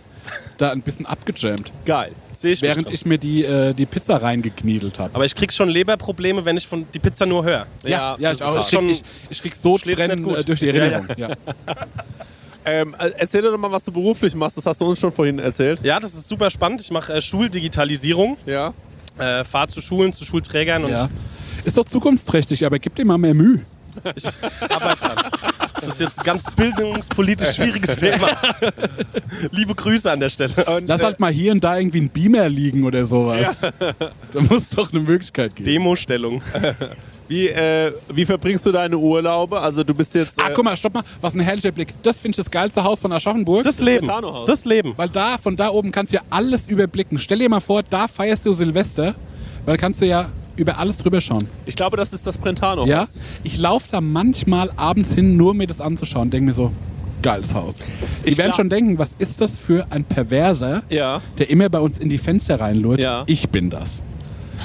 da 0.58 0.72
ein 0.72 0.82
bisschen 0.82 1.06
abgejammt, 1.06 1.72
Geil. 1.86 2.12
Sehe 2.34 2.54
ich 2.54 2.62
während 2.62 2.92
ich 2.92 3.06
mir 3.06 3.18
die, 3.18 3.44
äh, 3.44 3.74
die 3.74 3.86
Pizza 3.86 4.22
reingekniedelt 4.22 5.00
habe. 5.00 5.14
Aber 5.14 5.26
ich 5.26 5.36
krieg 5.36 5.54
schon 5.54 5.70
Leberprobleme, 5.70 6.44
wenn 6.46 6.58
ich 6.58 6.68
von 6.68 6.86
die 6.94 7.00
Pizza 7.00 7.26
nur 7.26 7.44
höre. 7.44 7.66
Ja, 7.84 8.16
ja, 8.20 8.32
ich 8.32 8.38
das 8.40 8.58
auch. 8.58 8.68
Ich 8.70 8.78
krieg, 8.78 8.90
ich, 8.92 9.02
ich 9.30 9.42
krieg 9.42 9.56
so 9.56 9.78
schläfst 9.78 10.04
Brennen 10.06 10.30
äh, 10.30 10.44
durch 10.44 10.60
die 10.60 10.68
Ja, 10.68 10.74
ja. 10.74 10.82
Erinnerung. 10.82 11.08
Ja, 11.18 11.30
Ähm, 12.66 12.96
äh, 12.98 13.12
erzähl 13.18 13.42
doch 13.42 13.58
mal, 13.58 13.72
was 13.72 13.84
du 13.84 13.92
beruflich 13.92 14.34
machst. 14.36 14.58
Das 14.58 14.66
hast 14.66 14.82
du 14.82 14.86
uns 14.86 15.00
schon 15.00 15.12
vorhin 15.12 15.40
erzählt. 15.40 15.80
Ja, 15.84 16.00
das 16.00 16.14
ist 16.16 16.28
super 16.28 16.50
spannend. 16.50 16.82
Ich 16.82 16.92
mache 16.92 17.14
äh, 17.14 17.22
Schuldigitalisierung, 17.22 18.38
Ja. 18.46 18.74
äh, 19.20 19.44
fahre 19.44 19.68
zu 19.68 19.82
Schulen, 19.82 20.12
zu 20.14 20.26
Schulträgern 20.26 20.84
und 20.86 20.92
Ja. 20.92 21.10
Ist 21.64 21.78
doch 21.78 21.86
zukunftsträchtig, 21.86 22.66
aber 22.66 22.80
gib 22.80 22.96
dir 22.96 23.06
mal 23.06 23.18
mehr 23.18 23.34
Mühe. 23.34 23.62
ich 24.16 24.26
arbeite 24.70 25.06
dran. 25.06 25.18
Das 25.86 25.96
ist 25.96 26.00
jetzt 26.00 26.20
ein 26.20 26.24
ganz 26.24 26.44
bildungspolitisch 26.56 27.50
schwieriges 27.56 27.98
Thema. 27.98 28.28
Liebe 29.52 29.76
Grüße 29.76 30.12
an 30.12 30.20
der 30.20 30.30
Stelle. 30.30 30.54
Und, 30.66 30.88
Lass 30.88 31.02
äh, 31.02 31.06
halt 31.06 31.20
mal 31.20 31.32
hier 31.32 31.52
und 31.52 31.64
da 31.64 31.78
irgendwie 31.78 32.02
ein 32.02 32.10
Beamer 32.10 32.50
liegen 32.50 32.84
oder 32.84 33.06
sowas. 33.06 33.58
Da 34.32 34.42
muss 34.42 34.70
doch 34.70 34.92
eine 34.92 35.02
Möglichkeit 35.02 35.56
geben. 35.56 35.66
Demostellung. 35.66 36.42
wie, 37.28 37.48
äh, 37.48 37.94
wie 38.14 38.26
verbringst 38.26 38.66
du 38.66 38.72
deine 38.72 38.98
Urlaube? 38.98 39.62
Also 39.62 39.84
du 39.84 39.94
bist 39.94 40.14
jetzt. 40.16 40.42
Ah, 40.42 40.50
äh, 40.50 40.54
guck 40.54 40.66
mal, 40.66 40.76
stopp 40.76 40.94
mal. 40.94 41.04
Was 41.22 41.36
ein 41.36 41.40
herrlicher 41.40 41.72
Blick. 41.72 41.94
Das 42.04 42.18
finde 42.18 42.32
ich 42.32 42.38
das 42.38 42.52
geilste 42.52 42.84
Haus 42.84 43.00
von 43.00 43.12
Aschaffenburg. 43.12 43.64
Das 43.64 43.80
Leben. 43.80 44.08
Brentano-Haus. 44.08 44.48
Das 44.48 44.66
Leben. 44.66 44.94
weil 44.98 45.10
da, 45.10 45.38
von 45.38 45.56
da 45.56 45.70
oben 45.70 45.92
kannst 45.92 46.12
du 46.12 46.18
ja 46.18 46.24
alles 46.30 46.68
überblicken. 46.68 47.18
Stell 47.18 47.40
dir 47.40 47.50
mal 47.50 47.62
vor, 47.62 47.84
da 47.84 48.08
feierst 48.08 48.46
du 48.46 48.54
Silvester, 48.54 49.16
weil 49.66 49.78
da 49.78 49.82
kannst 49.82 50.02
du 50.02 50.06
ja 50.06 50.30
über 50.56 50.78
alles 50.78 50.98
drüber 50.98 51.22
schauen. 51.22 51.48
Ich 51.66 51.76
glaube, 51.76 51.98
das 51.98 52.14
ist 52.14 52.26
das 52.28 52.38
Brentano. 52.38 52.86
Ja? 52.86 53.06
Ich 53.44 53.58
laufe 53.58 53.88
da 53.92 54.02
manchmal 54.02 54.72
abends 54.76 55.14
hin, 55.14 55.38
nur 55.38 55.54
mir 55.54 55.68
das 55.68 55.82
anzuschauen. 55.82 56.30
Denke 56.30 56.48
mir 56.48 56.54
so, 56.54 56.72
geiles 57.22 57.54
Haus. 57.54 57.80
Die 58.26 58.30
Ich 58.30 58.38
werden 58.38 58.54
schon 58.54 58.70
denken, 58.70 58.98
was 59.00 59.12
ist 59.18 59.42
das 59.42 59.58
für 59.60 59.88
ein 59.92 60.04
Perverser, 60.04 60.84
Ja. 60.90 61.22
der 61.38 61.50
immer 61.50 61.70
bei 61.70 61.80
uns 61.80 62.00
in 62.00 62.10
die 62.10 62.18
Fenster 62.18 62.60
reinlurt. 62.60 63.00
Ja. 63.00 63.24
Ich 63.28 63.50
bin 63.50 63.70
das. 63.70 64.02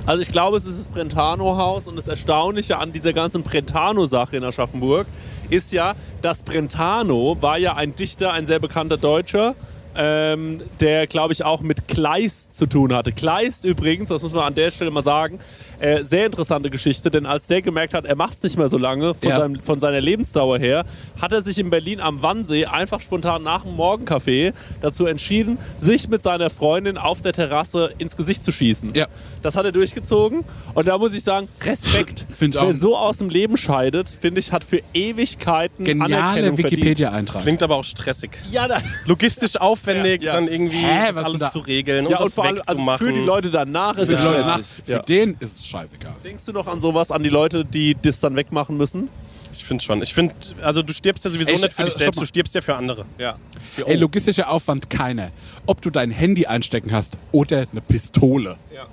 Also 0.06 0.22
ich 0.22 0.30
glaube, 0.30 0.56
es 0.56 0.66
ist 0.66 0.78
das 0.78 0.88
Brentano-Haus 0.88 1.88
und 1.88 1.96
das 1.96 2.06
Erstaunliche 2.08 2.78
an 2.78 2.92
dieser 2.92 3.12
ganzen 3.12 3.42
Brentano-Sache 3.42 4.36
in 4.36 4.44
Aschaffenburg 4.44 5.06
ist 5.50 5.72
ja, 5.72 5.94
dass 6.22 6.42
Brentano 6.44 7.36
war 7.40 7.58
ja 7.58 7.74
ein 7.74 7.96
Dichter, 7.96 8.32
ein 8.32 8.46
sehr 8.46 8.60
bekannter 8.60 8.96
Deutscher, 8.96 9.56
ähm, 9.96 10.60
der, 10.80 11.06
glaube 11.06 11.32
ich, 11.32 11.44
auch 11.44 11.60
mit 11.62 11.88
Kleist 11.88 12.54
zu 12.56 12.66
tun 12.66 12.94
hatte. 12.94 13.12
Kleist 13.12 13.64
übrigens, 13.64 14.08
das 14.08 14.22
muss 14.22 14.32
man 14.32 14.44
an 14.44 14.54
der 14.54 14.70
Stelle 14.70 14.90
mal 14.90 15.02
sagen, 15.02 15.38
äh, 15.80 16.04
sehr 16.04 16.26
interessante 16.26 16.68
Geschichte, 16.70 17.10
denn 17.10 17.24
als 17.26 17.46
der 17.46 17.62
gemerkt 17.62 17.94
hat, 17.94 18.04
er 18.04 18.14
macht 18.16 18.34
es 18.34 18.42
nicht 18.42 18.58
mehr 18.58 18.68
so 18.68 18.76
lange 18.78 19.14
von, 19.14 19.28
Ja. 19.28 19.38
seinem, 19.38 19.60
von 19.62 19.80
seiner 19.80 20.00
Lebensdauer 20.00 20.58
her, 20.58 20.84
hat 21.20 21.32
er 21.32 21.42
sich 21.42 21.58
in 21.58 21.70
Berlin 21.70 22.00
am 22.00 22.22
Wannsee 22.22 22.66
einfach 22.66 23.00
spontan 23.00 23.42
nach 23.42 23.62
dem 23.62 23.76
Morgenkaffee 23.76 24.52
dazu 24.82 25.06
entschieden, 25.06 25.58
sich 25.78 26.08
mit 26.08 26.22
seiner 26.22 26.50
Freundin 26.50 26.98
auf 26.98 27.22
der 27.22 27.32
Terrasse 27.32 27.90
ins 27.98 28.16
Gesicht 28.16 28.44
zu 28.44 28.52
schießen. 28.52 28.92
Ja. 28.94 29.06
Das 29.42 29.56
hat 29.56 29.64
er 29.64 29.72
durchgezogen 29.72 30.44
und 30.74 30.86
da 30.86 30.98
muss 30.98 31.14
ich 31.14 31.24
sagen, 31.24 31.48
Respekt. 31.62 32.26
Find 32.36 32.54
ich 32.56 32.60
auch. 32.60 32.66
Wer 32.66 32.74
so 32.74 32.96
aus 32.96 33.18
dem 33.18 33.30
Leben 33.30 33.56
scheidet, 33.56 34.08
finde 34.08 34.40
ich, 34.40 34.52
hat 34.52 34.64
für 34.64 34.80
Ewigkeiten 34.92 35.84
Geniale 35.84 36.18
Anerkennung. 36.22 36.58
Wikipedia-Eintrag. 36.58 37.42
Klingt 37.42 37.62
aber 37.62 37.76
auch 37.76 37.84
stressig. 37.84 38.30
Ja, 38.50 38.68
da, 38.68 38.78
Logistisch 39.06 39.58
aufwendig, 39.80 40.22
Ja, 40.22 40.34
ja. 40.34 40.40
dann 40.40 40.48
irgendwie 40.48 40.76
Hä, 40.76 41.06
das 41.08 41.16
was 41.16 41.24
alles 41.24 41.40
da? 41.40 41.50
zu 41.50 41.58
regeln 41.60 42.06
und 42.06 42.12
ja, 42.12 42.18
und 42.18 42.26
das 42.26 42.38
also 42.38 42.54
wegzumachen. 42.56 43.06
für 43.06 43.12
die 43.12 43.20
Leute 43.22 43.50
danach 43.50 43.96
ist 43.96 44.08
Für 44.08 44.14
es 44.14 44.20
stressig. 44.20 44.66
für 44.84 44.92
Ja. 44.92 44.98
den 45.02 45.36
ist 45.40 45.58
es 45.60 45.66
scheißegal. 45.66 46.14
Denkst 46.24 46.44
du 46.46 46.52
noch 46.52 46.66
an 46.66 46.80
sowas, 46.80 47.10
an 47.10 47.22
die 47.22 47.28
Leute, 47.28 47.64
die 47.64 47.96
das 48.00 48.20
dann 48.20 48.36
wegmachen 48.36 48.76
müssen? 48.76 49.08
Ich 49.52 49.64
finde 49.64 49.82
schon. 49.82 50.00
Ich 50.02 50.14
finde, 50.14 50.32
also 50.62 50.82
du 50.82 50.92
stirbst 50.92 51.24
ja 51.24 51.30
sowieso 51.30 51.50
Ey, 51.50 51.56
nicht 51.56 51.72
für 51.72 51.82
also, 51.82 51.92
dich 51.92 51.94
selbst, 51.98 52.20
du 52.20 52.24
stirbst 52.24 52.54
ja 52.54 52.60
für 52.60 52.76
andere. 52.76 53.04
Ja. 53.18 53.36
Ey, 53.84 53.96
logistischer 53.96 54.48
Aufwand 54.48 54.90
keiner. 54.90 55.30
Ob 55.66 55.82
du 55.82 55.90
dein 55.90 56.12
Handy 56.12 56.46
einstecken 56.46 56.92
hast 56.92 57.16
oder 57.32 57.66
eine 57.72 57.80
Pistole. 57.80 58.56
Ja. 58.72 58.86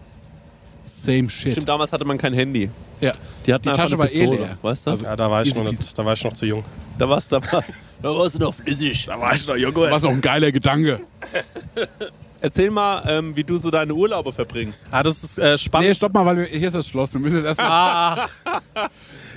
Same 1.05 1.29
shit. 1.29 1.51
Stimmt, 1.53 1.69
damals 1.69 1.91
hatte 1.91 2.05
man 2.05 2.17
kein 2.17 2.33
Handy. 2.33 2.69
Ja. 2.99 3.13
Die 3.45 3.53
hatten 3.53 3.69
Die 3.69 3.73
Tasche 3.75 3.93
eine 3.93 3.99
war 3.99 4.11
eh 4.11 4.25
leer. 4.25 4.57
Weißt 4.61 4.87
du? 4.87 4.91
Also- 4.91 5.05
Ja, 5.05 5.15
da 5.15 5.29
war 5.29 5.41
ich, 5.43 5.53
noch 5.55 5.71
da 5.95 6.05
war 6.05 6.13
ich 6.13 6.23
noch 6.23 6.33
zu 6.33 6.45
jung. 6.45 6.63
da 6.97 7.07
warst 7.07 7.31
da 7.31 7.41
warst, 7.51 7.71
da 8.01 8.09
warst 8.09 8.35
du 8.35 8.39
noch 8.39 8.53
flüssig. 8.55 9.05
Da 9.05 9.19
war 9.19 9.33
ich 9.35 9.47
noch 9.47 9.55
jung. 9.55 9.75
Was 9.75 10.03
auch 10.05 10.09
ein 10.11 10.21
geiler 10.21 10.51
Gedanke. 10.51 10.99
Erzähl 12.39 12.69
mal, 12.69 13.03
ähm, 13.07 13.35
wie 13.35 13.43
du 13.43 13.57
so 13.57 13.71
deine 13.71 13.93
Urlaube 13.95 14.31
verbringst. 14.31 14.85
Ah, 14.91 15.01
das 15.01 15.23
ist 15.23 15.39
äh, 15.39 15.57
spannend. 15.57 15.87
Nee, 15.89 15.93
stopp 15.95 16.13
mal, 16.13 16.23
weil 16.25 16.37
wir, 16.37 16.45
hier 16.45 16.67
ist 16.67 16.75
das 16.75 16.87
Schloss. 16.87 17.11
Wir 17.13 17.19
müssen 17.19 17.37
jetzt 17.37 17.45
erstmal. 17.45 17.69
Ach. 17.71 18.29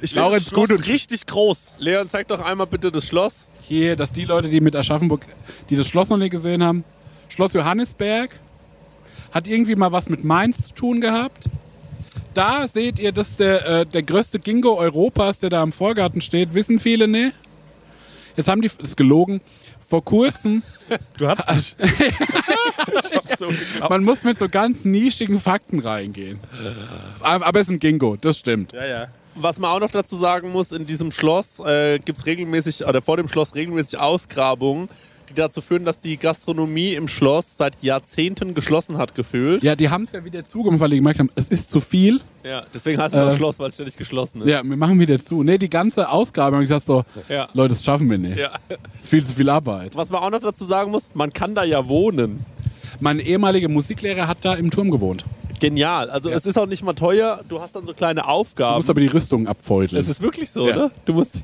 Ich 0.02 0.14
finde 0.14 0.30
das 0.30 0.44
Schloss 0.48 0.68
gut 0.68 0.70
und- 0.78 0.88
richtig 0.88 1.26
groß. 1.26 1.74
Leon, 1.78 2.08
zeig 2.08 2.26
doch 2.28 2.40
einmal 2.40 2.66
bitte 2.66 2.90
das 2.90 3.06
Schloss. 3.06 3.46
Hier, 3.68 3.96
dass 3.96 4.12
die 4.12 4.24
Leute, 4.24 4.48
die 4.48 4.62
mit 4.62 4.74
Aschaffenburg, 4.74 5.20
die 5.68 5.76
das 5.76 5.86
Schloss 5.88 6.08
noch 6.08 6.16
nicht 6.16 6.30
gesehen 6.30 6.64
haben, 6.64 6.84
Schloss 7.28 7.52
Johannisberg 7.52 8.30
hat 9.32 9.46
irgendwie 9.46 9.76
mal 9.76 9.92
was 9.92 10.08
mit 10.08 10.24
Mainz 10.24 10.68
zu 10.68 10.74
tun 10.74 11.00
gehabt. 11.00 11.48
Da 12.34 12.68
seht 12.68 12.98
ihr, 12.98 13.12
dass 13.12 13.36
der, 13.36 13.66
äh, 13.66 13.86
der 13.86 14.02
größte 14.02 14.38
Gingo 14.38 14.76
Europas, 14.76 15.40
der 15.40 15.50
da 15.50 15.62
im 15.62 15.72
Vorgarten 15.72 16.20
steht, 16.20 16.54
wissen 16.54 16.78
viele, 16.78 17.08
ne? 17.08 17.32
Jetzt 18.36 18.48
haben 18.48 18.62
die, 18.62 18.68
das 18.68 18.90
ist 18.90 18.96
gelogen, 18.96 19.40
vor 19.80 20.04
kurzem, 20.04 20.62
Du 21.16 21.28
hast 21.28 21.50
mich. 21.50 21.76
ich 23.10 23.16
hab 23.16 23.36
so 23.36 23.48
geglaubt. 23.48 23.90
man 23.90 24.02
muss 24.02 24.24
mit 24.24 24.38
so 24.38 24.48
ganz 24.48 24.84
nischigen 24.84 25.38
Fakten 25.38 25.80
reingehen. 25.80 26.40
Aber 27.20 27.60
es 27.60 27.68
ist 27.68 27.74
ein 27.74 27.78
Gingo, 27.78 28.16
das 28.16 28.38
stimmt. 28.38 28.72
Ja, 28.72 28.86
ja. 28.86 29.06
Was 29.36 29.58
man 29.58 29.70
auch 29.70 29.80
noch 29.80 29.90
dazu 29.90 30.16
sagen 30.16 30.50
muss, 30.50 30.72
in 30.72 30.86
diesem 30.86 31.12
Schloss 31.12 31.60
äh, 31.60 31.98
gibt 32.00 32.18
es 32.18 32.26
regelmäßig, 32.26 32.84
oder 32.84 33.00
vor 33.00 33.16
dem 33.16 33.28
Schloss 33.28 33.54
regelmäßig 33.54 33.98
Ausgrabungen, 33.98 34.88
die 35.30 35.34
dazu 35.34 35.60
führen, 35.62 35.84
dass 35.84 36.00
die 36.00 36.16
Gastronomie 36.16 36.94
im 36.94 37.08
Schloss 37.08 37.56
seit 37.56 37.74
Jahrzehnten 37.82 38.52
geschlossen 38.54 38.98
hat 38.98 39.14
gefühlt. 39.14 39.62
Ja, 39.62 39.76
die 39.76 39.88
haben 39.88 40.02
es 40.02 40.12
ja 40.12 40.24
wieder 40.24 40.44
zugemacht, 40.44 40.80
weil 40.80 40.90
die 40.90 40.96
gemerkt 40.96 41.18
haben, 41.20 41.30
es 41.36 41.48
ist 41.48 41.70
zu 41.70 41.80
viel. 41.80 42.20
Ja, 42.44 42.64
deswegen 42.74 43.00
heißt 43.00 43.14
es 43.14 43.20
auch 43.20 43.32
Äh, 43.32 43.36
Schloss, 43.36 43.58
weil 43.58 43.68
es 43.68 43.74
ständig 43.74 43.96
geschlossen 43.96 44.42
ist. 44.42 44.48
Ja, 44.48 44.62
wir 44.62 44.76
machen 44.76 44.98
wieder 45.00 45.18
zu. 45.18 45.42
Nee, 45.42 45.58
die 45.58 45.70
ganze 45.70 46.08
Ausgabe 46.08 46.56
haben 46.56 46.62
gesagt 46.62 46.84
so, 46.86 47.04
Ja. 47.28 47.48
Leute, 47.54 47.70
das 47.74 47.84
schaffen 47.84 48.10
wir 48.10 48.18
nicht. 48.18 48.36
Ja. 48.38 48.50
Das 48.68 48.78
ist 49.00 49.08
viel 49.10 49.24
zu 49.24 49.34
viel 49.34 49.48
Arbeit. 49.48 49.94
Was 49.96 50.10
man 50.10 50.22
auch 50.22 50.30
noch 50.30 50.40
dazu 50.40 50.64
sagen 50.64 50.90
muss, 50.90 51.08
man 51.14 51.32
kann 51.32 51.54
da 51.54 51.64
ja 51.64 51.86
wohnen. 51.88 52.44
Mein 52.98 53.18
ehemaliger 53.20 53.68
Musiklehrer 53.68 54.26
hat 54.26 54.38
da 54.42 54.54
im 54.54 54.70
Turm 54.70 54.90
gewohnt. 54.90 55.24
Genial. 55.60 56.08
Also 56.10 56.30
Ja. 56.30 56.36
es 56.36 56.46
ist 56.46 56.58
auch 56.58 56.66
nicht 56.66 56.82
mal 56.82 56.94
teuer. 56.94 57.40
Du 57.48 57.60
hast 57.60 57.76
dann 57.76 57.84
so 57.86 57.92
kleine 57.92 58.22
Du 58.22 58.26
Aufgaben. 58.28 58.76
musst 58.76 58.88
aber 58.90 59.00
die 59.00 59.06
Rüstung 59.08 59.46
abfeudeln. 59.46 60.00
es 60.00 60.08
ist 60.08 60.22
wirklich 60.22 60.50
so, 60.50 60.66
Ja. 60.66 60.74
oder? 60.74 60.90
Du 61.04 61.12
musst, 61.12 61.42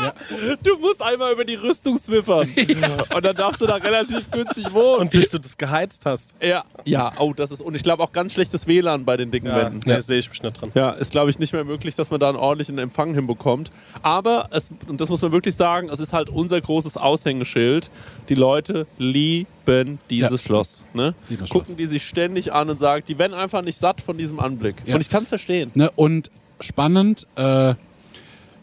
Ja. 0.00 0.14
du 0.62 0.78
musst 0.78 1.02
einmal 1.02 1.32
über 1.32 1.44
die 1.44 1.56
Rüstung 1.56 1.96
swiffern. 1.96 2.48
Und 3.14 3.24
dann 3.24 3.34
darfst 3.36 3.60
du 3.60 3.66
da 3.66 3.74
relativ 3.74 4.30
günstig 4.30 4.72
wohnen. 4.72 5.00
Und 5.00 5.10
bis 5.10 5.30
du 5.30 5.38
das 5.38 5.58
geheizt 5.58 6.06
hast. 6.06 6.34
ja. 6.40 6.64
ja, 6.84 7.12
oh, 7.18 7.32
das 7.34 7.50
ist. 7.50 7.60
Und 7.60 7.74
ich 7.74 7.82
glaube 7.82 8.02
auch 8.02 8.12
ganz 8.12 8.32
schlechtes 8.32 8.66
WLAN 8.66 9.04
bei 9.04 9.16
den 9.16 9.30
dicken 9.30 9.48
Ja, 9.48 9.56
Wänden. 9.56 9.80
da 9.84 10.00
sehe 10.00 10.18
ich 10.18 10.30
mich 10.30 10.42
nicht 10.42 10.60
dran. 10.60 10.70
Ja, 10.74 10.90
ist, 10.90 11.10
glaube 11.10 11.28
ich, 11.30 11.38
nicht 11.38 11.52
mehr 11.52 11.64
möglich, 11.64 11.96
dass 11.96 12.10
man 12.10 12.20
da 12.20 12.28
einen 12.28 12.38
ordentlichen 12.38 12.78
Empfang 12.78 13.14
hinbekommt. 13.14 13.70
Aber, 14.02 14.48
es, 14.52 14.70
und 14.86 15.00
das 15.00 15.08
muss 15.10 15.20
man 15.22 15.32
wirklich 15.32 15.56
sagen, 15.56 15.90
es 15.90 15.98
ist 16.00 16.12
halt 16.12 16.30
unser 16.30 16.60
großes 16.60 16.96
Aushängeschild. 16.96 17.90
Die 18.28 18.34
Leute 18.36 18.86
lieben 18.98 19.98
dieses 20.08 20.30
Ja. 20.30 20.38
Schloss. 20.38 20.80
Ne? 20.94 21.14
Gucken 21.28 21.46
Schloss. 21.46 21.76
die 21.76 21.86
sich 21.86 22.04
ständig 22.06 22.52
an 22.52 22.70
und 22.70 22.78
sagen, 22.78 23.04
die 23.08 23.18
werden 23.18 23.34
einfach 23.34 23.62
nicht 23.62 23.78
satt 23.78 24.00
von 24.00 24.16
diesem 24.16 24.38
Anblick. 24.40 24.76
Ja. 24.86 24.94
Und 24.94 25.00
ich 25.00 25.10
kann 25.10 25.24
es 25.24 25.28
verstehen. 25.28 25.70
Ne, 25.74 25.90
und 25.96 26.30
spannend, 26.60 27.26
äh, 27.36 27.74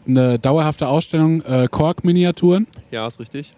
eine 0.08 0.38
dauerhafte 0.38 0.88
Ausstellung 0.88 1.42
äh, 1.42 1.68
Kork-Miniaturen. 1.70 2.66
Ja, 2.90 3.06
ist 3.06 3.20
richtig. 3.20 3.52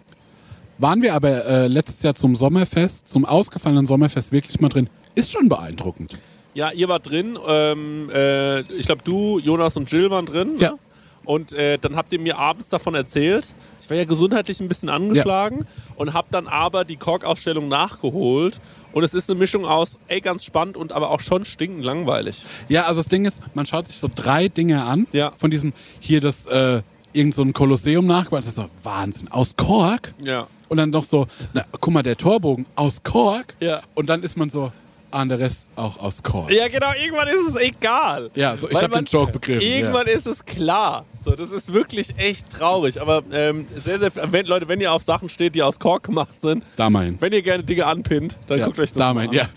Waren 0.77 1.01
wir 1.01 1.13
aber 1.13 1.45
äh, 1.45 1.67
letztes 1.67 2.01
Jahr 2.01 2.15
zum 2.15 2.35
Sommerfest, 2.35 3.07
zum 3.07 3.25
ausgefallenen 3.25 3.85
Sommerfest 3.85 4.31
wirklich 4.31 4.59
mal 4.59 4.69
drin. 4.69 4.89
Ist 5.15 5.31
schon 5.31 5.47
beeindruckend. 5.47 6.17
Ja, 6.53 6.71
ihr 6.71 6.89
wart 6.89 7.09
drin. 7.09 7.37
Ähm, 7.47 8.09
äh, 8.13 8.61
ich 8.61 8.85
glaube, 8.85 9.01
du, 9.03 9.39
Jonas 9.39 9.77
und 9.77 9.91
Jill 9.91 10.09
waren 10.09 10.25
drin. 10.25 10.57
Ja. 10.57 10.71
Ne? 10.71 10.79
Und 11.23 11.53
äh, 11.53 11.77
dann 11.77 11.95
habt 11.95 12.11
ihr 12.13 12.19
mir 12.19 12.37
abends 12.37 12.69
davon 12.69 12.95
erzählt. 12.95 13.47
Ich 13.81 13.89
war 13.89 13.97
ja 13.97 14.05
gesundheitlich 14.05 14.59
ein 14.59 14.67
bisschen 14.67 14.89
angeschlagen 14.89 15.65
und 15.95 16.13
habe 16.13 16.27
dann 16.31 16.47
aber 16.47 16.83
die 16.83 16.97
Kork-Ausstellung 16.97 17.67
nachgeholt. 17.67 18.59
Und 18.93 19.03
es 19.03 19.13
ist 19.13 19.29
eine 19.29 19.39
Mischung 19.39 19.65
aus, 19.65 19.97
ey, 20.07 20.21
ganz 20.21 20.43
spannend 20.43 20.77
und 20.77 20.91
aber 20.91 21.11
auch 21.11 21.21
schon 21.21 21.45
stinkend 21.45 21.83
langweilig. 21.83 22.43
Ja, 22.69 22.85
also 22.85 23.01
das 23.01 23.09
Ding 23.09 23.25
ist, 23.25 23.41
man 23.53 23.65
schaut 23.65 23.87
sich 23.87 23.97
so 23.97 24.09
drei 24.13 24.47
Dinge 24.47 24.83
an. 24.83 25.07
Ja. 25.11 25.31
Von 25.37 25.51
diesem, 25.51 25.73
hier 25.99 26.21
das, 26.21 26.45
äh, 26.47 26.81
irgend 27.13 27.35
so 27.35 27.41
ein 27.43 27.53
Kolosseum 27.53 28.05
nachgebaut. 28.05 28.39
Das 28.39 28.47
ist 28.47 28.55
so 28.55 28.69
Wahnsinn. 28.83 29.29
Aus 29.29 29.55
Kork? 29.55 30.13
Ja. 30.23 30.47
Und 30.69 30.77
dann 30.77 30.89
noch 30.89 31.03
so, 31.03 31.27
na, 31.53 31.65
guck 31.79 31.93
mal, 31.93 32.03
der 32.03 32.17
Torbogen 32.17 32.65
aus 32.75 33.03
Kork. 33.03 33.55
Ja. 33.59 33.81
Und 33.93 34.09
dann 34.09 34.23
ist 34.23 34.37
man 34.37 34.49
so, 34.49 34.71
und 35.11 35.29
der 35.29 35.39
Rest 35.39 35.71
auch 35.75 35.97
aus 35.97 36.23
Kork. 36.23 36.51
Ja, 36.51 36.67
genau, 36.67 36.91
irgendwann 37.01 37.27
ist 37.27 37.49
es 37.49 37.61
egal. 37.61 38.31
Ja, 38.35 38.55
so, 38.55 38.69
ich 38.69 38.81
habe 38.81 38.95
den 38.95 39.05
Joke 39.05 39.31
begriffen. 39.31 39.61
Irgendwann 39.61 40.07
ist 40.07 40.27
es 40.27 40.45
klar. 40.45 41.05
So, 41.23 41.35
das 41.35 41.51
ist 41.51 41.73
wirklich 41.73 42.17
echt 42.17 42.49
traurig. 42.49 42.99
Aber 43.01 43.23
ähm, 43.31 43.65
sehr, 43.83 43.99
sehr, 43.99 44.11
wenn, 44.31 44.45
Leute, 44.45 44.67
wenn 44.67 44.81
ihr 44.81 44.91
auf 44.91 45.03
Sachen 45.03 45.29
steht, 45.29 45.55
die 45.55 45.61
aus 45.61 45.79
Kork 45.79 46.03
gemacht 46.03 46.41
sind, 46.41 46.63
ja. 46.63 46.69
Da 46.77 46.89
mal 46.89 47.05
hin. 47.05 47.17
wenn 47.19 47.33
ihr 47.33 47.41
gerne 47.41 47.63
Dinge 47.63 47.85
anpinnt, 47.85 48.35
dann 48.47 48.59
ja, 48.59 48.65
guckt 48.65 48.79
euch 48.79 48.91
das 48.91 48.97
da 48.97 49.13
mal 49.13 49.27
an. 49.27 49.33
Ja. 49.33 49.49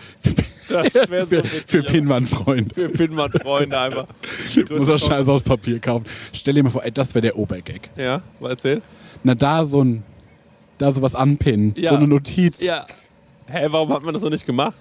Das 0.69 0.95
wäre 1.11 1.23
so 1.23 1.29
für, 1.29 1.45
witzig, 1.45 1.65
für 1.67 1.83
Pinwandfreunde. 1.83 2.75
Für 2.75 2.89
Pinwand-Freunde 2.89 3.79
einfach. 3.79 4.07
Muss 4.71 4.89
er 4.89 4.99
Scheiß 4.99 5.29
aus 5.29 5.43
Papier 5.43 5.79
kaufen. 5.79 6.05
Stell 6.33 6.55
dir 6.55 6.63
mal 6.63 6.71
vor, 6.71 6.85
ey, 6.85 6.93
das 6.93 7.15
wäre 7.15 7.23
der 7.23 7.39
Obergag. 7.39 7.91
Ja, 7.97 8.23
mal 8.41 8.51
erzähl. 8.51 8.83
Na, 9.23 9.35
da 9.35 9.65
so 9.65 9.83
ein, 9.83 10.03
da 10.79 10.91
sowas 10.91 11.15
anpinnen. 11.15 11.75
Ja. 11.77 11.91
So 11.91 11.97
eine 11.97 12.07
Notiz. 12.07 12.61
Ja. 12.61 12.85
Hä, 13.47 13.67
warum 13.71 13.93
hat 13.93 14.03
man 14.03 14.15
das 14.15 14.23
noch 14.23 14.31
nicht 14.31 14.47
gemacht? 14.47 14.75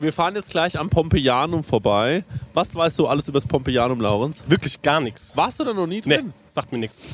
Wir 0.00 0.12
fahren 0.12 0.34
jetzt 0.36 0.50
gleich 0.50 0.78
am 0.78 0.88
Pompeianum 0.90 1.64
vorbei. 1.64 2.24
Was 2.54 2.74
weißt 2.74 2.98
du 2.98 3.06
alles 3.06 3.26
über 3.28 3.40
das 3.40 3.48
Pompeianum, 3.48 4.00
Laurens? 4.00 4.42
Wirklich 4.46 4.80
gar 4.82 5.00
nichts. 5.00 5.36
Warst 5.36 5.58
du 5.60 5.64
da 5.64 5.72
noch 5.74 5.86
nie 5.86 6.02
Nee, 6.04 6.16
drin? 6.18 6.32
sagt 6.46 6.70
mir 6.72 6.78
nichts. 6.78 7.04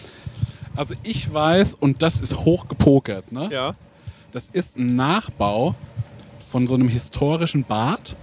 Also 0.77 0.95
ich 1.03 1.33
weiß, 1.33 1.75
und 1.75 2.03
das 2.03 2.21
ist 2.21 2.37
hochgepokert, 2.37 3.31
ne? 3.33 3.49
Ja. 3.53 3.75
Das 4.33 4.51
ist 4.51 4.77
ein 4.77 4.97
Nachbau 4.97 5.75
von 6.51 6.67
so 6.67 6.75
einem 6.75 6.89
historischen 6.89 7.65
Bad. 7.65 8.17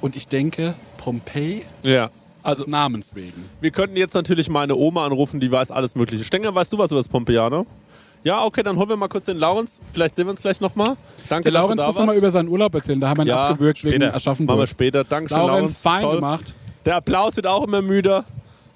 Und 0.00 0.16
ich 0.16 0.28
denke, 0.28 0.74
Pompeji 0.96 1.62
Ja. 1.82 2.04
als 2.42 2.60
Also, 2.60 2.70
Namens 2.70 3.14
wegen. 3.14 3.44
wir 3.60 3.70
könnten 3.70 3.96
jetzt 3.96 4.14
natürlich 4.14 4.48
meine 4.48 4.74
Oma 4.76 5.04
anrufen, 5.04 5.40
die 5.40 5.50
weiß 5.50 5.70
alles 5.70 5.94
Mögliche. 5.94 6.24
Stenger, 6.24 6.54
weißt 6.54 6.72
du 6.72 6.78
was 6.78 6.90
über 6.90 7.00
das 7.00 7.08
Pompeianum? 7.08 7.66
Ja, 8.24 8.44
okay, 8.44 8.62
dann 8.62 8.76
holen 8.76 8.88
wir 8.88 8.96
mal 8.96 9.08
kurz 9.08 9.26
den 9.26 9.38
Laurens. 9.38 9.80
Vielleicht 9.92 10.16
sehen 10.16 10.26
wir 10.26 10.30
uns 10.32 10.42
gleich 10.42 10.60
nochmal. 10.60 10.96
Danke, 11.28 11.50
Der 11.50 11.60
da 11.60 11.66
muss 11.66 11.76
noch 11.76 11.94
mal 11.98 12.06
warst. 12.08 12.18
über 12.18 12.30
seinen 12.30 12.48
Urlaub 12.48 12.74
erzählen. 12.74 13.00
Da 13.00 13.08
haben 13.08 13.18
wir 13.18 13.24
ihn 13.24 13.28
Ja, 13.28 13.48
abgewürgt 13.48 13.82
wegen 13.84 13.92
später. 13.92 14.06
Machen 14.06 14.12
wir 14.12 14.16
Aschaffenburg. 14.16 14.68
später. 14.68 15.04
Dankeschön, 15.04 15.38
Laurens, 15.38 15.52
Laurens. 15.56 15.78
fein 15.78 16.02
Toll. 16.02 16.14
gemacht. 16.16 16.54
Der 16.84 16.96
Applaus 16.96 17.36
wird 17.36 17.46
auch 17.46 17.64
immer 17.66 17.80
müder. 17.82 18.24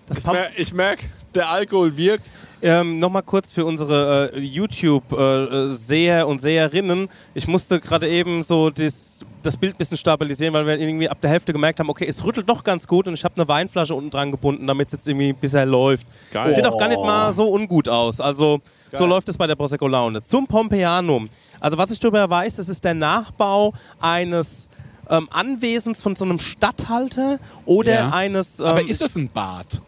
Das 0.07 0.19
Ich 0.19 0.25
mer- 0.27 0.49
Ich 0.57 0.73
merke, 0.73 1.05
der 1.35 1.49
Alkohol 1.51 1.97
wirkt. 1.97 2.29
Ähm, 2.65 3.01
Nochmal 3.01 3.23
kurz 3.25 3.51
für 3.51 3.65
unsere 3.65 4.31
äh, 4.35 4.39
YouTube-Seher 4.41 6.29
und 6.29 6.41
Seherinnen. 6.41 7.09
Ich 7.35 7.49
musste 7.49 7.81
gerade 7.81 8.09
eben 8.09 8.43
so 8.43 8.71
das, 8.71 9.25
das 9.43 9.57
Bild 9.57 9.75
ein 9.75 9.79
bisschen 9.79 9.97
stabilisieren, 9.97 10.55
weil 10.55 10.67
wir 10.67 10.79
irgendwie 10.79 11.09
ab 11.09 11.19
der 11.21 11.31
Hälfte 11.31 11.53
gemerkt 11.53 11.79
haben, 11.81 11.89
okay, 11.91 12.07
es 12.09 12.25
rüttelt 12.25 12.49
doch 12.49 12.63
ganz 12.65 12.87
gut 12.87 13.07
und 13.09 13.15
ich 13.15 13.25
habe 13.25 13.35
eine 13.37 13.47
Weinflasche 13.49 13.95
unten 13.95 14.11
dran 14.11 14.31
gebunden, 14.31 14.67
damit 14.67 14.89
es 14.89 14.93
jetzt 14.95 15.09
irgendwie 15.09 15.33
bisher 15.33 15.67
läuft. 15.67 16.07
Geil. 16.33 16.55
Sieht 16.55 16.67
auch 16.67 16.79
gar 16.79 16.89
nicht 16.89 17.03
mal 17.03 17.33
so 17.33 17.53
ungut 17.53 17.89
aus. 17.89 18.21
Also 18.21 18.61
so 18.93 18.99
Geil. 18.99 19.09
läuft 19.09 19.29
es 19.29 19.37
bei 19.39 19.47
der 19.47 19.57
Prosecco 19.57 19.87
Laune. 19.89 20.23
Zum 20.23 20.47
Pompeianum. 20.47 21.29
Also 21.61 21.77
was 21.79 21.91
ich 21.91 22.01
darüber 22.01 22.29
weiß, 22.29 22.57
das 22.57 22.69
ist 22.69 22.85
der 22.85 22.95
Nachbau 22.95 23.73
eines 24.01 24.69
ähm, 25.11 25.29
Anwesens 25.31 26.01
von 26.03 26.15
so 26.17 26.25
einem 26.25 26.39
Statthalter 26.39 27.39
oder 27.67 27.93
Ja. 27.95 28.11
eines... 28.11 28.61
Ähm, 28.61 28.67
Aber 28.67 28.83
ist 28.89 29.03
das 29.03 29.17
ein 29.17 29.29
Bad? 29.29 29.83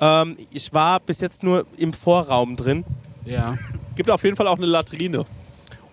ähm, 0.00 0.36
ich 0.52 0.72
war 0.72 1.00
bis 1.00 1.20
jetzt 1.20 1.42
nur 1.42 1.66
im 1.76 1.92
Vorraum 1.92 2.56
drin. 2.56 2.84
Ja. 3.24 3.56
Gibt 3.96 4.10
auf 4.10 4.22
jeden 4.24 4.36
Fall 4.36 4.46
auch 4.46 4.56
eine 4.56 4.66
Latrine. 4.66 5.26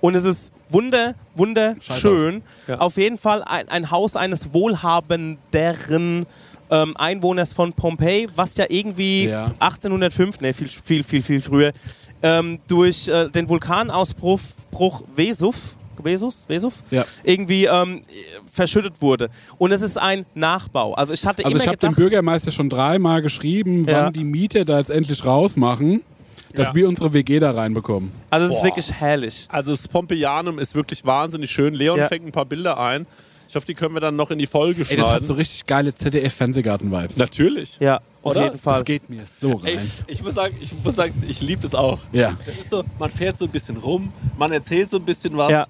Und 0.06 0.14
es 0.14 0.24
ist 0.24 0.52
wunder, 0.70 1.16
wunderschön. 1.36 2.44
Ja. 2.68 2.78
Auf 2.78 2.98
jeden 2.98 3.18
Fall 3.18 3.42
ein, 3.44 3.68
ein 3.70 3.90
Haus 3.90 4.16
eines 4.16 4.54
wohlhabenderen 4.54 6.28
ähm, 6.70 6.96
Einwohners 6.98 7.54
von 7.54 7.74
Pompeji, 7.74 8.28
was 8.36 8.56
ja 8.58 8.66
irgendwie 8.70 9.26
Ja. 9.30 9.46
1805, 9.60 10.42
ne, 10.42 10.54
viel, 10.54 10.68
viel, 10.68 11.04
viel, 11.04 11.22
viel 11.24 11.42
früher, 11.42 11.72
ähm, 12.22 12.60
durch 12.68 13.08
äh, 13.08 13.30
den 13.30 13.50
Vulkanausbruch 13.50 14.40
Bruch 14.70 15.04
Vesuv, 15.16 15.76
Vesus, 15.98 16.46
Vesuv, 16.48 16.84
Ja. 16.92 17.04
irgendwie 17.24 17.66
ähm, 17.66 18.02
verschüttet 18.52 19.02
wurde. 19.02 19.30
Und 19.58 19.72
es 19.72 19.82
ist 19.82 19.98
ein 19.98 20.26
Nachbau. 20.36 20.94
Also 20.94 21.14
ich 21.14 21.26
hatte 21.26 21.44
Also 21.46 21.58
ich 21.58 21.68
habe 21.68 21.78
dem 21.78 21.96
Bürgermeister 21.96 22.52
schon 22.52 22.70
dreimal 22.70 23.24
geschrieben, 23.24 23.86
Ja. 23.88 24.06
wann 24.06 24.14
die 24.14 24.24
Mieter 24.24 24.66
da 24.66 24.78
jetzt 24.78 24.92
endlich 24.92 25.26
rausmachen, 25.26 26.04
dass 26.56 26.70
Ja. 26.70 26.76
wir 26.76 26.88
unsere 26.88 27.14
WG 27.14 27.40
da 27.40 27.52
reinbekommen. 27.52 28.12
also 28.30 28.48
es 28.48 28.56
ist 28.56 28.64
wirklich 28.64 28.92
herrlich. 28.92 29.46
Also 29.50 29.72
das 29.76 29.88
Pompeianum 29.88 30.60
ist 30.60 30.74
wirklich 30.76 31.06
wahnsinnig 31.06 31.52
schön. 31.52 31.74
Leon 31.74 32.00
Ja. 32.00 32.08
fängt 32.08 32.26
ein 32.26 32.32
paar 32.32 32.46
Bilder 32.46 32.80
ein. 32.80 33.06
Ich 33.48 33.56
hoffe, 33.56 33.68
die 33.68 33.76
können 33.76 33.94
wir 33.94 34.02
dann 34.02 34.16
noch 34.16 34.32
in 34.32 34.40
die 34.40 34.48
Folge 34.48 34.82
Ey, 34.90 34.96
das 34.98 35.06
hat 35.06 35.12
schneiden. 35.12 35.28
so 35.28 35.34
richtig 35.36 35.66
geile 35.68 35.94
ZDF-Fernsehgarten-Vibes. 35.94 37.18
Natürlich. 37.18 37.78
Ja, 37.80 37.98
auf 38.24 38.32
Oder? 38.32 38.46
jeden 38.46 38.60
Fall. 38.60 38.74
Das 38.76 38.86
geht 38.86 39.10
mir 39.10 39.24
so 39.40 39.54
rein. 39.54 39.78
Ey, 39.78 39.80
ich 40.08 40.24
muss 40.24 40.34
sagen, 40.34 40.58
ich 40.60 40.74
muss 40.84 40.96
sagen, 40.96 41.24
ich 41.28 41.42
liebe 41.42 41.62
das 41.62 41.76
auch. 41.76 42.00
Ja. 42.12 42.36
Das 42.46 42.56
ist 42.56 42.70
so, 42.72 42.84
man 42.98 43.10
fährt 43.12 43.38
so 43.38 43.46
ein 43.46 43.52
bisschen 43.52 43.78
rum, 43.78 44.12
man 44.38 44.52
erzählt 44.52 44.90
so 44.90 44.98
ein 44.98 45.04
bisschen 45.06 45.38
was. 45.38 45.52
Ja. 45.52 45.68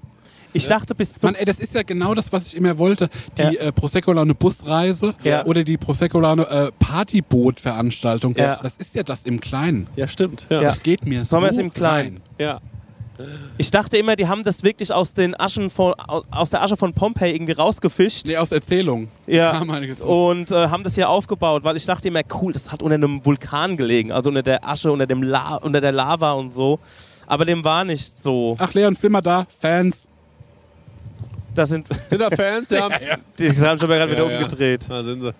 Ich 0.55 0.67
dachte 0.67 0.95
bis 0.95 1.13
zum 1.13 1.27
Mann, 1.27 1.35
ey, 1.35 1.45
das 1.45 1.59
ist 1.59 1.73
ja 1.73 1.83
genau 1.83 2.13
das, 2.15 2.31
was 2.31 2.47
ich 2.47 2.55
immer 2.55 2.77
wollte. 2.77 3.09
Die 3.37 3.41
Ja. 3.41 3.49
äh, 3.51 3.71
Prosecco-Laune 3.71 4.33
Busreise 4.35 5.13
Ja. 5.23 5.45
oder 5.45 5.63
die 5.63 5.77
Prosecco-Laune 5.77 6.43
äh, 6.49 6.71
Partyboot-Veranstaltung. 6.79 8.35
Ja. 8.37 8.59
Das 8.61 8.77
ist 8.77 8.95
ja 8.95 9.03
das 9.03 9.23
im 9.23 9.39
Kleinen. 9.39 9.87
Ja, 9.95 10.07
stimmt. 10.07 10.47
Ja. 10.49 10.61
Das 10.61 10.81
geht 10.81 11.05
mir 11.05 11.23
so 11.23 11.31
Sollen 11.31 11.43
wir 11.43 11.49
es 11.51 11.57
im 11.57 11.73
Kleinen? 11.73 12.15
rein. 12.17 12.21
ja. 12.39 12.59
Ich 13.57 13.71
dachte 13.71 13.95
immer, 13.97 14.17
die 14.17 14.27
haben 14.27 14.43
das 14.43 14.61
wirklich 14.61 14.91
aus, 14.91 15.13
den 15.13 15.39
Aschen 15.39 15.69
von, 15.69 15.93
aus, 16.31 16.49
der 16.49 16.61
Asche 16.61 16.75
von 16.75 16.91
Pompeji 16.93 17.33
irgendwie 17.33 17.53
rausgefischt. 17.53 18.25
Nee, 18.27 18.35
aus 18.35 18.51
Erzählung. 18.51 19.07
Ja. 19.25 19.57
Und 20.05 20.51
äh, 20.51 20.67
haben 20.67 20.83
das 20.83 20.95
hier 20.95 21.07
aufgebaut, 21.07 21.63
weil 21.63 21.77
ich 21.77 21.85
dachte 21.85 22.09
immer, 22.09 22.19
cool, 22.41 22.51
das 22.51 22.73
hat 22.73 22.83
unter 22.83 22.95
einem 22.95 23.25
Vulkan 23.25 23.77
gelegen, 23.77 24.11
also 24.11 24.27
unter 24.29 24.43
der 24.43 24.67
Asche, 24.67 24.91
unter, 24.91 25.07
dem 25.07 25.23
La 25.23 25.55
unter 25.55 25.79
der 25.79 25.93
Lava 25.93 26.33
und 26.33 26.53
so. 26.53 26.77
Aber 27.25 27.45
dem 27.45 27.63
war 27.63 27.85
nicht 27.85 28.21
so. 28.21 28.57
Ach, 28.59 28.73
Leon, 28.73 28.97
film 28.97 29.13
mal 29.13 29.21
da. 29.21 29.47
Fans. 29.61 30.09
Das 31.55 31.69
sind, 31.69 31.87
Sind 32.09 32.19
da 32.21 32.29
Fans? 32.29 32.69
Ja. 32.75 32.89
die 33.39 33.49
haben 33.49 33.79
schon 33.79 33.89
mal 33.89 33.97
gerade 33.97 34.11
wieder 34.11 34.25
Ja, 34.25 34.31
ja. 34.31 34.37
umgedreht. 34.37 34.85
Da 34.89 35.03
sind 35.03 35.21
sie. 35.21 35.33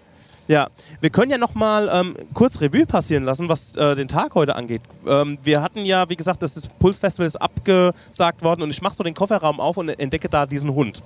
Ja, 0.48 0.68
wir 1.02 1.10
können 1.10 1.32
ja 1.32 1.40
noch 1.40 1.56
mal 1.56 1.90
ähm, 1.92 2.16
kurz 2.36 2.62
Revue 2.62 2.86
passieren 2.86 3.24
lassen, 3.24 3.50
was 3.50 3.76
äh, 3.78 3.96
den 3.96 4.08
Tag 4.08 4.36
heute 4.36 4.56
angeht. 4.56 4.82
Ähm, 5.08 5.40
wir 5.44 5.62
hatten 5.64 5.84
ja, 5.86 6.08
wie 6.08 6.16
gesagt, 6.16 6.44
das, 6.44 6.54
das 6.54 6.68
Pulsfestival 6.68 7.26
ist 7.26 7.36
abgesagt 7.42 8.44
worden 8.44 8.62
und 8.62 8.70
ich 8.70 8.80
mache 8.82 8.96
so 8.96 9.04
den 9.04 9.16
Kofferraum 9.16 9.60
auf 9.60 9.78
und 9.78 9.90
entdecke 9.90 10.30
da 10.30 10.46
diesen 10.46 10.74
Hund. 10.76 11.02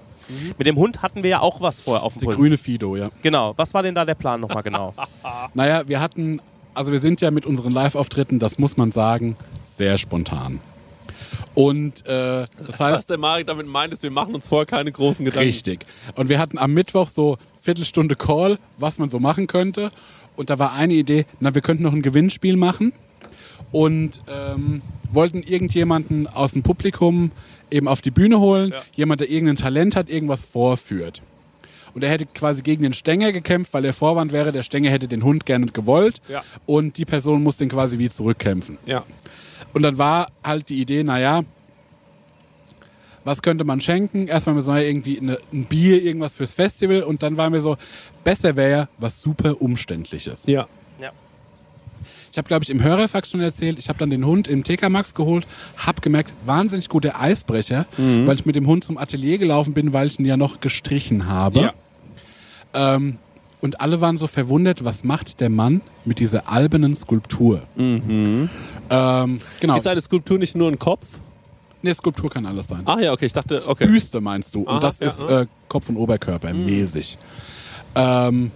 Mit 0.57 0.68
dem 0.68 0.76
Hund 0.76 1.01
hatten 1.01 1.24
wir 1.24 1.30
ja 1.30 1.39
auch 1.39 1.62
was 1.62 1.82
vorher 1.82 2.03
auf 2.03 2.14
dem 2.14 2.20
Der 2.20 2.26
Puls. 2.28 2.38
grüne 2.38 2.57
Fido, 2.57 2.97
ja. 2.97 3.10
Genau. 3.22 3.53
Was 3.55 3.74
war 3.74 3.82
denn 3.82 3.95
da 3.95 4.03
der 4.03 4.16
Plan 4.16 4.41
nochmal 4.41 4.62
genau? 4.62 4.93
Naja, 5.53 5.88
wir 5.88 6.01
hatten, 6.01 6.41
also 6.74 6.91
wir 6.91 6.99
sind 6.99 7.22
ja 7.22 7.32
mit 7.32 7.45
unseren 7.45 7.72
Live-Auftritten, 7.72 8.39
das 8.39 8.60
muss 8.60 8.76
man 8.76 8.91
sagen, 8.91 9.38
sehr 9.64 9.97
spontan. 9.97 10.60
Und 11.56 12.06
äh, 12.06 12.45
das 12.58 12.68
Was 12.68 12.80
heißt, 12.80 13.10
der 13.10 13.18
Marek 13.18 13.47
damit 13.47 13.68
meint, 13.68 13.93
ist, 13.93 14.04
wir 14.04 14.12
machen 14.12 14.36
uns 14.36 14.47
vorher 14.47 14.66
keine 14.66 14.91
großen 14.91 15.26
Gedanken. 15.26 15.47
richtig. 15.47 15.86
Und 16.16 16.30
wir 16.30 16.39
hatten 16.39 16.58
am 16.58 16.74
Mittwoch 16.74 17.08
so 17.08 17.38
Viertelstunde 17.62 18.16
Call, 18.16 18.58
was 18.78 18.97
man 18.97 19.10
so 19.10 19.20
machen 19.20 19.47
könnte. 19.47 19.91
Und 20.36 20.50
da 20.50 20.58
war 20.60 20.74
eine 20.74 20.93
Idee, 20.93 21.26
na, 21.39 21.54
wir 21.54 21.62
könnten 21.62 21.84
noch 21.84 21.93
ein 21.93 22.02
Gewinnspiel 22.02 22.56
machen. 22.56 22.93
Und 23.72 24.22
ähm, 24.28 24.82
wollten 25.12 25.43
irgendjemanden 25.43 26.28
aus 26.28 26.54
dem 26.54 26.64
Publikum 26.64 27.32
eben 27.72 27.88
auf 27.88 28.02
die 28.02 28.12
Bühne 28.12 28.39
holen. 28.39 28.72
Ja. 28.72 28.82
Jemand, 28.95 29.22
der 29.22 29.30
irgendein 29.30 29.58
Talent 29.58 29.95
hat, 29.95 30.10
irgendwas 30.10 30.45
vorführt. 30.45 31.22
Und 31.94 32.04
er 32.04 32.10
hätte 32.10 32.26
quasi 32.26 32.62
gegen 32.62 32.84
den 32.84 32.94
Stänger 32.94 33.32
gekämpft, 33.32 33.74
weil 33.74 33.82
der 33.82 33.94
Vorwand 33.94 34.32
wäre, 34.32 34.52
der 34.52 34.64
Stänger 34.64 34.90
hätte 34.90 35.08
den 35.08 35.24
Hund 35.24 35.46
gerne 35.46 35.68
gewollt. 35.68 36.22
Ja. 36.28 36.44
Und 36.66 36.98
die 36.98 37.06
Person 37.06 37.44
muss 37.44 37.58
den 37.58 37.70
quasi 37.70 38.00
wie 38.00 38.10
zurückkämpfen. 38.10 38.78
Ja. 38.86 39.04
Und 39.74 39.84
dann 39.84 39.98
war 39.98 40.28
halt 40.44 40.70
die 40.70 40.80
Idee, 40.80 41.04
naja, 41.04 41.44
was 43.24 43.42
könnte 43.42 43.64
man 43.64 43.82
schenken? 43.82 44.28
Erstmal 44.28 44.56
wir 44.56 44.62
so 44.62 44.72
naja, 44.72 44.88
irgendwie 44.88 45.20
eine, 45.20 45.38
ein 45.54 45.66
Bier, 45.66 46.02
irgendwas 46.02 46.34
fürs 46.34 46.54
Festival. 46.54 47.04
Und 47.04 47.22
dann 47.22 47.38
waren 47.38 47.54
wir 47.54 47.62
so, 47.62 47.78
besser 48.24 48.56
wäre 48.56 48.72
ja 48.72 48.90
was 48.98 49.22
super 49.22 49.62
Umständliches. 49.62 50.46
Ja. 50.48 50.68
Ich 52.32 52.38
habe, 52.38 52.48
glaube 52.48 52.64
ich, 52.64 52.70
im 52.70 52.84
Hörerfax 52.84 53.32
schon 53.32 53.42
erzählt, 53.42 53.80
ich 53.80 53.90
habe 53.90 53.98
dann 54.00 54.10
den 54.10 54.26
Hund 54.26 54.48
im 54.48 54.64
TK 54.64 54.90
Max 54.90 55.14
geholt, 55.16 55.46
habe 55.78 56.00
gemerkt, 56.02 56.32
wahnsinnig 56.46 56.88
guter 56.90 57.20
Eisbrecher, 57.20 57.86
Mhm. 57.98 58.28
weil 58.28 58.36
ich 58.36 58.46
mit 58.46 58.56
dem 58.56 58.68
Hund 58.68 58.84
zum 58.84 58.98
Atelier 58.98 59.38
gelaufen 59.38 59.74
bin, 59.74 59.94
weil 59.94 60.08
ich 60.08 60.20
ihn 60.20 60.26
ja 60.26 60.38
noch 60.38 60.60
gestrichen 60.60 61.28
habe. 61.28 61.60
Ja. 61.62 61.74
Ähm, 62.74 63.18
und 63.62 63.82
alle 63.82 64.00
waren 64.00 64.18
so 64.18 64.28
verwundert, 64.28 64.86
was 64.86 65.04
macht 65.04 65.42
der 65.42 65.50
Mann 65.50 65.82
mit 66.06 66.20
dieser 66.20 66.50
albernen 66.50 66.96
Skulptur? 66.96 67.64
Ähm, 67.78 68.50
genau. 69.60 69.76
Ist 69.78 69.88
eine 69.88 70.02
Skulptur 70.02 70.38
nicht 70.38 70.56
nur 70.56 70.70
ein 70.70 70.80
Kopf? 70.80 71.06
Nee, 71.82 71.94
Skulptur 71.94 72.30
kann 72.30 72.46
alles 72.46 72.68
sein. 72.68 72.82
Ach 72.86 73.00
ja, 73.00 73.12
okay, 73.14 73.26
ich 73.26 73.34
dachte, 73.34 73.68
okay. 73.68 73.88
Büste 73.88 74.22
meinst 74.22 74.54
du. 74.54 74.66
Aha, 74.68 74.76
und 74.76 74.84
das 74.84 75.00
ja, 75.00 75.08
ist 75.08 75.24
äh, 75.24 75.46
Kopf- 75.68 75.90
und 75.90 75.98
Oberkörper 75.98 76.54
mäßig. 76.54 77.18
Ähm, 77.96 78.52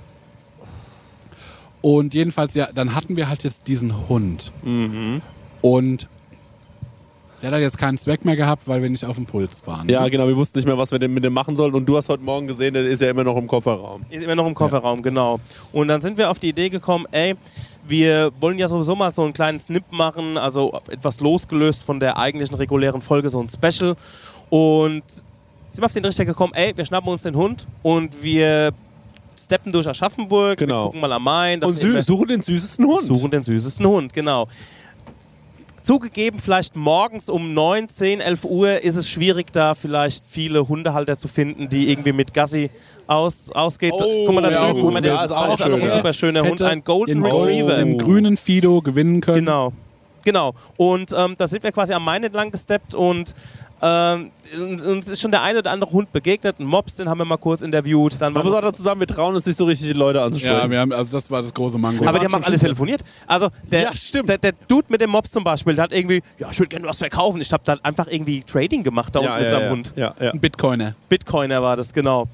und 1.84 2.14
jedenfalls, 2.14 2.56
ja, 2.56 2.70
dann 2.74 2.96
hatten 2.96 3.18
wir 3.18 3.28
halt 3.28 3.44
jetzt 3.44 3.68
diesen 3.68 4.08
Hund. 4.08 4.54
Mhm. 4.64 5.22
Und 5.62 6.08
der 7.42 7.52
hat 7.52 7.60
jetzt 7.60 7.78
keinen 7.78 7.98
Zweck 7.98 8.24
mehr 8.24 8.38
gehabt, 8.38 8.70
weil 8.70 8.82
wir 8.82 8.90
nicht 8.90 9.04
auf 9.04 9.18
dem 9.18 9.26
Puls 9.26 9.68
waren. 9.68 9.90
Ja, 9.90 10.08
genau, 10.08 10.26
wir 10.26 10.38
wussten 10.38 10.60
nicht 10.60 10.66
mehr, 10.66 10.78
was 10.78 10.94
wir 10.94 11.00
denn 11.00 11.14
mit 11.14 11.26
dem 11.26 11.34
machen 11.34 11.58
sollen. 11.58 11.74
Und 11.74 11.86
du 11.86 11.98
hast 11.98 12.08
heute 12.08 12.24
Morgen 12.24 12.48
gesehen, 12.48 12.74
der 12.74 12.86
ist 12.86 13.02
ja 13.02 13.10
immer 13.10 13.26
noch 13.26 13.36
im 13.36 13.48
Kofferraum. 13.48 14.06
Ist 14.10 14.24
immer 14.24 14.34
noch 14.34 14.48
im 14.48 14.56
Kofferraum, 14.56 15.02
genau. 15.02 15.42
Und 15.74 15.90
dann 15.90 16.02
sind 16.02 16.18
wir 16.18 16.32
auf 16.32 16.40
die 16.40 16.48
Idee 16.48 16.70
gekommen, 16.70 17.06
ey, 17.12 17.36
wir 17.86 18.32
wollen 18.40 18.58
ja 18.58 18.70
sowieso 18.70 18.96
mal 18.96 19.14
so 19.14 19.24
einen 19.24 19.34
kleinen 19.34 19.60
Snip 19.60 19.84
machen, 19.92 20.38
also 20.38 20.80
etwas 20.90 21.20
losgelöst 21.20 21.84
von 21.84 22.00
der 22.00 22.18
eigentlichen 22.18 22.56
regulären 22.56 23.02
Folge, 23.02 23.30
so 23.30 23.42
ein 23.42 23.50
Special. 23.50 23.98
Und 24.50 25.04
sind 25.70 25.82
wir 25.82 25.86
auf 25.86 25.94
den 25.94 26.06
Richter 26.06 26.24
gekommen, 26.24 26.54
ey, 26.56 26.72
wir 26.78 26.86
schnappen 26.86 27.12
uns 27.12 27.24
den 27.24 27.36
Hund 27.36 27.68
und 27.82 28.24
wir 28.24 28.72
steppen 29.40 29.72
durch 29.72 29.88
Aschaffenburg, 29.88 30.58
Genau. 30.58 30.86
gucken 30.88 31.02
mal 31.02 31.12
am 31.14 31.24
Main. 31.24 31.64
Und 31.64 31.80
suchen 31.80 32.28
den 32.28 32.42
süßesten 32.42 32.86
Hund. 32.86 33.08
Suchen 33.08 33.32
den 33.32 33.44
süßesten 33.44 33.86
Hund, 33.86 34.14
genau. 34.14 34.48
Zugegeben, 35.82 36.40
vielleicht 36.40 36.78
morgens 36.78 37.30
um 37.30 37.54
9, 37.54 37.90
10, 37.90 38.22
11 38.22 38.46
Uhr 38.46 38.82
ist 38.82 38.96
es 38.96 39.10
schwierig, 39.10 39.52
da 39.52 39.76
vielleicht 39.76 40.24
viele 40.26 40.70
Hundehalter 40.70 41.18
zu 41.18 41.28
finden, 41.28 41.68
die 41.68 41.92
irgendwie 41.92 42.14
mit 42.14 42.34
Gassi 42.34 42.70
aus, 43.06 43.50
ausgeht. 43.52 43.92
Oh, 43.94 44.24
guck 44.26 44.34
mal 44.34 44.42
da 44.44 44.52
ja, 44.52 44.68
drüben, 44.68 44.80
gut. 44.82 44.94
mal, 44.94 45.02
der 45.02 45.14
Ja, 45.16 45.26
ist 45.26 45.32
auch 45.32 45.58
schön, 45.58 45.74
ein 45.74 45.92
super 45.92 46.14
schöner 46.14 46.44
Hund, 46.44 46.62
ein 46.62 46.86
Golden 46.86 47.22
den, 47.22 47.26
Retriever. 47.26 47.76
den 47.76 47.98
grünen 47.98 48.38
Fido 48.38 48.82
gewinnen 48.82 49.20
können. 49.20 49.40
Genau. 49.46 49.74
Genau. 50.24 50.54
Und 50.78 51.12
ähm, 51.18 51.36
da 51.38 51.48
sind 51.50 51.64
wir 51.64 51.74
quasi 51.74 51.92
am 51.92 52.06
Main 52.06 52.24
entlang 52.24 52.50
gesteppt 52.50 52.96
und 52.96 53.36
ähm, 53.86 54.32
uns 54.88 55.10
ist 55.10 55.20
schon 55.20 55.32
der 55.32 55.42
eine 55.42 55.60
oder 55.60 55.72
andere 55.72 55.92
Hund 55.92 56.12
begegnet. 56.14 56.58
Ein 56.60 56.66
Mops, 56.66 56.96
den 56.96 57.10
haben 57.10 57.18
wir 57.18 57.26
mal 57.26 57.38
kurz 57.38 57.62
interviewt. 57.62 58.16
Dann 58.20 58.32
Man 58.32 58.46
muss 58.46 58.56
auch 58.56 58.62
dazu 58.62 58.82
sagen, 58.82 59.00
wir 59.00 59.08
trauen 59.08 59.36
uns 59.36 59.46
nicht 59.46 59.58
so 59.58 59.66
richtig, 59.66 59.88
die 59.88 59.94
Leute 59.94 60.22
anzusprechen. 60.22 60.56
Ja, 60.58 60.70
wir 60.70 60.80
haben, 60.80 60.94
also 60.94 61.12
das 61.12 61.30
war 61.30 61.42
das 61.42 61.54
große 61.54 61.78
Mango. 61.78 62.06
aber 62.08 62.18
die 62.20 62.26
haben 62.26 62.36
auch 62.36 62.48
alle 62.48 62.58
telefoniert. 62.58 63.02
Also 63.28 63.50
der, 63.70 63.82
Ja, 63.84 63.96
stimmt. 63.96 64.30
Der, 64.30 64.38
der 64.38 64.54
Dude 64.70 64.86
mit 64.90 65.02
dem 65.02 65.10
Mops 65.10 65.32
zum 65.32 65.44
Beispiel, 65.44 65.76
der 65.76 65.84
hat 65.84 65.92
irgendwie, 65.92 66.22
ja, 66.40 66.48
ich 66.50 66.60
würde 66.60 66.70
gerne 66.70 66.88
was 66.88 66.98
verkaufen. 67.00 67.42
Ich 67.42 67.52
habe 67.52 67.64
da 67.66 67.78
einfach 67.84 68.08
irgendwie 68.08 68.42
Trading 68.44 68.84
gemacht 68.84 69.14
da 69.16 69.20
ja, 69.22 69.32
unten 69.32 69.42
mit 69.42 69.50
seinem 69.50 69.64
ja. 69.64 69.70
Hund. 69.70 69.94
Ja, 69.98 70.14
ja. 70.20 70.32
Ein 70.32 70.40
Bitcoiner. 70.40 70.96
Bitcoiner 71.10 71.62
war 71.62 71.76
das, 71.76 71.92
genau. 71.92 72.28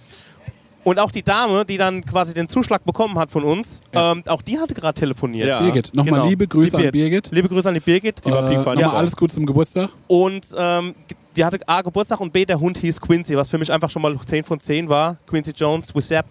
Und 0.86 0.97
auch 1.00 1.12
die 1.12 1.24
Dame, 1.24 1.66
die 1.66 1.78
dann 1.78 2.06
quasi 2.06 2.34
den 2.34 2.47
Zuschlag 2.47 2.86
bekommen 2.86 3.20
hat 3.20 3.32
von 3.32 3.43
uns, 3.43 3.82
Ja. 3.93 4.14
ähm, 4.14 4.24
auch 4.28 4.41
die 4.41 4.58
hatte 4.60 4.74
gerade 4.74 4.97
telefoniert. 4.97 5.47
Ja. 5.47 5.60
Birgit, 5.62 5.93
nochmal 5.93 6.14
Genau. 6.22 6.28
liebe 6.30 6.47
Grüße 6.47 6.78
Die 6.78 6.86
an 6.86 6.91
Birgit. 6.91 7.30
Liebe 7.32 7.50
Grüße 7.50 7.68
an 7.68 7.74
die 7.76 7.82
Birgit. 7.82 8.26
Die 8.26 8.32
war 8.32 8.50
Äh, 8.50 8.56
nochmal 8.56 8.80
Ja. 8.80 8.93
alles 8.93 9.16
gut 9.16 9.32
zum 9.32 9.45
Geburtstag. 9.45 9.89
Und 10.08 10.47
ähm, 10.58 10.95
die 11.40 11.46
hatte 11.46 11.58
A, 11.68 11.82
Geburtstag 11.82 12.20
und 12.20 12.34
B, 12.34 12.46
der 12.46 12.60
Hund 12.60 12.78
hieß 12.80 13.00
Quincy, 13.00 13.38
was 13.38 13.50
für 13.50 13.58
mich 13.58 13.72
einfach 13.72 13.90
schon 13.90 14.02
mal 14.02 14.14
10 14.20 14.44
von 14.44 14.60
10 14.60 14.90
war. 14.90 15.16
Quincy 15.26 15.52
Jones, 15.52 15.96
with 15.96 16.06
Sepp. 16.06 16.26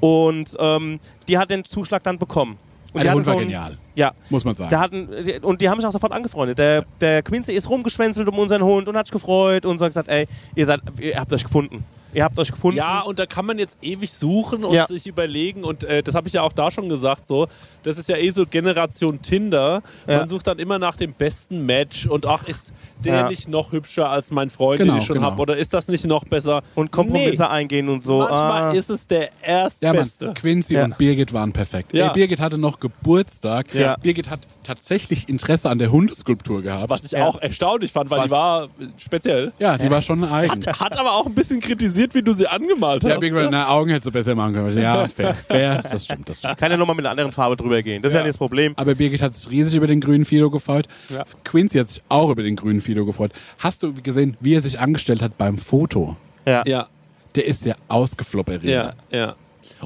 Und 0.00 0.56
ähm, 0.58 0.98
die 1.28 1.36
hat 1.36 1.50
den 1.50 1.62
Zuschlag 1.62 2.02
dann 2.02 2.18
bekommen. 2.18 2.56
Und 2.94 3.04
Der 3.04 3.12
Hund 3.12 3.26
war 3.26 3.34
so 3.34 3.40
genial, 3.40 3.76
Ja, 3.96 4.12
muss 4.30 4.44
man 4.44 4.54
sagen. 4.54 4.70
der 4.70 4.78
hatten, 4.80 5.08
und 5.42 5.60
die 5.60 5.68
haben 5.68 5.80
sich 5.80 5.86
auch 5.88 5.92
sofort 5.92 6.12
angefreundet. 6.12 6.58
Der, 6.58 6.84
der 7.00 7.22
Quincy 7.22 7.52
ist 7.54 7.68
rumgeschwänzelt 7.68 8.28
um 8.28 8.38
unseren 8.38 8.62
Hund 8.62 8.88
und 8.88 8.96
hat 8.96 9.06
sich 9.06 9.12
gefreut 9.12 9.66
und 9.66 9.78
so 9.78 9.86
gesagt, 9.86 10.08
ey, 10.08 10.28
ihr, 10.54 10.66
seid, 10.66 10.80
ihr 11.00 11.18
habt 11.18 11.32
euch 11.32 11.42
gefunden. 11.42 11.84
Ihr 12.14 12.24
habt 12.24 12.38
euch 12.38 12.50
gefunden. 12.50 12.78
Ja, 12.78 13.00
und 13.00 13.18
da 13.18 13.26
kann 13.26 13.44
man 13.44 13.58
jetzt 13.58 13.76
ewig 13.82 14.10
suchen 14.10 14.64
und 14.64 14.72
Ja. 14.72 14.86
sich 14.86 15.06
überlegen. 15.06 15.64
Und 15.64 15.84
äh, 15.84 16.02
das 16.02 16.14
habe 16.14 16.28
ich 16.28 16.32
ja 16.34 16.40
auch 16.42 16.52
da 16.52 16.70
schon 16.70 16.88
gesagt. 16.88 17.26
So, 17.26 17.46
das 17.82 17.98
ist 17.98 18.08
ja 18.08 18.16
eh 18.16 18.30
so 18.30 18.46
Generation 18.46 19.20
Tinder. 19.20 19.82
Ja. 20.06 20.18
Man 20.18 20.28
sucht 20.30 20.46
dann 20.46 20.58
immer 20.58 20.78
nach 20.78 20.96
dem 20.96 21.12
besten 21.12 21.66
Match 21.66 22.06
und 22.06 22.24
ach, 22.24 22.44
ist 22.48 22.72
der 23.04 23.14
Ja. 23.16 23.28
nicht 23.28 23.48
noch 23.48 23.72
hübscher 23.72 24.08
als 24.08 24.30
mein 24.30 24.48
Freund, 24.48 24.78
Genau, 24.78 24.94
den 24.94 25.00
ich 25.00 25.06
schon 25.06 25.16
genau. 25.16 25.32
habe? 25.32 25.42
Oder 25.42 25.58
ist 25.58 25.74
das 25.74 25.88
nicht 25.88 26.06
noch 26.06 26.24
besser? 26.24 26.62
Und 26.74 26.90
Kompromisse 26.90 27.42
Nee. 27.42 27.48
eingehen 27.48 27.88
und 27.90 28.02
so. 28.02 28.20
Manchmal 28.20 28.62
Ah. 28.62 28.70
ist 28.72 28.88
es 28.88 29.06
der 29.06 29.22
ja, 29.24 29.28
erstbeste. 29.42 30.26
Mann, 30.26 30.34
Quincy 30.34 30.74
Ja. 30.74 30.84
und 30.84 30.96
Birgit 30.96 31.34
waren 31.34 31.52
perfekt. 31.52 31.92
Ja. 31.92 32.06
Ey, 32.08 32.12
Birgit 32.14 32.40
hatte 32.40 32.56
noch 32.56 32.80
Geburtstag. 32.80 33.66
Ja. 33.86 33.96
Birgit 33.96 34.28
hat 34.30 34.40
tatsächlich 34.62 35.28
Interesse 35.28 35.70
an 35.70 35.78
der 35.78 35.90
Hundeskulptur 35.92 36.62
gehabt. 36.62 36.90
Was 36.90 37.04
ich 37.04 37.16
auch 37.16 37.40
erstaunlich 37.40 37.92
fand, 37.92 38.10
weil 38.10 38.18
Was? 38.18 38.24
die 38.26 38.30
war 38.30 38.64
äh, 38.64 38.68
speziell. 38.98 39.52
ja, 39.58 39.78
die 39.78 39.90
war 39.90 40.02
schon 40.02 40.22
eigen. 40.24 40.64
Hat 40.66 40.98
aber 40.98 41.12
auch 41.12 41.26
ein 41.26 41.34
bisschen 41.34 41.60
kritisiert, 41.60 42.14
wie 42.14 42.22
du 42.22 42.32
sie 42.32 42.46
angemalt 42.46 43.04
hast. 43.04 43.10
Ja, 43.10 43.20
wegen 43.20 43.34
meiner 43.36 43.68
Augen 43.70 43.90
hättest 43.90 44.06
du 44.06 44.10
besser 44.12 44.34
machen 44.34 44.54
können. 44.54 44.76
Ja, 44.80 45.06
fair, 45.08 45.34
fair, 45.48 45.82
das 45.82 46.04
stimmt, 46.04 46.28
das 46.28 46.38
stimmt. 46.38 46.58
Kann 46.58 46.70
ja 46.70 46.76
nochmal 46.76 46.96
mit 46.96 47.04
einer 47.04 47.12
anderen 47.12 47.32
Farbe 47.32 47.56
drüber 47.56 47.82
gehen. 47.82 48.02
Das 48.02 48.10
ist 48.12 48.16
ja, 48.16 48.22
nicht 48.22 48.30
das 48.30 48.38
Problem. 48.38 48.74
Aber 48.76 48.94
Birgit 48.94 49.22
hat 49.22 49.34
sich 49.34 49.50
riesig 49.50 49.74
über 49.76 49.86
den 49.86 50.00
grünen 50.00 50.24
Fido 50.24 50.50
gefreut. 50.50 50.86
Ja. 51.10 51.24
Quincy 51.44 51.78
hat 51.78 51.88
sich 51.88 52.02
auch 52.08 52.30
über 52.30 52.42
den 52.42 52.56
grünen 52.56 52.80
Fido 52.80 53.06
gefreut. 53.06 53.32
Hast 53.58 53.82
du 53.82 53.92
gesehen, 53.92 54.36
wie 54.40 54.54
er 54.54 54.60
sich 54.60 54.78
angestellt 54.80 55.22
hat 55.22 55.38
beim 55.38 55.58
Foto? 55.58 56.16
Ja. 56.44 56.62
Ja, 56.66 56.86
Der 57.34 57.46
ist 57.46 57.64
ja 57.64 57.74
ausgeflopperiert. 57.88 58.64
ja, 59.10 59.16
ja. 59.16 59.34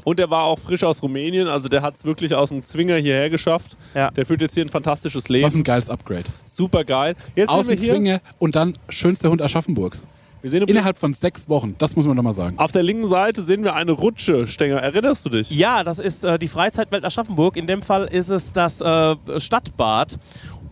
Und 0.03 0.19
der 0.19 0.29
war 0.29 0.43
auch 0.45 0.59
frisch 0.59 0.83
aus 0.83 1.01
Rumänien, 1.01 1.47
also 1.47 1.67
der 1.69 1.81
hat 1.81 1.95
es 1.97 2.05
wirklich 2.05 2.33
aus 2.33 2.49
dem 2.49 2.63
Zwinger 2.63 2.95
hierher 2.95 3.29
geschafft. 3.29 3.77
Ja. 3.93 4.11
Der 4.11 4.25
führt 4.25 4.41
jetzt 4.41 4.53
hier 4.53 4.63
ein 4.65 4.69
fantastisches 4.69 5.23
Was 5.25 5.29
Leben. 5.29 5.55
ein 5.55 5.63
geiles 5.63 5.89
Upgrade. 5.89 6.23
Super 6.45 6.83
geil. 6.83 7.15
Jetzt 7.35 7.49
Aus 7.49 7.67
dem. 7.67 7.77
Zwinger 7.77 8.21
und 8.39 8.55
dann 8.55 8.77
schönster 8.89 9.29
Hund 9.29 9.41
Aschaffenburgs. 9.41 10.05
Wir 10.41 10.49
sehen 10.49 10.57
übrigens, 10.63 10.71
Innerhalb 10.79 10.97
von 10.97 11.13
sechs 11.13 11.47
Wochen. 11.49 11.75
Das 11.77 11.95
muss 11.95 12.05
man 12.07 12.17
doch 12.17 12.23
mal 12.23 12.33
sagen. 12.33 12.57
auf 12.57 12.71
der 12.71 12.81
linken 12.81 13.07
Seite 13.07 13.43
sehen 13.43 13.63
wir 13.63 13.75
eine 13.75 13.91
Rutsche, 13.91 14.47
Stenger. 14.47 14.77
Erinnerst 14.77 15.25
du 15.25 15.29
dich? 15.29 15.51
Ja, 15.51 15.83
das 15.83 15.99
ist 15.99 16.23
äh, 16.23 16.39
die 16.39 16.47
Freizeitwelt 16.47 17.05
Aschaffenburg. 17.05 17.57
In 17.57 17.67
dem 17.67 17.81
Fall 17.83 18.05
ist 18.05 18.29
es 18.29 18.51
das 18.51 18.81
äh, 18.81 19.15
Stadtbad 19.39 20.17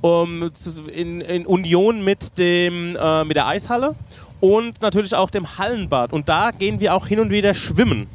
um, 0.01 0.49
in, 0.91 1.21
in 1.21 1.45
Union 1.45 2.03
mit, 2.03 2.37
dem, 2.39 2.95
äh, 2.99 3.23
mit 3.25 3.35
der 3.35 3.45
Eishalle 3.47 3.95
und 4.39 4.81
natürlich 4.81 5.13
auch 5.13 5.29
dem 5.29 5.57
Hallenbad. 5.59 6.13
Und 6.13 6.29
da 6.29 6.49
gehen 6.51 6.79
wir 6.79 6.95
auch 6.95 7.05
hin 7.05 7.19
und 7.19 7.29
wieder 7.29 7.53
schwimmen. 7.53 8.07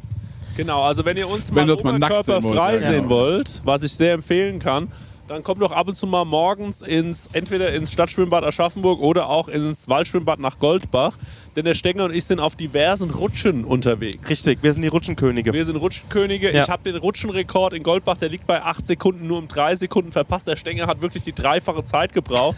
Genau, 0.55 0.83
also 0.83 1.03
wenn 1.05 1.17
ihr 1.17 1.27
uns 1.27 1.53
Wenn 1.53 1.67
mal 1.67 1.73
uns 1.73 1.83
mal 1.83 1.99
nackt 1.99 2.25
sehen 2.25 2.43
wollt, 2.43 2.55
frei 2.55 2.75
ja, 2.75 2.81
sehen 2.81 3.03
genau. 3.03 3.09
wollt, 3.09 3.61
was 3.63 3.83
ich 3.83 3.93
sehr 3.93 4.13
empfehlen 4.13 4.59
kann, 4.59 4.89
dann 5.27 5.43
kommt 5.43 5.61
doch 5.61 5.71
ab 5.71 5.87
und 5.87 5.97
zu 5.97 6.05
mal 6.05 6.23
morgens 6.23 6.81
ins, 6.81 7.29
entweder 7.33 7.73
ins 7.73 7.91
Stadtschwimmbad 7.91 8.43
Aschaffenburg 8.43 9.01
oder 9.01 9.27
auch 9.27 9.47
ins 9.47 9.89
Waldschwimmbad 9.89 10.39
nach 10.39 10.59
Goldbach. 10.59 11.17
Denn 11.55 11.65
der 11.65 11.73
Stenger 11.73 12.05
und 12.05 12.13
ich 12.13 12.25
sind 12.25 12.39
auf 12.39 12.55
diversen 12.55 13.09
Rutschen 13.09 13.65
unterwegs. 13.65 14.29
Richtig, 14.29 14.59
wir 14.61 14.71
sind 14.71 14.83
die 14.83 14.87
Rutschenkönige. 14.87 15.51
Wir 15.51 15.65
sind 15.65 15.77
Rutschenkönige. 15.77 16.53
Ja. 16.53 16.63
Ich 16.63 16.69
habe 16.69 16.83
den 16.83 16.95
Rutschenrekord 16.95 17.73
in 17.73 17.81
Goldbach, 17.81 18.17
der 18.17 18.29
liegt 18.29 18.45
bei 18.45 18.61
8 18.61 18.85
Sekunden, 18.85 19.25
nur 19.25 19.39
um 19.39 19.47
3 19.47 19.77
Sekunden 19.77 20.11
verpasst. 20.11 20.47
Der 20.47 20.57
Stenger 20.57 20.85
hat 20.85 21.01
wirklich 21.01 21.23
die 21.23 21.33
dreifache 21.33 21.83
Zeit 21.83 22.13
gebraucht. 22.13 22.57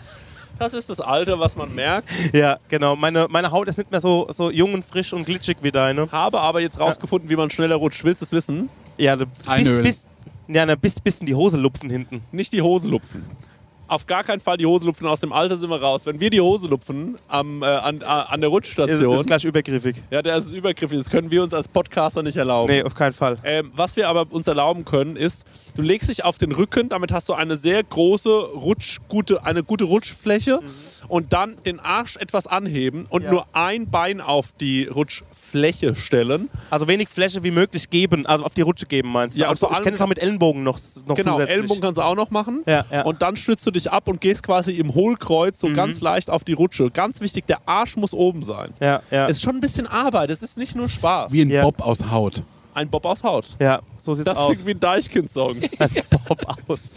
Das 0.59 0.73
ist 0.73 0.89
das 0.89 0.99
Alter, 0.99 1.39
was 1.39 1.55
man 1.55 1.73
merkt. 1.73 2.09
Ja, 2.33 2.57
genau. 2.69 2.95
Meine, 2.95 3.27
meine 3.29 3.51
Haut 3.51 3.67
ist 3.67 3.77
nicht 3.77 3.91
mehr 3.91 4.01
so, 4.01 4.27
so 4.29 4.49
jung 4.51 4.73
und 4.73 4.83
frisch 4.83 5.13
und 5.13 5.25
glitschig 5.25 5.57
wie 5.61 5.71
deine. 5.71 6.11
Habe 6.11 6.39
aber 6.39 6.61
jetzt 6.61 6.79
rausgefunden, 6.79 7.29
wie 7.29 7.35
man 7.35 7.49
schneller 7.49 7.75
rutscht. 7.75 8.03
Willst 8.03 8.21
du 8.21 8.25
es 8.25 8.31
wissen? 8.31 8.69
Ja, 8.97 9.15
ne, 9.15 9.25
Einölen. 9.45 9.83
bis, 9.83 10.05
bis, 10.47 10.55
ja, 10.55 10.65
ne, 10.65 10.75
bis, 10.77 10.99
bis 10.99 11.19
in 11.19 11.25
die 11.25 11.35
Hose 11.35 11.57
lupfen 11.57 11.89
hinten. 11.89 12.21
Nicht 12.31 12.51
die 12.53 12.61
Hose 12.61 12.89
lupfen. 12.89 13.23
Auf 13.89 14.05
gar 14.05 14.23
keinen 14.23 14.41
Fall 14.41 14.57
die 14.57 14.65
Hose 14.65 14.85
lupfen. 14.85 15.07
Aus 15.07 15.21
dem 15.21 15.31
Alter 15.31 15.55
sind 15.55 15.69
wir 15.69 15.81
raus. 15.81 16.05
Wenn 16.05 16.19
wir 16.19 16.29
die 16.29 16.41
Hose 16.41 16.67
lupfen 16.67 17.17
am, 17.29 17.63
äh, 17.63 17.67
an, 17.67 18.01
äh, 18.01 18.03
an 18.03 18.41
der 18.41 18.49
Ist, 18.49 18.53
Rutststation, 18.53 19.15
ist 19.15 19.27
gleich 19.27 19.45
übergriffig. 19.45 19.95
ja, 20.11 20.21
der 20.21 20.35
ist 20.37 20.51
übergriffig. 20.51 20.97
Das 20.97 21.09
können 21.09 21.31
wir 21.31 21.41
uns 21.41 21.53
als 21.53 21.69
Podcaster 21.69 22.21
nicht 22.21 22.35
erlauben. 22.35 22.69
Nee, 22.71 22.83
auf 22.83 22.95
keinen 22.95 23.13
Fall. 23.13 23.37
Ähm, 23.45 23.71
was 23.73 23.95
wir 23.95 24.09
aber 24.09 24.25
uns 24.29 24.45
erlauben 24.47 24.83
können, 24.83 25.15
ist, 25.15 25.45
du 25.77 25.81
legst 25.81 26.09
dich 26.09 26.25
auf 26.25 26.37
den 26.37 26.51
Rücken, 26.51 26.89
damit 26.89 27.13
hast 27.13 27.29
du 27.29 27.33
eine 27.33 27.55
sehr 27.55 27.81
große 27.83 28.29
Rutsch, 28.29 28.97
gute, 29.07 29.45
eine 29.45 29.63
gute 29.63 29.85
Rutschfläche 29.85 30.59
und 31.07 31.31
dann 31.31 31.55
den 31.65 31.79
Arsch 31.79 32.17
etwas 32.17 32.47
anheben 32.47 33.05
und 33.09 33.23
Ja. 33.23 33.31
nur 33.31 33.45
ein 33.53 33.89
Bein 33.89 34.19
auf 34.19 34.47
die 34.59 34.85
Rutschfläche 34.87 35.95
stellen. 35.95 36.49
Also 36.69 36.87
wenig 36.87 37.07
Fläche 37.09 37.43
wie 37.43 37.51
möglich 37.51 37.89
geben, 37.89 38.25
also 38.25 38.43
auf 38.43 38.53
die 38.53 38.61
Rutsche 38.61 38.85
geben 38.85 39.11
meinst 39.11 39.37
du? 39.37 39.41
Ja, 39.41 39.47
und 39.47 39.51
also, 39.51 39.59
vor 39.61 39.69
ich 39.71 39.75
allem- 39.77 39.83
kenne 39.85 39.95
es 39.95 40.01
auch 40.01 40.07
mit 40.07 40.19
Ellenbogen 40.19 40.63
noch, 40.63 40.79
noch 41.05 41.15
Genau, 41.15 41.33
zusätzlich. 41.33 41.55
Ellenbogen 41.55 41.81
kannst 41.81 41.97
du 41.99 42.01
auch 42.01 42.15
noch 42.15 42.31
machen. 42.31 42.63
Ja, 42.65 42.85
ja. 42.91 43.03
Und 43.03 43.21
dann 43.21 43.37
stützt 43.37 43.65
du 43.65 43.71
dich 43.71 43.91
ab 43.91 44.07
und 44.07 44.19
gehst 44.19 44.43
quasi 44.43 44.73
im 44.73 44.93
Hohlkreuz 44.93 45.59
so 45.59 45.71
ganz 45.71 46.01
leicht 46.01 46.29
auf 46.29 46.43
die 46.43 46.53
Rutsche. 46.53 46.89
Ganz 46.89 47.21
wichtig, 47.21 47.45
der 47.45 47.59
Arsch 47.67 47.95
muss 47.95 48.13
oben 48.13 48.43
sein. 48.43 48.73
ja, 48.81 49.01
ja. 49.11 49.27
Es 49.27 49.37
ist 49.37 49.43
schon 49.43 49.55
ein 49.55 49.61
bisschen 49.61 49.87
Arbeit, 49.87 50.29
es 50.31 50.41
ist 50.41 50.57
nicht 50.57 50.75
nur 50.75 50.89
Spaß. 50.89 51.31
Wie 51.31 51.41
ein 51.41 51.49
Ja. 51.49 51.61
Bob 51.61 51.81
aus 51.81 52.09
Haut. 52.11 52.41
Ein 52.77 52.89
Bob 52.91 53.05
aus 53.05 53.23
Haut. 53.23 53.55
ja, 53.59 53.81
so 53.97 54.13
sieht's 54.13 54.25
Das 54.25 54.37
aus. 54.37 54.51
klingt 54.51 54.67
wie 54.67 54.71
ein 54.71 54.79
Deichkind-Song. 54.79 55.57
Bob 56.27 56.45
aus. 56.67 56.95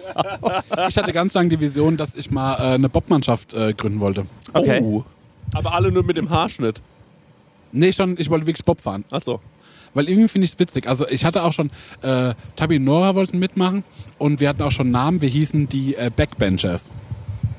Ich 0.88 0.96
hatte 0.98 1.10
ganz 1.14 1.32
lange 1.32 1.48
die 1.48 1.58
Vision, 1.58 1.96
dass 1.96 2.16
ich 2.16 2.30
mal 2.30 2.56
äh, 2.56 2.74
eine 2.74 2.90
Bobmannschaft 2.90 3.54
äh, 3.54 3.72
gründen 3.72 3.98
wollte. 3.98 4.26
Okay. 4.52 4.82
Oh. 4.82 5.04
Aber 5.54 5.72
alle 5.74 5.90
nur 5.90 6.02
mit 6.02 6.18
dem 6.18 6.28
Haarschnitt. 6.28 6.82
Nee, 7.72 7.92
schon, 7.94 8.16
ich 8.18 8.28
wollte 8.28 8.46
wirklich 8.46 8.66
Bob 8.66 8.78
fahren. 8.82 9.06
Achso. 9.10 9.40
Weil 9.94 10.06
irgendwie 10.10 10.28
finde 10.28 10.44
ich 10.44 10.52
es 10.52 10.58
witzig. 10.58 10.86
Also 10.86 11.08
ich 11.08 11.24
hatte 11.24 11.44
auch 11.44 11.54
schon, 11.54 11.70
äh, 12.02 12.34
Tabi 12.56 12.76
und 12.76 12.84
Nora 12.84 13.14
wollten 13.14 13.38
mitmachen 13.38 13.82
und 14.18 14.38
wir 14.40 14.50
hatten 14.50 14.62
auch 14.62 14.70
schon 14.70 14.90
Namen, 14.90 15.22
wir 15.22 15.30
hießen 15.30 15.66
die 15.70 15.94
äh, 15.94 16.10
Backbenchers. 16.14 16.92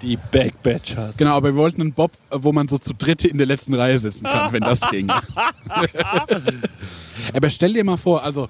Die 0.01 0.17
Backbatchers. 0.31 1.17
Genau, 1.17 1.35
aber 1.35 1.49
wir 1.49 1.55
wollten 1.55 1.81
einen 1.81 1.93
Bob, 1.93 2.11
wo 2.31 2.51
man 2.51 2.67
so 2.67 2.77
zu 2.77 2.93
dritte 2.93 3.27
in 3.27 3.37
der 3.37 3.47
letzten 3.47 3.73
Reihe 3.75 3.99
sitzen 3.99 4.23
kann, 4.23 4.51
wenn 4.51 4.61
das 4.61 4.79
ging. 4.89 5.09
aber 7.33 7.49
stell 7.49 7.73
dir 7.73 7.83
mal 7.83 7.97
vor, 7.97 8.23
also 8.23 8.49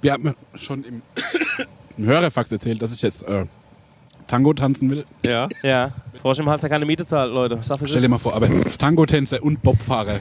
wir 0.00 0.12
haben 0.12 0.34
schon 0.56 0.84
im, 0.84 1.02
im 1.96 2.06
Hörerfax 2.06 2.50
erzählt, 2.52 2.82
dass 2.82 2.92
ich 2.92 3.02
jetzt 3.02 3.22
äh, 3.22 3.46
Tango 4.26 4.52
tanzen 4.52 4.90
will. 4.90 5.04
Ja. 5.24 5.48
Ja. 5.62 5.92
Frosch 6.20 6.38
im 6.38 6.48
Hals, 6.48 6.62
der 6.62 6.70
keine 6.70 6.84
Miete 6.84 7.06
zahlt, 7.06 7.32
Leute. 7.32 7.58
Sag, 7.60 7.80
Stell 7.84 8.02
dir 8.02 8.08
mal 8.08 8.18
vor, 8.18 8.34
aber 8.34 8.48
Tango-Tänzer 8.78 9.42
und 9.42 9.62
Bobfahrer 9.62 10.20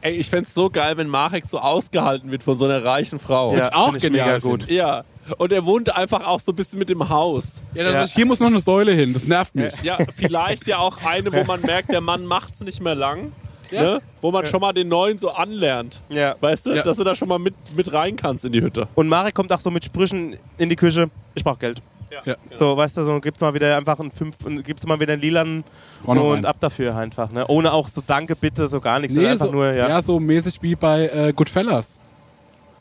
Ey, 0.00 0.14
ich 0.16 0.30
fänd's 0.30 0.54
so 0.54 0.70
geil, 0.70 0.96
wenn 0.96 1.08
Marek 1.08 1.44
so 1.44 1.58
ausgehalten 1.58 2.30
wird 2.30 2.42
von 2.42 2.56
so 2.56 2.64
einer 2.64 2.82
reichen 2.84 3.18
Frau. 3.18 3.54
Ja, 3.54 3.68
auch 3.74 3.94
ich 3.94 4.02
genial 4.02 4.26
mega 4.36 4.38
gut. 4.38 4.70
Ja. 4.70 5.02
Und 5.38 5.52
er 5.52 5.64
wohnt 5.66 5.94
einfach 5.94 6.26
auch 6.26 6.40
so 6.40 6.52
ein 6.52 6.56
bisschen 6.56 6.78
mit 6.78 6.88
dem 6.88 7.06
Haus. 7.08 7.60
Ja, 7.74 7.84
das 7.84 7.92
Ja. 7.94 8.02
Ist, 8.02 8.14
hier 8.14 8.26
muss 8.26 8.40
noch 8.40 8.46
eine 8.46 8.60
Säule 8.60 8.92
hin, 8.92 9.12
das 9.12 9.24
nervt 9.24 9.54
mich. 9.54 9.82
Ja, 9.82 9.98
vielleicht 10.16 10.66
ja 10.66 10.78
auch 10.78 10.98
eine, 11.04 11.32
wo 11.32 11.44
man 11.44 11.60
merkt, 11.62 11.90
der 11.90 12.00
Mann 12.00 12.24
macht's 12.26 12.60
nicht 12.60 12.82
mehr 12.82 12.94
lang. 12.94 13.32
Ne? 13.72 14.00
Wo 14.20 14.30
man 14.30 14.46
schon 14.46 14.60
mal 14.60 14.72
den 14.72 14.88
neuen 14.88 15.18
so 15.18 15.30
anlernt. 15.30 16.00
Ja. 16.08 16.34
Weißt 16.40 16.66
du, 16.66 16.74
Ja. 16.74 16.82
dass 16.82 16.96
du 16.96 17.04
da 17.04 17.14
schon 17.14 17.28
mal 17.28 17.38
mit, 17.38 17.54
mit 17.76 17.92
rein 17.92 18.16
kannst 18.16 18.44
in 18.44 18.52
die 18.52 18.60
Hütte. 18.62 18.88
Und 18.94 19.08
Marek 19.08 19.34
kommt 19.34 19.52
auch 19.52 19.60
so 19.60 19.70
mit 19.70 19.84
Sprüchen 19.84 20.36
in 20.58 20.68
die 20.68 20.76
Küche. 20.76 21.10
Ich 21.34 21.44
brauch 21.44 21.58
Geld. 21.58 21.82
Ja. 22.24 22.36
So, 22.52 22.76
weißt 22.76 22.96
du, 22.96 23.02
so 23.02 23.20
gibt's 23.20 23.40
mal 23.40 23.52
wieder 23.54 23.76
einfach 23.76 23.98
einen 23.98 24.12
fünf, 24.12 24.36
gibt's 24.64 24.86
mal 24.86 25.00
wieder 25.00 25.14
einen 25.14 25.64
noch 26.06 26.14
und 26.16 26.46
ab 26.46 26.56
dafür 26.60 26.94
einfach, 26.96 27.30
ne? 27.32 27.44
Ohne 27.48 27.72
auch 27.72 27.88
so 27.88 28.02
Danke, 28.06 28.36
bitte, 28.36 28.68
so 28.68 28.80
gar 28.80 29.00
nichts. 29.00 29.16
Nee, 29.16 29.26
einfach 29.26 29.46
so, 29.46 29.52
nur, 29.52 29.72
ja. 29.72 29.88
ja. 29.88 30.02
so 30.02 30.20
mäßig 30.20 30.62
wie 30.62 30.76
bei 30.76 31.08
äh, 31.08 31.32
Goodfellas. 31.34 32.00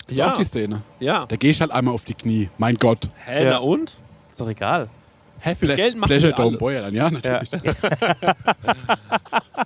Ist 0.07 0.17
Ja. 0.17 0.33
auch 0.33 0.37
die 0.37 0.43
Szene. 0.43 0.83
Ja. 0.99 1.25
Da 1.25 1.35
gehe 1.35 1.49
ich 1.51 1.61
halt 1.61 1.71
einmal 1.71 1.93
auf 1.95 2.05
die 2.05 2.13
Knie. 2.13 2.49
Mein 2.57 2.75
Gott. 2.75 3.09
Hä, 3.25 3.45
Ja. 3.45 3.49
na 3.51 3.57
und? 3.57 3.95
Ist 4.29 4.39
doch 4.39 4.49
egal. 4.49 4.89
Hä, 5.45 5.55
für 5.55 5.65
Pla- 5.65 5.75
Geld 5.75 5.97
machen 5.97 6.07
Pleasure 6.09 6.31
wir 6.31 6.35
Dome 6.37 6.57
dann 6.81 6.93
ja, 6.95 7.09
natürlich. 7.11 7.49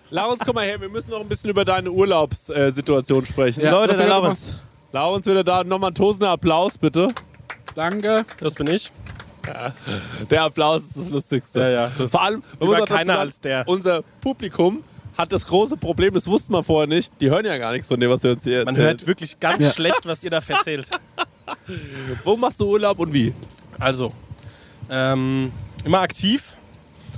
Laurens, 0.09 0.41
komm 0.45 0.55
mal 0.55 0.65
her, 0.65 0.81
wir 0.81 0.89
müssen 0.89 1.11
noch 1.11 1.19
ein 1.21 1.27
bisschen 1.27 1.49
über 1.51 1.63
deine 1.65 1.91
Urlaubssituation 1.91 3.25
sprechen. 3.25 3.61
Ja, 3.61 3.71
Leute, 3.71 3.89
das 3.89 3.97
der 3.97 4.07
Laurens. 4.07 4.55
Laurens 4.91 5.25
wieder 5.25 5.43
da. 5.43 5.63
Nochmal 5.63 5.91
ein 5.91 5.95
tosender 5.95 6.29
Applaus, 6.29 6.77
bitte. 6.77 7.07
Danke. 7.75 8.25
Das 8.39 8.55
bin 8.55 8.67
ich. 8.67 8.91
Der 10.29 10.43
Applaus 10.43 10.83
ist 10.83 10.97
das 10.97 11.09
Lustigste. 11.09 11.59
Ja, 11.59 11.69
ja, 11.69 11.91
das 11.97 12.11
Vor 12.11 12.21
allem, 12.23 12.43
man 12.59 12.85
keiner 12.85 13.05
sagen, 13.13 13.19
als 13.27 13.39
der. 13.39 13.63
unser 13.67 14.01
Publikum 14.19 14.83
hat 15.17 15.31
das 15.31 15.47
große 15.47 15.77
Problem, 15.77 16.13
das 16.13 16.27
wussten 16.27 16.53
wir 16.53 16.63
vorher 16.63 16.87
nicht. 16.87 17.11
Die 17.21 17.29
hören 17.29 17.45
ja 17.45 17.57
gar 17.57 17.71
nichts 17.71 17.87
von 17.87 17.99
dem, 17.99 18.09
was 18.09 18.23
wir 18.23 18.31
uns 18.31 18.43
hier 18.43 18.59
Man 18.59 18.69
erzählen. 18.75 18.87
hört 18.87 19.07
wirklich 19.07 19.39
ganz 19.39 19.63
Ja. 19.65 19.71
schlecht, 19.71 20.01
was 20.05 20.23
ihr 20.23 20.29
da 20.31 20.41
verzählt. 20.41 20.89
Wo 22.23 22.35
machst 22.35 22.59
du 22.59 22.67
Urlaub 22.69 22.99
und 22.99 23.13
wie? 23.13 23.33
Also, 23.79 24.11
ähm, 24.89 25.51
immer 25.87 26.01
aktiv. 26.01 26.55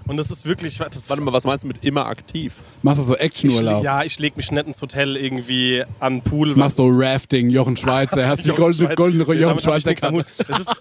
Und 0.07 0.17
das 0.17 0.31
ist 0.31 0.45
wirklich. 0.45 0.77
Das 0.77 0.95
ist 0.95 1.09
Warte 1.09 1.21
mal, 1.21 1.33
was 1.33 1.43
meinst 1.43 1.63
du 1.63 1.67
mit 1.67 1.83
immer 1.83 2.05
aktiv? 2.07 2.53
Machst 2.81 3.01
du 3.01 3.07
so 3.07 3.15
Actionurlaub? 3.15 3.83
ja, 3.83 4.03
ich 4.03 4.17
leg 4.17 4.35
mich 4.37 4.51
nicht 4.51 4.65
ins 4.67 4.81
Hotel 4.81 5.15
irgendwie 5.17 5.83
an 5.99 6.15
den 6.17 6.21
Pool. 6.23 6.55
Machst 6.55 6.77
so 6.77 6.87
Rafting, 6.91 7.49
Jochen 7.49 7.77
Schweizer, 7.77 8.27
hast 8.27 8.43
die 8.45 8.49
goldene, 8.49 8.95
goldene 8.95 9.23
Jochen 9.35 9.57
ich 9.57 9.63
Schweizer 9.63 9.93
Karte. 9.93 10.25
Das 10.47 10.59
ist, 10.59 10.75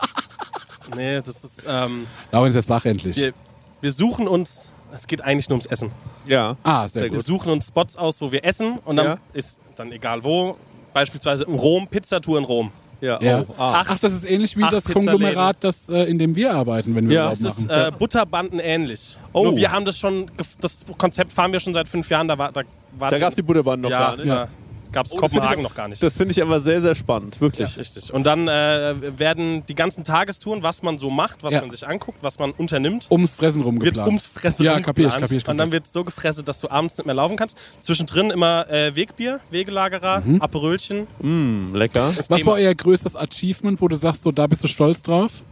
nee, 0.96 1.20
das 1.20 1.44
ist. 1.44 1.64
Ähm, 1.68 2.06
Laurenz, 2.32 2.54
jetzt 2.54 2.68
sag 2.68 2.84
endlich. 2.86 3.16
wir, 3.16 3.32
wir 3.80 3.92
suchen 3.92 4.28
uns. 4.28 4.72
Es 4.94 5.06
geht 5.06 5.20
eigentlich 5.20 5.50
nur 5.50 5.56
ums 5.56 5.66
Essen. 5.66 5.90
Ja. 6.26 6.56
Ah, 6.62 6.88
sehr 6.88 7.02
Wir 7.02 7.10
gut. 7.10 7.26
suchen 7.26 7.52
uns 7.52 7.66
Spots 7.68 7.98
aus, 7.98 8.22
wo 8.22 8.32
wir 8.32 8.42
essen 8.44 8.78
und 8.86 8.96
dann 8.96 9.06
Ja. 9.06 9.18
ist 9.34 9.58
dann 9.76 9.92
egal 9.92 10.24
wo. 10.24 10.56
Beispielsweise 10.94 11.44
in 11.44 11.52
Rom, 11.54 11.86
Pizzatour 11.88 12.38
in 12.38 12.44
Rom. 12.44 12.72
Ja. 13.00 13.18
Ja. 13.22 13.44
Oh, 13.48 13.54
ah. 13.58 13.84
Ach, 13.86 13.98
das 13.98 14.12
ist 14.12 14.24
ähnlich 14.28 14.56
wie 14.56 14.62
Acht 14.64 14.72
das. 14.72 14.84
Konglomerat, 14.84 15.56
das, 15.60 15.88
äh, 15.88 16.04
in 16.04 16.18
dem 16.18 16.34
wir 16.34 16.52
arbeiten, 16.54 16.94
wenn 16.96 17.08
wir 17.08 17.14
Ja, 17.16 17.28
Das 17.30 17.42
ist 17.42 17.68
machen. 17.68 17.80
äh, 17.88 17.92
Butterbanden 17.96 18.58
ähnlich. 18.58 19.16
Oh. 19.32 19.44
Nur 19.44 19.56
wir 19.56 19.70
haben 19.70 19.84
das 19.84 19.98
schon, 19.98 20.30
das 20.60 20.84
Konzept 20.96 21.32
fahren 21.32 21.52
wir 21.52 21.60
schon 21.60 21.74
seit 21.74 21.86
fünf 21.88 22.08
Jahren. 22.10 22.26
Da 22.28 22.36
war, 22.36 22.50
da 22.52 22.62
war 22.98 23.10
Da 23.10 23.18
gab 23.18 23.30
es 23.30 23.36
die 23.36 23.42
Butterbahn 23.42 23.80
noch 23.80 23.90
ja, 23.90 23.98
gar 24.00 24.16
nicht. 24.16 24.26
ja. 24.26 24.48
Gab 24.92 25.06
es 25.06 25.12
Oh, 25.12 25.16
Kopenhagen 25.16 25.62
noch 25.62 25.74
gar 25.74 25.88
nicht. 25.88 26.02
Das 26.02 26.16
finde 26.16 26.32
ich 26.32 26.42
aber 26.42 26.60
sehr, 26.60 26.80
sehr 26.82 26.94
spannend. 26.94 27.40
Wirklich. 27.40 27.70
ja, 27.70 27.76
richtig. 27.78 28.12
Und 28.12 28.24
dann 28.24 28.48
äh, 28.48 28.94
werden 29.18 29.64
die 29.66 29.74
ganzen 29.74 30.04
Tagestouren, 30.04 30.62
was 30.62 30.82
man 30.82 30.98
so 30.98 31.10
macht, 31.10 31.42
was 31.42 31.54
Ja. 31.54 31.60
man 31.60 31.70
sich 31.70 31.86
anguckt, 31.86 32.18
was 32.22 32.38
man 32.38 32.52
unternimmt, 32.52 33.06
Ums 33.10 33.34
Fressen 33.34 33.58
wird 33.60 33.66
rumgeplant. 33.66 34.06
ums 34.08 34.26
Fressen 34.26 34.64
Ja, 34.64 34.80
kapier 34.80 35.08
ich, 35.08 35.14
kapier 35.14 35.36
ich, 35.36 35.44
kapier 35.44 35.50
Und 35.52 35.58
dann 35.58 35.72
wird 35.72 35.86
so 35.86 36.04
gefressen, 36.04 36.44
dass 36.44 36.60
du 36.60 36.70
abends 36.70 36.96
nicht 36.98 37.06
mehr 37.06 37.14
laufen 37.14 37.36
kannst. 37.36 37.56
Zwischendrin 37.80 38.30
immer 38.30 38.68
äh, 38.70 38.94
Wegbier, 38.96 39.40
Wegelagerer, 39.50 40.22
Aperölchen. 40.40 41.06
Mm, 41.20 41.74
lecker. 41.74 42.12
Das 42.16 42.30
Was 42.30 42.38
Thema. 42.38 42.52
war 42.52 42.54
euer 42.58 42.74
größtes 42.74 43.16
Achievement, 43.16 43.80
wo 43.80 43.88
du 43.88 43.96
sagst, 43.96 44.22
so 44.22 44.32
da 44.32 44.46
bist 44.46 44.62
du 44.64 44.68
stolz 44.68 45.02
drauf? 45.02 45.42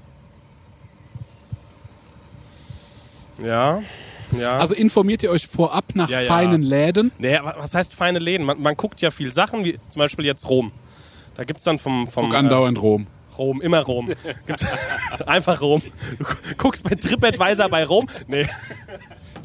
Ja, 3.42 3.82
ja. 4.40 4.56
Also 4.58 4.74
informiert 4.74 5.22
ihr 5.22 5.30
euch 5.30 5.46
vorab 5.46 5.84
nach 5.94 6.08
Ja, 6.08 6.20
ja. 6.20 6.26
feinen 6.32 6.62
Läden? 6.62 7.12
Nee, 7.18 7.38
wa- 7.42 7.54
was 7.58 7.74
heißt 7.74 7.94
feine 7.94 8.18
Läden? 8.18 8.44
Man, 8.46 8.60
man 8.60 8.76
guckt 8.76 9.00
ja 9.00 9.10
viel 9.10 9.32
Sachen, 9.32 9.64
wie 9.64 9.78
zum 9.90 10.00
Beispiel 10.00 10.24
jetzt 10.24 10.48
Rom. 10.48 10.72
Da 11.36 11.44
gibt 11.44 11.58
es 11.58 11.64
dann 11.64 11.78
vom, 11.78 12.06
vom 12.08 12.26
Guck 12.26 12.34
andauernd 12.38 12.80
Rom. 12.80 13.02
äh, 13.02 13.34
Rom, 13.36 13.60
immer 13.60 13.80
Rom. 13.82 14.10
Einfach 15.26 15.60
Rom. 15.60 15.82
Du 16.18 16.24
gu- 16.24 16.34
guckst 16.56 16.82
bei 16.84 16.94
TripAdvisor 16.94 17.68
bei 17.68 17.84
Rom. 17.84 18.08
Nee, 18.28 18.46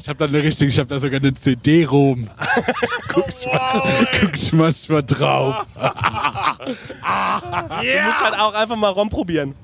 Ich 0.00 0.08
habe 0.08 0.18
da 0.18 0.24
eine 0.24 0.42
richtige, 0.42 0.70
ich 0.70 0.78
habe 0.78 0.88
da 0.88 0.98
sogar 0.98 1.20
eine 1.20 1.34
CD-Rom. 1.34 2.28
guckst, 3.12 3.46
mal, 3.46 4.08
guckst 4.20 4.52
manchmal 4.54 5.02
drauf. 5.02 5.66
du 5.76 5.82
musst 6.64 8.20
halt 8.24 8.38
auch 8.38 8.54
einfach 8.54 8.76
mal 8.76 8.88
Rom 8.88 9.10
probieren. 9.10 9.54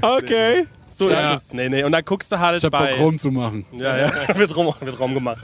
Okay. 0.00 0.66
So 0.94 1.10
Ja. 1.10 1.34
ist 1.34 1.44
es. 1.44 1.52
Nee, 1.52 1.68
nee. 1.68 1.82
Und 1.84 1.92
dann 1.92 2.04
guckst 2.04 2.30
du 2.32 2.38
halt 2.38 2.58
Ich 2.58 2.64
habe 2.64 2.76
bei... 2.78 2.90
Bock 2.92 3.00
Rom 3.00 3.18
zu 3.18 3.30
machen. 3.30 3.64
Ja, 3.72 3.96
ja. 3.96 4.10
wird, 4.38 4.54
Rom, 4.56 4.72
wird 4.80 4.98
Rom 5.00 5.14
gemacht. 5.14 5.38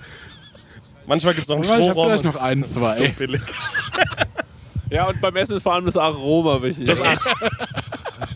Manchmal 1.07 1.35
gibt 1.35 1.45
es 1.45 1.49
noch 1.49 1.57
einen 1.57 1.65
Ich 1.65 1.71
habe 1.73 1.83
Strohraum. 1.83 2.07
vielleicht 2.09 2.25
noch 2.25 2.37
ein, 2.37 2.65
zwei. 2.65 2.95
so 2.95 3.05
billig. 3.17 3.41
Ja, 4.91 5.05
und 5.07 5.21
beim 5.21 5.37
Essen 5.37 5.57
ist 5.57 5.63
vor 5.63 5.75
allem 5.75 5.85
das 5.87 5.97
Aroma 5.97 6.63
wichtig. 6.63 6.89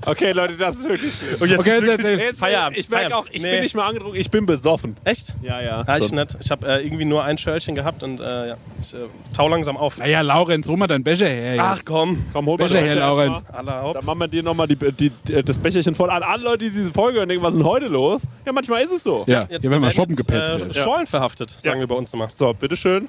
okay, 0.06 0.32
Leute, 0.32 0.56
das 0.56 0.76
ist 0.76 0.88
wirklich 0.88 1.12
schlimm. 1.14 1.36
Und 1.40 1.48
jetzt 1.48 1.60
Okay, 1.60 1.74
ist 1.76 1.82
wirklich. 1.82 2.20
Jetzt, 2.20 2.38
Feierabend. 2.38 2.78
Ich 2.78 2.88
merke 2.88 3.16
auch, 3.16 3.26
ich 3.30 3.42
Nee. 3.42 3.50
bin 3.52 3.60
nicht 3.60 3.74
mehr 3.74 3.84
angetrunken, 3.84 4.20
ich 4.20 4.30
bin 4.30 4.46
besoffen. 4.46 4.96
Echt? 5.04 5.34
Ja, 5.42 5.60
ja. 5.60 5.84
Ja, 5.86 5.98
ich 5.98 6.06
schon. 6.06 6.16
nicht. 6.18 6.36
Ich 6.40 6.50
habe 6.50 6.66
äh, 6.66 6.84
irgendwie 6.84 7.04
nur 7.04 7.24
ein 7.24 7.38
Schörlchen 7.38 7.74
gehabt 7.74 8.02
und 8.02 8.20
äh, 8.20 8.48
ja, 8.48 8.56
ich 8.78 8.94
äh, 8.94 8.98
tau 9.36 9.48
langsam 9.48 9.76
auf. 9.76 9.98
Naja, 9.98 10.20
Laurenz, 10.22 10.66
hol 10.68 10.76
mal 10.76 10.86
deinen 10.86 11.04
Becher 11.04 11.28
her. 11.28 11.56
Ach 11.58 11.76
jetzt. 11.76 11.86
komm. 11.86 12.24
Komm, 12.32 12.46
hol 12.46 12.56
mal 12.58 12.64
Becher 12.64 12.78
den 12.80 12.86
her, 12.86 12.94
Becher 12.94 13.06
Laurenz. 13.06 13.44
Dann 13.52 14.04
machen 14.04 14.18
wir 14.18 14.28
dir 14.28 14.42
nochmal 14.42 14.68
die, 14.68 14.76
die, 14.76 15.10
die, 15.10 15.42
das 15.42 15.58
Becherchen 15.58 15.94
voll. 15.94 16.10
An 16.10 16.22
alle 16.22 16.44
Leute, 16.44 16.58
die 16.64 16.70
diese 16.70 16.92
Folge 16.92 17.18
hören, 17.18 17.28
denken, 17.28 17.42
was 17.44 17.52
ist 17.54 17.58
denn 17.58 17.66
heute 17.66 17.86
los? 17.86 18.22
Ja, 18.44 18.52
manchmal 18.52 18.82
ist 18.82 18.92
es 18.92 19.02
so. 19.02 19.24
Ja, 19.26 19.46
hier 19.48 19.62
werden 19.70 19.82
wir 19.82 19.90
shoppen 19.90 20.16
gepetzt. 20.16 20.56
Äh, 20.56 20.64
jetzt. 20.64 20.78
Schorlen 20.78 21.06
verhaftet, 21.06 21.50
sagen 21.50 21.80
wir 21.80 21.86
bei 21.86 21.94
uns 21.94 22.12
immer. 22.12 22.28
So, 22.32 22.52
bitteschön. 22.54 23.08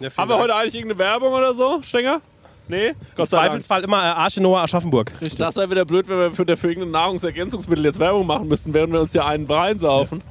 Ja, 0.00 0.08
Haben 0.16 0.30
wir 0.30 0.38
heute 0.38 0.54
eigentlich 0.54 0.74
irgendeine 0.76 0.98
Werbung 1.00 1.32
oder 1.32 1.52
so, 1.54 1.80
Stenger? 1.82 2.20
Nee? 2.68 2.88
Im 2.88 2.94
Gott 3.16 3.28
sei 3.28 3.36
Dank. 3.38 3.50
Zweifelsfall 3.50 3.84
immer 3.84 3.98
äh, 3.98 4.06
Arche 4.06 4.42
Noah 4.42 4.62
Aschaffenburg. 4.62 5.12
Das 5.38 5.56
wäre 5.56 5.70
wieder 5.70 5.84
blöd, 5.84 6.08
wenn 6.08 6.18
wir 6.18 6.32
für, 6.32 6.56
für 6.56 6.68
irgendein 6.68 6.92
Nahrungsergänzungsmittel 6.92 7.84
jetzt 7.84 7.98
Werbung 7.98 8.26
machen 8.26 8.48
müssten, 8.48 8.74
während 8.74 8.92
wir 8.92 9.00
uns 9.00 9.12
hier 9.12 9.24
einen 9.24 9.48
Wein 9.48 9.78
saufen 9.78 10.22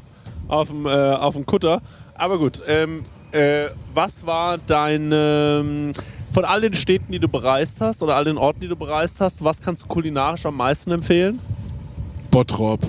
auf 0.47 0.69
dem, 0.69 0.85
äh, 0.85 0.89
auf 0.89 1.35
dem 1.35 1.45
Kutter. 1.45 1.81
Aber 2.15 2.37
gut, 2.37 2.61
ähm, 2.67 3.03
äh, 3.31 3.65
was 3.93 4.25
war 4.25 4.57
dein, 4.57 5.11
ähm, 5.13 5.91
von 6.31 6.45
all 6.45 6.61
den 6.61 6.73
Städten, 6.73 7.11
die 7.11 7.19
du 7.19 7.27
bereist 7.27 7.81
hast 7.81 8.01
oder 8.03 8.15
all 8.15 8.25
den 8.25 8.37
Orten, 8.37 8.61
die 8.61 8.67
du 8.67 8.75
bereist 8.75 9.19
hast, 9.21 9.43
was 9.43 9.61
kannst 9.61 9.83
du 9.83 9.87
kulinarisch 9.87 10.45
am 10.45 10.57
meisten 10.57 10.91
empfehlen? 10.91 11.39
Bottrop. 12.31 12.81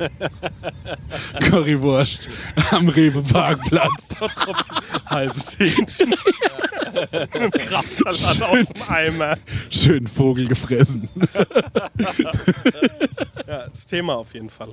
Currywurst 1.40 2.28
am 2.70 2.88
Rewe-Parkplatz. 2.88 4.16
Halbes 5.06 5.58
Hähnchen. 5.58 6.14
Mit 7.32 7.52
Kraftsalat 7.58 8.42
aus 8.42 8.68
dem 8.68 8.82
Eimer. 8.88 9.36
Schön 9.68 10.06
Vogel 10.06 10.48
gefressen. 10.48 11.08
Ja, 13.46 13.68
das 13.68 13.86
Thema 13.86 14.14
auf 14.16 14.32
jeden 14.34 14.50
Fall. 14.50 14.70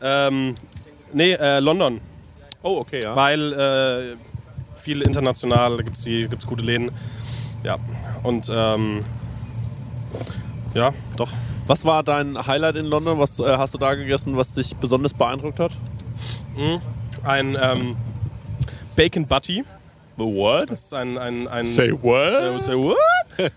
Ähm, 0.00 0.54
nee, 1.12 1.32
äh, 1.32 1.60
London. 1.60 2.00
Oh, 2.62 2.78
okay, 2.78 3.02
ja. 3.02 3.16
Weil 3.16 3.52
äh, 3.52 4.16
viel 4.80 5.02
international, 5.02 5.76
da 5.76 5.82
gibt 5.82 5.96
es 5.96 6.04
gibt's 6.04 6.46
gute 6.46 6.64
Läden. 6.64 6.90
Ja, 7.64 7.78
und 8.22 8.50
ähm, 8.52 9.04
ja, 10.76 10.92
doch. 11.16 11.30
Was 11.66 11.84
war 11.84 12.02
dein 12.02 12.46
Highlight 12.46 12.76
in 12.76 12.86
London? 12.86 13.18
Was 13.18 13.40
äh, 13.40 13.56
hast 13.56 13.74
du 13.74 13.78
da 13.78 13.94
gegessen, 13.94 14.36
was 14.36 14.52
dich 14.52 14.76
besonders 14.76 15.14
beeindruckt 15.14 15.58
hat? 15.58 15.72
Ein 17.24 17.58
ähm, 17.60 17.96
Bacon 18.94 19.26
Butty. 19.26 19.64
What? 20.16 20.70
Das 20.70 20.84
ist 20.84 20.94
ein, 20.94 21.18
ein, 21.18 21.46
ein 21.46 21.66
what? 21.66 22.56
Äh, 22.56 22.60
say 22.60 22.74
what? 22.74 22.96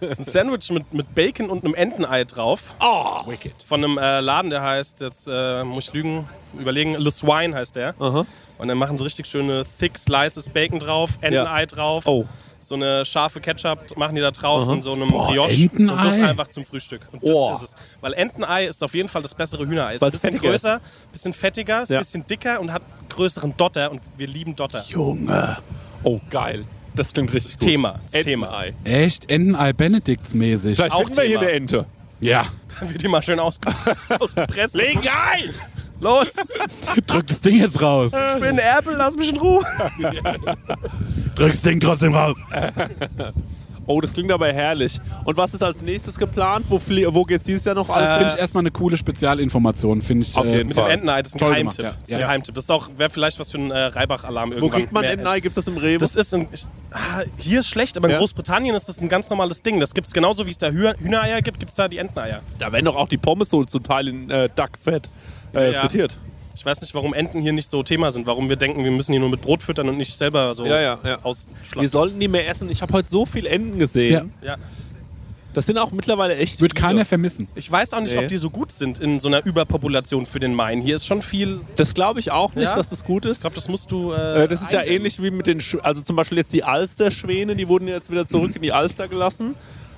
Das 0.01 0.11
ist 0.11 0.19
ein 0.19 0.25
Sandwich 0.25 0.69
mit, 0.71 0.93
mit 0.93 1.15
Bacon 1.15 1.49
und 1.49 1.63
einem 1.63 1.73
Entenei 1.73 2.25
drauf. 2.25 2.75
Oh. 2.81 3.21
Von 3.65 3.83
einem 3.83 3.97
äh, 3.97 4.19
Laden, 4.19 4.49
der 4.49 4.61
heißt, 4.61 4.99
jetzt 4.99 5.27
äh, 5.31 5.63
muss 5.63 5.87
ich 5.87 5.93
lügen, 5.93 6.27
überlegen, 6.57 6.95
Le 6.95 7.11
Swine 7.11 7.55
heißt 7.55 7.75
der. 7.75 7.95
Aha. 7.99 8.25
Und 8.57 8.67
dann 8.67 8.77
machen 8.77 8.97
sie 8.97 9.05
richtig 9.05 9.27
schöne 9.27 9.63
thick 9.79 9.97
Slices 9.97 10.49
Bacon 10.49 10.79
drauf, 10.79 11.11
Entenei 11.21 11.65
drauf. 11.65 12.05
Oh. 12.05 12.25
So 12.69 12.75
eine 12.75 13.03
scharfe 13.03 13.41
Ketchup 13.41 13.97
machen 13.97 14.13
die 14.13 14.21
da 14.21 14.29
drauf 14.29 14.67
Aha. 14.67 14.73
in 14.75 14.83
so 14.83 14.93
einem 14.93 15.07
Boah, 15.09 15.29
Brioche. 15.29 15.51
Entenei? 15.51 15.91
Und 15.91 16.05
das 16.05 16.19
einfach 16.19 16.47
zum 16.49 16.65
Frühstück. 16.65 17.01
Und 17.11 17.23
das 17.23 17.31
Oh. 17.31 17.51
ist 17.55 17.63
es. 17.63 17.75
Weil 17.99 18.13
Entenei 18.13 18.67
ist 18.67 18.83
auf 18.83 18.93
jeden 18.93 19.09
Fall 19.09 19.23
das 19.23 19.33
bessere 19.33 19.67
Hühnerei. 19.67 19.95
Ist 19.95 20.01
Weil 20.01 20.09
ein 20.11 20.13
es 20.15 20.21
bisschen 20.21 20.35
ist. 20.35 20.41
größer, 20.43 20.81
bisschen 21.11 21.33
fettiger, 21.33 21.81
ist 21.81 21.89
Ja. 21.89 21.97
ein 21.97 22.01
bisschen 22.03 22.27
dicker 22.27 22.59
und 22.59 22.71
hat 22.71 22.83
größeren 23.09 23.57
Dotter. 23.57 23.89
Und 23.89 24.01
wir 24.17 24.27
lieben 24.27 24.55
Dotter. 24.55 24.83
Junge. 24.87 25.57
Oh, 26.03 26.19
geil. 26.29 26.63
Das 26.93 27.11
klingt 27.11 27.33
richtig 27.33 27.53
Das 27.53 27.59
gut. 27.59 27.69
Thema. 27.69 27.99
Das 28.11 28.23
Thema. 28.23 28.63
Entenei. 28.63 28.73
Echt? 29.03 29.31
Entenei 29.31 29.71
Benedikts-mäßig. 29.71 30.75
Vielleicht 30.75 30.91
Auch 30.93 30.99
finden 30.99 31.17
wir 31.17 31.23
hier 31.23 31.29
Thema. 31.39 31.41
eine 31.41 31.51
Ente. 31.51 31.85
Ja. 32.19 32.45
Dann 32.79 32.89
wird 32.91 33.01
die 33.01 33.07
mal 33.07 33.23
schön 33.23 33.39
ausge 33.39 33.67
ausgepresst. 34.19 34.75
Leg 34.75 34.95
ein! 34.99 35.55
Los! 36.01 36.27
Drück 37.07 37.27
das 37.27 37.41
Ding 37.41 37.59
jetzt 37.59 37.81
raus. 37.81 38.11
Ich 38.35 38.39
bin 38.41 38.57
Erpel, 38.57 38.95
lass 38.97 39.15
mich 39.15 39.31
in 39.31 39.37
Ruhe. 39.37 39.61
Drück 41.35 41.49
das 41.51 41.61
Ding 41.61 41.79
trotzdem 41.79 42.13
raus. 42.15 42.37
Oh, 43.91 43.99
das 44.01 44.13
klingt 44.13 44.31
aber 44.31 44.53
herrlich. 44.53 44.99
Und 45.25 45.35
was 45.35 45.51
ist 45.55 45.63
als 45.63 45.81
nächstes 45.81 46.15
geplant? 46.15 46.63
Wo, 46.69 46.79
wo 46.79 47.23
geht's 47.23 47.45
dieses 47.47 47.65
Jahr 47.65 47.73
noch 47.73 47.89
alles 47.89 48.03
Das 48.03 48.11
hin? 48.11 48.17
finde 48.19 48.33
ich 48.35 48.39
erstmal 48.39 48.61
eine 48.61 48.69
coole 48.69 48.97
Spezialinformation. 48.97 50.03
Finde 50.03 50.27
ich. 50.27 50.37
Auf 50.37 50.45
äh, 50.45 50.57
jeden 50.57 50.67
Mit 50.67 50.77
Fall. 50.77 50.89
dem 50.89 50.93
Entenei, 50.93 51.21
das 51.23 51.29
ist 51.31 51.35
ein 51.35 51.39
Toll 51.39 51.49
Geheimtipp. 51.53 51.77
gemacht, 51.79 51.95
ja. 51.95 51.99
Das 51.99 52.07
ist 52.09 52.13
ein 52.15 52.19
Ja. 52.21 52.27
Geheimtipp. 52.27 52.53
Das 52.55 52.63
ist 52.65 52.71
auch, 52.71 52.89
wäre 52.97 53.09
vielleicht 53.09 53.39
was 53.39 53.49
für 53.49 53.57
ein 53.57 53.71
äh, 53.71 53.77
Reibach-Alarm 53.85 54.51
Wo 54.51 54.53
irgendwann. 54.55 54.79
kriegt 54.79 54.91
man 54.91 55.03
Entenei? 55.05 55.39
Gibt 55.39 55.57
es 55.57 55.65
das 55.65 55.73
im 55.73 55.79
Rewe? 55.81 55.97
Das 55.97 56.15
ist 56.15 56.35
ein, 56.35 56.47
ich, 56.51 56.65
ah, 56.91 57.23
hier 57.39 57.61
ist 57.61 57.67
schlecht, 57.67 57.97
aber 57.97 58.09
in 58.09 58.13
Ja. 58.13 58.19
Großbritannien 58.19 58.75
ist 58.75 58.87
das 58.89 59.01
ein 59.01 59.09
ganz 59.09 59.27
normales 59.31 59.63
Ding. 59.63 59.79
Das 59.79 59.95
gibt 59.95 60.05
es 60.05 60.13
genauso, 60.13 60.45
wie 60.45 60.51
es 60.51 60.59
da 60.59 60.69
Hüh- 60.69 60.93
Hühnereier 60.99 61.41
gibt, 61.41 61.57
gibt 61.59 61.71
es 61.71 61.75
da 61.75 61.87
die 61.87 61.97
Enteneier. 61.97 62.41
da 62.59 62.71
werden 62.71 62.85
doch 62.85 62.95
auch 62.95 63.07
die 63.07 63.17
Pommes 63.17 63.49
so 63.49 63.63
zum 63.65 63.81
Teil 63.81 64.07
in 64.07 64.29
äh, 64.29 64.49
Duckfett 64.55 65.09
äh, 65.53 65.71
Ja. 65.73 65.81
frittiert. 65.81 66.17
Ich 66.55 66.65
weiß 66.65 66.81
nicht, 66.81 66.93
warum 66.93 67.13
Enten 67.13 67.39
hier 67.41 67.53
nicht 67.53 67.69
so 67.69 67.83
Thema 67.83 68.11
sind. 68.11 68.27
Warum 68.27 68.49
wir 68.49 68.57
denken, 68.57 68.83
wir 68.83 68.91
müssen 68.91 69.13
die 69.13 69.19
nur 69.19 69.29
mit 69.29 69.41
Brot 69.41 69.63
füttern 69.63 69.87
und 69.87 69.97
nicht 69.97 70.17
selber 70.17 70.53
so 70.55 70.65
Ja, 70.65 70.75
ja, 70.75 70.81
ja. 70.81 71.03
Wir 71.03 71.25
ausschlachten. 71.25 71.87
sollten 71.89 72.19
die 72.19 72.27
mehr 72.27 72.49
essen. 72.49 72.69
Ich 72.69 72.81
habe 72.81 72.91
heute 72.93 73.09
so 73.09 73.25
viel 73.25 73.45
Enten 73.45 73.79
gesehen. 73.79 74.33
Ja. 74.41 74.47
Ja. 74.49 74.55
Das 75.53 75.65
sind 75.65 75.77
auch 75.79 75.91
mittlerweile 75.91 76.35
echt 76.35 76.61
Wird 76.61 76.73
viele. 76.73 76.87
keiner 76.87 77.05
vermissen. 77.05 77.47
Ich 77.55 77.71
weiß 77.71 77.93
auch 77.93 78.01
nicht, 78.01 78.13
Nee. 78.13 78.21
ob 78.21 78.27
die 78.27 78.37
so 78.37 78.49
gut 78.51 78.71
sind 78.71 78.99
in 78.99 79.19
so 79.19 79.29
einer 79.29 79.43
Überpopulation 79.45 80.25
für 80.27 80.39
den 80.39 80.53
Main. 80.53 80.79
Hier 80.81 80.95
ist 80.95 81.07
schon 81.07 81.21
viel. 81.23 81.61
Das 81.75 81.93
glaube 81.95 82.19
ich 82.19 82.29
auch 82.31 82.53
nicht, 82.55 82.69
Ja? 82.69 82.75
dass 82.75 82.89
das 82.89 83.03
gut 83.03 83.25
Ich 83.25 83.31
ist. 83.31 83.41
glaube, 83.41 83.55
das 83.55 83.67
musst 83.67 83.91
du. 83.91 84.11
Äh, 84.11 84.43
Äh, 84.43 84.47
das 84.47 84.61
ist 84.61 84.71
ja 84.71 84.85
ähnlich 84.85 85.21
wie 85.21 85.31
mit 85.31 85.47
den, 85.47 85.59
Sch 85.59 85.77
also 85.81 86.01
zum 86.01 86.15
Beispiel 86.15 86.37
jetzt 86.37 86.53
die 86.53 86.63
Alsterschwäne, 86.63 87.55
die 87.55 87.67
wurden 87.67 87.87
jetzt 87.87 88.11
wieder 88.11 88.27
zurück 88.27 88.55
in 88.55 88.61
die 88.61 88.71
Alster 88.71 89.07
gelassen. 89.07 89.55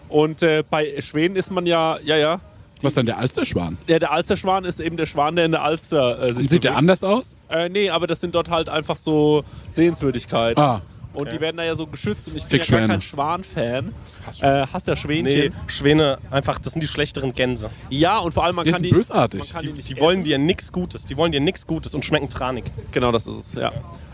Und 0.08 0.42
äh, 0.42 0.64
bei 0.70 1.00
Schwänen 1.02 1.36
ist 1.36 1.52
man 1.52 1.66
ja, 1.66 1.98
ja, 2.04 2.16
ja, 2.18 2.40
Was 2.82 2.92
ist 2.92 2.98
denn 2.98 3.06
der 3.06 3.18
Alsterschwan? 3.18 3.78
Der, 3.88 4.00
der 4.00 4.12
Alsterschwan 4.12 4.66
ist 4.66 4.80
eben 4.80 4.98
der 4.98 5.06
Schwan, 5.06 5.36
der 5.36 5.46
in 5.46 5.52
der 5.52 5.64
Alster 5.64 6.22
äh, 6.24 6.34
sich 6.34 6.50
Sieht 6.50 6.64
der 6.64 6.70
bewegt. 6.72 6.78
anders 6.78 7.04
aus? 7.04 7.36
Äh, 7.50 7.70
nee, 7.70 7.90
aber 7.90 8.08
das 8.08 8.22
sind 8.22 8.34
dort 8.36 8.50
halt 8.50 8.70
einfach 8.70 8.98
so 8.98 9.44
Sehenswürdigkeiten. 9.70 10.62
Ah, 10.64 10.82
Und 11.14 11.32
die 11.32 11.40
werden 11.42 11.58
da 11.58 11.64
ja 11.64 11.76
so 11.76 11.86
geschützt. 11.88 12.28
Und 12.30 12.38
ich 12.38 12.46
bin 12.46 12.62
ja 12.62 12.80
gar 12.80 12.88
kein 12.88 13.02
Schwan-Fan. 13.02 13.94
Äh, 14.42 14.66
hast 14.72 14.88
ja 14.88 14.96
Schwänchen. 14.96 15.24
Nee, 15.26 15.52
Schwäne, 15.68 16.18
einfach, 16.30 16.58
das 16.60 16.74
sind 16.74 16.82
die 16.82 16.88
schlechteren 16.88 17.34
Gänse. 17.34 17.70
Ja, 17.90 18.20
und 18.20 18.34
vor 18.34 18.46
allem 18.46 18.56
man 18.56 18.66
die 18.66 18.72
kann 18.72 18.80
sind 18.82 18.90
die. 18.92 18.96
bösartig. 18.96 19.42
Man 19.42 19.50
kann 19.50 19.62
Die, 19.62 19.74
nicht 19.74 19.90
die 19.90 19.94
essen. 19.94 20.02
wollen 20.02 20.24
dir 20.24 20.38
nichts 20.38 20.72
Gutes. 20.72 21.06
Die 21.06 21.18
wollen 21.18 21.32
dir 21.32 21.42
nichts 21.42 21.66
Gutes 21.68 21.94
und 21.96 22.06
schmecken 22.06 22.30
tranig. 22.30 22.64
Genau, 22.92 23.12
das 23.12 23.28
ist 23.28 23.38
es, 23.38 23.54
ja. 23.54 23.72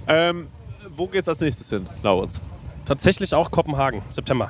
Ähm, 0.07 0.47
wo 0.95 1.07
geht's 1.07 1.28
als 1.30 1.39
nächstes 1.39 1.70
hin, 1.70 1.86
Laurens? 2.03 2.39
Tatsächlich 2.86 3.34
auch 3.34 3.51
Kopenhagen, 3.51 4.01
September. 4.11 4.49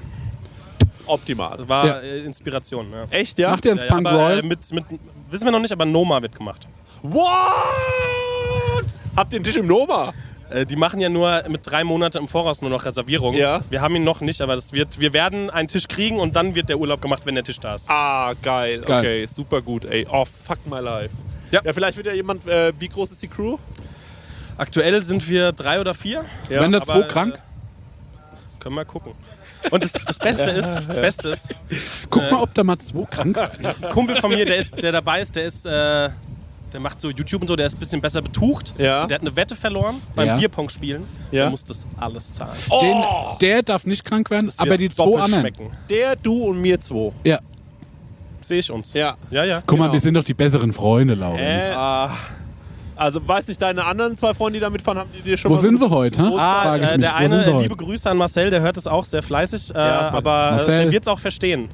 Optimal. 1.07 1.57
Das 1.57 1.67
war 1.69 1.85
Ja. 1.85 1.93
äh, 1.99 2.19
Inspiration. 2.23 2.87
Ja. 2.91 3.05
Echt, 3.09 3.37
ja? 3.39 3.51
Macht 3.51 3.65
ihr 3.65 3.71
ins 3.71 3.81
Ja, 3.81 3.87
Punk 3.87 4.07
aber, 4.07 4.17
Royal? 4.17 4.39
äh, 4.39 4.41
mit, 4.43 4.71
mit, 4.71 4.85
wissen 5.29 5.45
wir 5.45 5.51
noch 5.51 5.59
nicht, 5.59 5.71
aber 5.71 5.85
Noma 5.85 6.21
wird 6.21 6.35
gemacht. 6.35 6.67
What? 7.01 8.85
Habt 9.15 9.33
ihr 9.33 9.37
einen 9.37 9.43
Tisch 9.45 9.57
im 9.57 9.67
Noma? 9.67 10.13
Äh, 10.49 10.65
die 10.65 10.75
machen 10.75 10.99
ja 11.01 11.09
nur 11.09 11.43
mit 11.49 11.61
drei 11.69 11.83
Monaten 11.83 12.17
im 12.19 12.27
Voraus 12.27 12.61
nur 12.61 12.69
noch 12.69 12.85
Reservierungen. 12.85 13.39
Ja. 13.39 13.61
Wir 13.69 13.81
haben 13.81 13.95
ihn 13.95 14.03
noch 14.03 14.21
nicht, 14.21 14.41
aber 14.41 14.55
das 14.55 14.71
wird, 14.71 14.99
wir 14.99 15.11
werden 15.13 15.49
einen 15.49 15.67
Tisch 15.67 15.87
kriegen 15.87 16.19
und 16.19 16.35
dann 16.35 16.55
wird 16.55 16.69
der 16.69 16.77
Urlaub 16.79 17.01
gemacht, 17.01 17.23
wenn 17.25 17.35
der 17.35 17.43
Tisch 17.43 17.59
da 17.59 17.75
ist. 17.75 17.89
Ah, 17.89 18.33
geil. 18.41 18.81
Geil. 18.81 18.99
Okay, 18.99 19.25
super 19.25 19.61
gut, 19.61 19.85
ey. 19.85 20.07
Oh, 20.09 20.23
fuck 20.25 20.59
my 20.65 20.79
life. 20.79 21.09
Ja. 21.51 21.61
Ja, 21.63 21.73
vielleicht 21.73 21.97
wird 21.97 22.07
ja 22.07 22.13
jemand, 22.13 22.47
äh, 22.47 22.71
wie 22.79 22.87
groß 22.87 23.11
ist 23.11 23.21
die 23.21 23.27
Crew? 23.27 23.57
Aktuell 24.57 25.03
sind 25.03 25.27
wir 25.29 25.51
drei 25.51 25.79
oder 25.81 25.93
vier. 25.93 26.25
Ja, 26.49 26.61
Wenn 26.61 26.71
da 26.71 26.81
zwei 26.81 27.01
krank, 27.03 27.35
Äh, 27.35 28.59
können 28.59 28.75
wir 28.75 28.85
gucken. 28.85 29.11
Und 29.71 29.83
das, 29.83 29.93
das 29.93 30.17
Beste 30.19 30.49
ist, 30.51 30.75
das 30.87 30.95
Beste 30.95 31.29
ist, 31.29 31.53
guck 32.09 32.23
mal, 32.31 32.41
ob 32.41 32.53
da 32.53 32.63
mal 32.63 32.77
zwei 32.77 33.03
krank 33.05 33.35
werden. 33.35 33.65
ein 33.65 33.89
Kumpel 33.89 34.15
von 34.17 34.29
mir, 34.31 34.45
der, 34.45 34.57
ist, 34.57 34.81
der 34.81 34.91
dabei 34.91 35.21
ist, 35.21 35.35
der 35.35 35.45
ist, 35.45 35.65
äh, 35.65 36.09
der 36.73 36.79
macht 36.81 36.99
so 37.01 37.09
YouTube 37.09 37.41
und 37.41 37.47
so, 37.47 37.55
der 37.55 37.65
ist 37.65 37.75
ein 37.75 37.79
bisschen 37.79 38.01
besser 38.01 38.21
betucht. 38.21 38.73
Ja. 38.77 39.03
Und 39.03 39.09
der 39.11 39.15
hat 39.15 39.21
eine 39.21 39.35
Wette 39.35 39.55
verloren 39.55 40.01
beim 40.15 40.27
Ja. 40.27 40.37
Bierpong 40.37 40.69
spielen. 40.69 41.03
Ja. 41.31 41.43
Der 41.43 41.49
muss 41.49 41.63
das 41.63 41.85
alles 41.97 42.33
zahlen. 42.33 42.57
Den, 42.81 43.03
der 43.41 43.63
darf 43.63 43.85
nicht 43.85 44.03
krank 44.03 44.29
werden, 44.29 44.47
Das 44.47 44.59
aber 44.59 44.77
die 44.77 44.89
zwei 44.89 45.05
anderen. 45.21 45.41
schmecken. 45.41 45.71
Der, 45.89 46.15
du 46.15 46.45
und 46.49 46.61
mir 46.61 46.79
zwei. 46.79 47.11
Ja. 47.23 47.39
Sehe 48.41 48.59
ich 48.59 48.71
uns. 48.71 48.93
Ja. 48.93 49.15
Ja, 49.31 49.43
ja. 49.43 49.61
Guck 49.65 49.77
mal, 49.79 49.85
Genau. 49.85 49.93
wir 49.93 49.99
sind 50.01 50.13
doch 50.13 50.23
die 50.23 50.33
besseren 50.33 50.71
Freunde, 50.73 51.15
Laurens. 51.15 51.41
Äh, 51.41 51.73
Ah, 51.75 52.11
also, 52.97 53.25
weiß 53.27 53.47
nicht, 53.47 53.61
deine 53.61 53.85
anderen 53.85 54.15
zwei 54.17 54.33
Freunde, 54.33 54.59
die 54.59 54.61
da 54.63 54.69
mitfahren, 54.69 54.99
haben 54.99 55.09
die 55.17 55.21
dir 55.21 55.37
schon 55.37 55.49
Wo 55.51 55.55
mal 55.55 55.61
sind 55.61 55.77
so 55.79 55.87
sie 55.87 55.93
heute? 55.95 56.23
Hä? 56.23 56.31
ah 56.37 56.61
Frage 56.63 56.83
ich 56.85 56.91
äh, 56.91 56.97
mich. 56.97 57.07
der 57.09 57.13
Wo 57.19 57.27
sind 57.27 57.43
sie 57.43 57.49
eine, 57.49 57.53
heute? 57.59 57.63
liebe 57.69 57.75
Grüße 57.83 58.09
an 58.09 58.17
Marcel, 58.17 58.49
der 58.49 58.61
hört 58.61 58.77
es 58.77 58.87
auch 58.87 59.03
sehr 59.05 59.23
fleißig, 59.23 59.73
äh, 59.73 59.77
Ja, 59.77 60.09
aber 60.11 60.47
äh, 60.47 60.51
Marcel. 60.51 60.77
der 60.83 60.91
wird 60.91 61.03
es 61.03 61.07
auch 61.07 61.19
verstehen. 61.19 61.69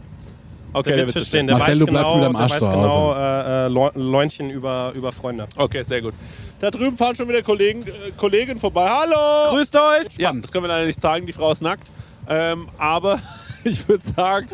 Okay, 0.76 0.90
Der 0.90 0.98
der 0.98 0.98
wird 1.06 1.10
es 1.10 1.16
wird's 1.16 1.28
verstehen. 1.30 1.48
Der 1.48 1.58
Marcel, 1.58 1.74
weiß 1.74 1.80
du 1.80 1.86
bleibst 1.86 2.04
genau, 2.04 2.16
mit 2.16 2.24
deinem 2.26 2.34
der 2.34 2.42
Arsch 2.42 2.52
weiß 2.52 2.60
zu 2.60 2.66
genau 2.70 3.14
äh, 3.14 3.66
äh, 3.66 3.68
Leu- 3.68 3.92
Leunchen 3.94 4.50
über, 4.50 4.92
über 4.96 5.12
Freunde. 5.12 5.48
Okay, 5.56 5.84
sehr 5.84 6.02
gut. 6.02 6.14
Da 6.60 6.72
drüben 6.72 6.98
fahren 6.98 7.16
schon 7.16 7.28
wieder 7.30 7.42
Kollegen, 7.44 7.84
äh, 7.86 7.92
Kollegen 8.18 8.58
vorbei. 8.60 8.90
Hallo! 8.90 9.52
Grüßt 9.56 9.76
euch! 9.76 10.08
Ja, 10.18 10.32
das 10.34 10.52
können 10.52 10.64
wir 10.64 10.70
leider 10.70 10.86
nicht 10.88 11.00
zeigen, 11.00 11.28
die 11.28 11.34
Frau 11.34 11.52
ist 11.52 11.62
nackt. 11.62 11.90
Ähm, 12.28 12.68
aber 12.80 13.20
ich 13.64 13.88
würde 13.88 14.04
sagen, 14.06 14.48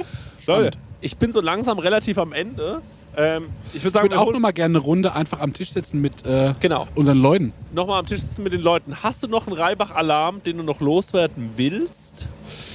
Leute, 0.46 0.78
ich 1.02 1.16
bin 1.18 1.32
so 1.32 1.40
langsam 1.40 1.80
relativ 1.80 2.18
am 2.18 2.34
Ende. 2.34 2.82
Ähm, 3.18 3.46
ich 3.74 3.84
würde 3.84 4.00
wir 4.02 4.20
auch 4.20 4.26
holen- 4.26 4.34
noch 4.34 4.40
mal 4.40 4.52
gerne 4.54 4.78
eine 4.78 4.84
Runde 4.86 5.14
einfach 5.14 5.40
am 5.40 5.52
Tisch 5.54 5.72
sitzen 5.72 6.00
mit 6.02 6.26
äh, 6.26 6.54
Genau. 6.60 6.88
unseren 6.96 7.18
Leuten. 7.20 7.54
nochmal 7.74 8.00
am 8.00 8.06
Tisch 8.06 8.22
sitzen 8.22 8.44
mit 8.44 8.54
den 8.54 8.62
Leuten. 8.62 8.96
Hast 9.04 9.24
du 9.24 9.28
noch 9.28 9.48
einen 9.48 9.58
Reibach-Alarm, 9.58 10.42
den 10.44 10.58
du 10.58 10.64
noch 10.64 10.80
loswerden 10.80 11.50
willst? 11.58 12.28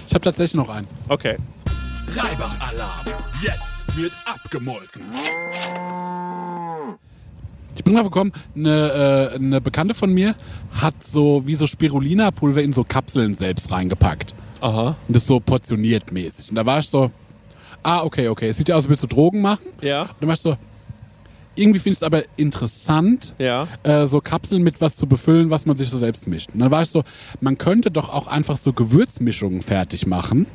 Ich 0.08 0.14
habe 0.14 0.24
tatsächlich 0.24 0.54
noch 0.54 0.68
einen. 0.68 0.86
Okay. 1.08 1.36
Reibach-Alarm. 2.16 3.06
Jetzt 3.42 3.96
wird 3.96 4.12
abgemolken. 4.26 5.02
Ich 7.76 7.82
bin 7.82 7.94
drauf 7.94 8.04
gekommen, 8.04 8.32
eine, 8.54 9.30
äh, 9.32 9.34
eine 9.34 9.60
Bekannte 9.60 9.94
von 9.94 10.12
mir 10.12 10.36
hat 10.80 10.94
so 11.04 11.42
wie 11.46 11.54
so 11.56 11.66
Spirulina-Pulver 11.66 12.62
in 12.62 12.72
so 12.72 12.84
Kapseln 12.84 13.34
selbst 13.34 13.70
reingepackt. 13.72 14.34
Aha. 14.60 14.96
Und 15.08 15.16
das 15.16 15.26
so 15.26 15.40
portioniert 15.40 16.12
mäßig. 16.12 16.50
Und 16.50 16.54
da 16.56 16.64
war 16.64 16.78
ich 16.78 16.88
so, 16.88 17.10
ah, 17.84 18.02
okay, 18.02 18.28
okay. 18.28 18.48
Es 18.48 18.56
sieht 18.56 18.68
ja 18.68 18.74
aus, 18.74 18.84
als 18.84 18.88
würdest 18.88 19.04
du 19.04 19.06
Drogen 19.14 19.40
machen. 19.40 19.62
Ja. 19.80 20.02
Und 20.02 20.10
dann 20.20 20.26
war 20.28 20.34
ich 20.34 20.40
so, 20.40 20.56
irgendwie 21.56 21.78
finde 21.78 21.92
ich 21.92 21.98
es 21.98 22.02
aber 22.02 22.24
interessant, 22.36 23.32
Ja. 23.38 23.68
äh, 23.84 24.08
so 24.08 24.20
Kapseln 24.20 24.64
mit 24.64 24.80
was 24.80 24.96
zu 24.96 25.06
befüllen, 25.06 25.50
was 25.50 25.66
man 25.66 25.76
sich 25.76 25.88
so 25.88 25.98
selbst 25.98 26.26
mischt. 26.26 26.50
Und 26.52 26.58
dann 26.58 26.72
war 26.72 26.82
ich 26.82 26.88
so, 26.90 27.04
man 27.40 27.58
könnte 27.58 27.92
doch 27.92 28.08
auch 28.08 28.26
einfach 28.26 28.56
so 28.56 28.72
Gewürzmischungen 28.72 29.62
fertig 29.62 30.04
machen 30.06 30.46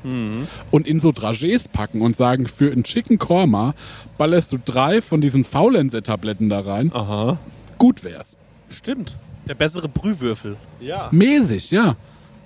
und 0.72 0.88
in 0.88 1.00
so 1.00 1.10
Dragés 1.12 1.70
packen 1.72 2.02
und 2.02 2.18
sagen, 2.18 2.48
für 2.48 2.70
einen 2.72 2.84
Chicken 2.84 3.18
Korma 3.18 3.76
ballerst 4.18 4.52
du 4.52 4.58
drei 4.64 5.02
von 5.02 5.22
diesen 5.22 5.46
Faulenzer-Tabletten 5.46 6.50
da 6.50 6.60
rein. 6.62 6.92
Aha. 6.94 7.38
Gut 7.78 8.04
wär's. 8.04 8.36
Stimmt. 8.70 9.16
Der 9.48 9.56
bessere 9.56 9.88
Brühwürfel. 9.88 10.58
Ja. 10.82 11.08
Mäßig, 11.12 11.72
ja. 11.72 11.96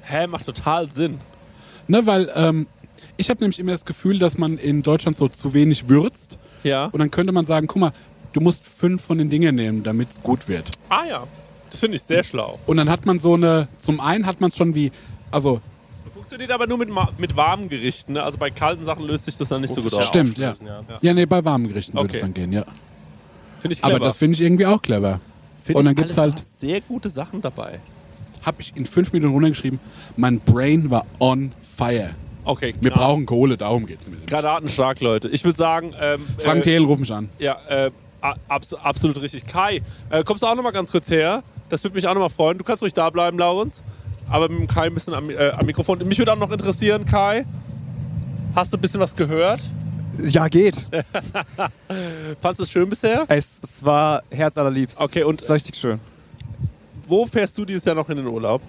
Hä, 0.04 0.28
macht 0.28 0.46
total 0.46 0.92
Sinn. 0.92 1.20
Ne, 1.88 2.06
weil 2.06 2.30
ähm, 2.36 2.68
ich 3.18 3.30
habe 3.30 3.42
nämlich 3.42 3.60
immer 3.60 3.72
das 3.72 3.86
Gefühl, 3.86 4.20
dass 4.20 4.38
man 4.38 4.58
in 4.58 4.82
Deutschland 4.82 5.18
so 5.18 5.28
zu 5.28 5.54
wenig 5.54 5.90
würzt. 5.90 6.38
Ja. 6.64 6.86
Und 6.86 7.00
dann 7.00 7.12
könnte 7.12 7.32
man 7.34 7.46
sagen, 7.46 7.68
guck 7.68 7.80
mal, 7.80 7.94
du 8.34 8.42
musst 8.42 8.64
fünf 8.64 9.04
von 9.04 9.18
den 9.18 9.30
Dingen 9.30 9.56
nehmen, 9.56 9.84
damit 9.84 10.10
es 10.12 10.22
gut 10.22 10.48
wird. 10.48 10.72
Ah 10.90 11.06
ja. 11.08 11.24
Das 11.70 11.80
finde 11.80 11.98
ich 11.98 12.04
sehr 12.04 12.24
schlau. 12.24 12.60
Und 12.68 12.78
dann 12.78 12.90
hat 12.90 13.06
man 13.06 13.20
so 13.20 13.34
eine, 13.34 13.68
zum 13.78 14.00
einen 14.00 14.26
hat 14.26 14.40
man 14.42 14.50
es 14.50 14.58
schon 14.58 14.76
wie, 14.76 14.92
also 15.32 15.60
Funktioniert 16.14 16.52
aber 16.52 16.68
nur 16.68 16.78
mit, 16.78 16.90
mit 17.20 17.36
warmen 17.36 17.70
Gerichten. 17.70 18.14
Ne? 18.14 18.24
Also 18.24 18.38
bei 18.38 18.50
kalten 18.50 18.86
Sachen 18.86 19.06
löst 19.06 19.26
sich 19.26 19.38
das 19.38 19.50
dann 19.50 19.62
nicht 19.62 19.74
so 19.74 19.82
Muss 19.82 19.92
gut 19.92 20.00
aus. 20.00 20.08
Stimmt, 20.08 20.38
ja. 20.38 20.54
ja. 20.66 20.82
Ja, 21.02 21.14
nee, 21.14 21.26
bei 21.26 21.44
warmen 21.44 21.68
Gerichten 21.68 21.94
würde 21.94 22.06
Okay. 22.06 22.16
es 22.16 22.22
dann 22.22 22.34
gehen, 22.34 22.54
ja. 22.54 22.66
Finde 23.60 23.74
ich 23.74 23.82
clever. 23.82 23.96
Aber 23.98 24.06
das 24.06 24.18
finde 24.18 24.36
ich 24.36 24.42
irgendwie 24.42 24.66
auch 24.66 24.82
clever. 24.82 25.20
Find 25.64 25.76
und 25.76 25.82
ich 25.84 25.88
dann 25.88 25.96
gibt's 25.96 26.18
alles 26.18 26.36
halt- 26.36 26.46
sehr 26.60 26.82
gute 26.82 27.10
Sachen 27.10 27.42
dabei. 27.42 27.80
Habe 28.44 28.62
ich 28.62 28.76
in 28.76 28.86
fünf 28.86 29.14
Minuten 29.14 29.34
runtergeschrieben, 29.34 29.80
mein 30.18 30.40
Brain 30.40 30.90
war 30.90 31.06
on 31.20 31.52
fire. 31.62 32.12
Okay, 32.46 32.74
Wir 32.82 32.92
Gra- 32.92 32.96
brauchen 32.96 33.26
Kohle, 33.26 33.56
darum 33.58 33.86
geht's 33.86 34.10
mit 34.10 34.22
dem. 34.22 34.26
Granatenstark, 34.26 35.00
Leute. 35.02 35.30
Ich 35.30 35.44
würde 35.44 35.58
sagen, 35.58 35.94
ähm, 36.00 36.22
Frank 36.38 36.60
äh, 36.60 36.64
Thelen, 36.64 36.86
ruf 36.86 37.00
mich 37.00 37.12
an. 37.14 37.30
ja, 37.40 37.58
äh, 37.70 37.90
abs 38.48 38.74
absolut 38.74 39.22
richtig. 39.22 39.46
Kai, 39.46 39.82
äh, 40.10 40.24
kommst 40.24 40.44
du 40.44 40.48
auch 40.48 40.56
noch 40.56 40.64
mal 40.64 40.72
ganz 40.72 40.92
kurz 40.92 41.10
her? 41.10 41.44
Das 41.70 41.84
würde 41.84 41.96
mich 41.96 42.08
auch 42.08 42.14
noch 42.14 42.22
mal 42.22 42.30
freuen. 42.30 42.58
Du 42.58 42.64
kannst 42.64 42.82
ruhig 42.84 42.94
da 42.94 43.10
bleiben, 43.10 43.38
Laurens. 43.38 43.82
Aber 44.30 44.48
mit 44.50 44.60
dem 44.60 44.68
Kai 44.68 44.88
ein 44.88 44.94
bisschen 44.94 45.14
am, 45.14 45.30
äh, 45.30 45.50
am 45.52 45.66
Mikrofon. 45.66 46.00
Mich 46.08 46.18
würde 46.18 46.32
auch 46.34 46.38
noch 46.38 46.52
interessieren, 46.52 47.06
Kai. 47.06 47.46
Hast 48.56 48.72
du 48.74 48.78
ein 48.78 48.82
bisschen 48.82 49.00
was 49.00 49.16
gehört? 49.16 49.70
Ja, 50.24 50.48
geht. 50.48 50.76
Fandest 52.42 52.60
du 52.60 52.64
es 52.64 52.72
schön 52.72 52.90
bisher? 52.90 53.26
Es, 53.28 53.62
es 53.64 53.84
war 53.84 54.24
herzallerliebst. 54.30 55.02
Okay, 55.02 55.24
und- 55.24 55.42
Es 55.42 55.50
war 55.50 55.56
richtig 55.56 55.76
schön. 55.76 56.00
Wo 57.08 57.26
fährst 57.26 57.58
du 57.58 57.66
dieses 57.66 57.84
Jahr 57.86 57.96
noch 57.96 58.08
in 58.10 58.18
den 58.18 58.28
Urlaub? 58.28 58.62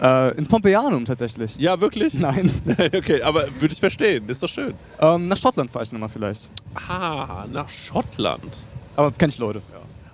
Äh, 0.00 0.36
ins 0.36 0.48
Pompeianum 0.48 1.04
tatsächlich. 1.04 1.56
Ja, 1.56 1.80
wirklich? 1.80 2.14
Nein. 2.18 2.50
okay, 2.94 3.22
aber 3.22 3.44
würde 3.60 3.72
ich 3.72 3.80
verstehen. 3.80 4.28
Ist 4.28 4.42
doch 4.42 4.48
schön. 4.48 4.74
ähm, 5.00 5.28
nach 5.28 5.36
Schottland 5.36 5.70
fahre 5.70 5.84
ich 5.84 5.92
nochmal 5.92 6.08
vielleicht. 6.08 6.48
Ah, 6.88 7.46
nach 7.50 7.68
Schottland. 7.68 8.56
Aber 8.94 9.10
kenn 9.12 9.30
ich 9.30 9.38
Leute. 9.38 9.62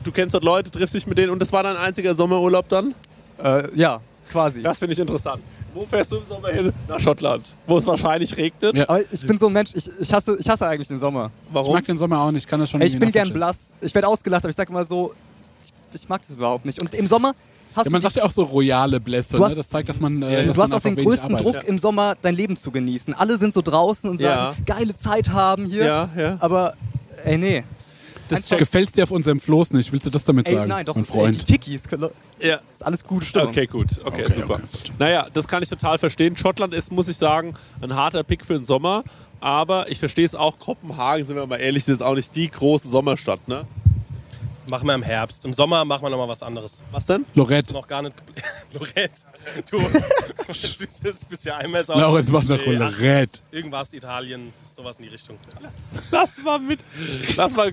Du 0.05 0.11
kennst 0.11 0.35
dort 0.35 0.45
Leute, 0.45 0.70
triffst 0.70 0.95
dich 0.95 1.07
mit 1.07 1.16
denen 1.18 1.30
und 1.30 1.41
das 1.41 1.53
war 1.53 1.62
dein 1.62 1.76
einziger 1.76 2.14
Sommerurlaub 2.14 2.68
dann? 2.68 2.95
Äh, 3.43 3.68
ja, 3.74 4.01
quasi. 4.28 4.62
Das 4.62 4.78
finde 4.78 4.95
ich 4.95 4.99
interessant. 4.99 5.43
Wo 5.74 5.87
fährst 5.87 6.12
du 6.12 6.16
im 6.18 6.24
Sommer 6.24 6.49
hin? 6.49 6.72
Nach 6.89 7.01
Schottland. 7.01 7.47
Wo 7.66 7.78
es 7.78 7.87
wahrscheinlich 7.87 8.37
regnet. 8.37 8.76
Ja. 8.76 8.89
Aber 8.89 9.01
ich 9.11 9.26
bin 9.26 9.39
so 9.39 9.47
ein 9.47 9.53
Mensch, 9.53 9.70
ich, 9.74 9.89
ich, 10.01 10.12
hasse, 10.12 10.37
ich 10.39 10.49
hasse 10.49 10.66
eigentlich 10.66 10.89
den 10.89 10.99
Sommer. 10.99 11.30
Ich 11.49 11.55
Warum? 11.55 11.72
mag 11.72 11.85
den 11.85 11.97
Sommer 11.97 12.20
auch 12.20 12.30
nicht, 12.30 12.45
ich 12.45 12.47
kann 12.49 12.61
das 12.61 12.68
schon 12.70 12.80
Ey, 12.80 12.89
ich 12.89 12.99
bin 12.99 13.11
gern 13.11 13.33
blass. 13.33 13.72
Ich 13.80 13.95
werde 13.95 14.09
ausgelacht, 14.09 14.45
aber 14.45 14.51
ich 14.51 14.57
sag 14.57 14.68
immer 14.68 14.85
so, 14.85 15.14
ich, 15.64 16.03
ich 16.03 16.09
mag 16.09 16.20
das 16.20 16.37
überhaupt 16.37 16.66
nicht. 16.66 16.78
Und 16.78 16.93
im 16.95 17.07
Sommer 17.07 17.35
hast 17.77 17.87
Ja, 17.87 17.91
man 17.93 18.01
du, 18.01 18.05
sagt 18.05 18.16
ja 18.16 18.25
auch 18.25 18.31
so 18.31 18.43
royale 18.45 19.01
Blässe, 19.01 19.37
Du 19.37 19.39
ne? 19.43 19.47
hast- 19.47 19.57
das 19.57 19.68
zeigt, 19.68 19.89
dass 19.89 20.01
man, 20.01 20.23
äh, 20.23 20.41
Ja, 20.41 20.47
dass 20.47 20.57
du 20.57 20.62
hast 20.62 20.70
man 20.70 20.79
auch 20.79 20.83
den 20.83 20.97
größten 20.97 21.35
arbeitet. 21.35 21.55
Druck 21.62 21.68
im 21.68 21.79
Sommer, 21.79 22.14
dein 22.20 22.35
Leben 22.35 22.57
zu 22.57 22.70
genießen. 22.70 23.14
Alle 23.14 23.37
sind 23.37 23.55
so 23.55 23.62
draußen 23.62 24.09
und 24.11 24.20
sagen, 24.20 24.57
geile 24.66 24.95
Zeit 24.97 25.31
haben 25.31 25.64
hier. 25.66 25.85
Ja, 25.85 26.09
ja. 26.16 26.37
Aber, 26.41 26.75
ey, 27.25 27.39
nee. 27.39 27.64
Das 28.29 28.49
Gefällt's 28.49 28.93
dir 28.93 29.03
auf 29.05 29.11
unserem 29.11 29.39
Floß 29.41 29.73
nicht? 29.73 29.93
Willst 29.93 30.07
du 30.07 30.11
das 30.11 30.25
damit 30.25 30.47
Ey, 30.47 30.55
sagen, 30.55 30.68
nein, 30.70 30.87
doch, 30.87 30.95
mein 30.95 31.05
das, 31.05 31.11
ey, 31.14 31.16
die 31.16 31.23
Freund? 31.39 31.47
Tikis, 31.47 31.83
ist 31.83 31.89
ja. 32.41 32.61
alles 32.81 33.05
gute 33.05 33.27
Stimmung. 33.27 33.49
Okay, 33.49 33.66
gut. 33.66 34.01
Okay, 34.05 34.25
Okay, 34.25 34.33
super. 34.33 34.55
okay, 34.55 34.62
gut. 34.62 34.93
Naja, 34.99 35.27
das 35.35 35.47
kann 35.47 35.62
ich 35.62 35.68
total 35.68 35.99
verstehen. 35.99 36.35
Schottland 36.37 36.73
ist, 36.73 36.91
muss 36.93 37.09
ich 37.09 37.16
sagen, 37.18 37.55
ein 37.83 37.95
harter 37.95 38.23
Pick 38.23 38.47
für 38.47 38.55
den 38.55 38.64
Sommer. 38.64 39.05
Aber 39.41 39.91
ich 39.91 39.99
verstehe 39.99 40.25
es 40.25 40.35
auch. 40.35 40.59
Kopenhagen, 40.61 41.27
sind 41.27 41.37
wir 41.37 41.45
mal 41.47 41.57
ehrlich, 41.57 41.85
das 41.85 41.97
ist 41.97 42.03
auch 42.03 42.14
nicht 42.14 42.35
die 42.35 42.49
große 42.49 42.89
Sommerstadt, 42.89 43.47
ne? 43.49 43.66
Machen 44.69 44.87
wir 44.87 44.95
im 44.95 45.03
Herbst. 45.03 45.45
Im 45.45 45.53
Sommer 45.53 45.85
machen 45.85 46.03
wir 46.05 46.11
nochmal 46.11 46.29
was 46.29 46.43
anderes. 46.43 46.83
Was 46.93 47.07
denn? 47.07 47.25
Lorette. 47.35 47.73
Noch 47.75 47.87
gar 47.89 48.03
nicht. 48.03 48.15
Lorette. 48.73 49.23
Du, 49.71 49.79
du 50.49 51.13
bist 51.29 51.45
ja 51.45 51.57
einmal 51.57 51.85
so. 51.85 51.95
Laurenz 51.95 52.29
macht 52.31 52.49
nach 52.49 52.59
Nee, 52.65 52.77
Lorette. 52.77 53.41
Irgendwas, 53.51 53.93
Italien, 53.93 54.53
sowas 54.75 54.99
in 54.99 55.05
die 55.05 55.09
Richtung. 55.11 55.37
Lass 56.11 56.39
mal 56.45 56.59
mit. 56.61 56.79
Lass 57.37 57.53
mal 57.53 57.73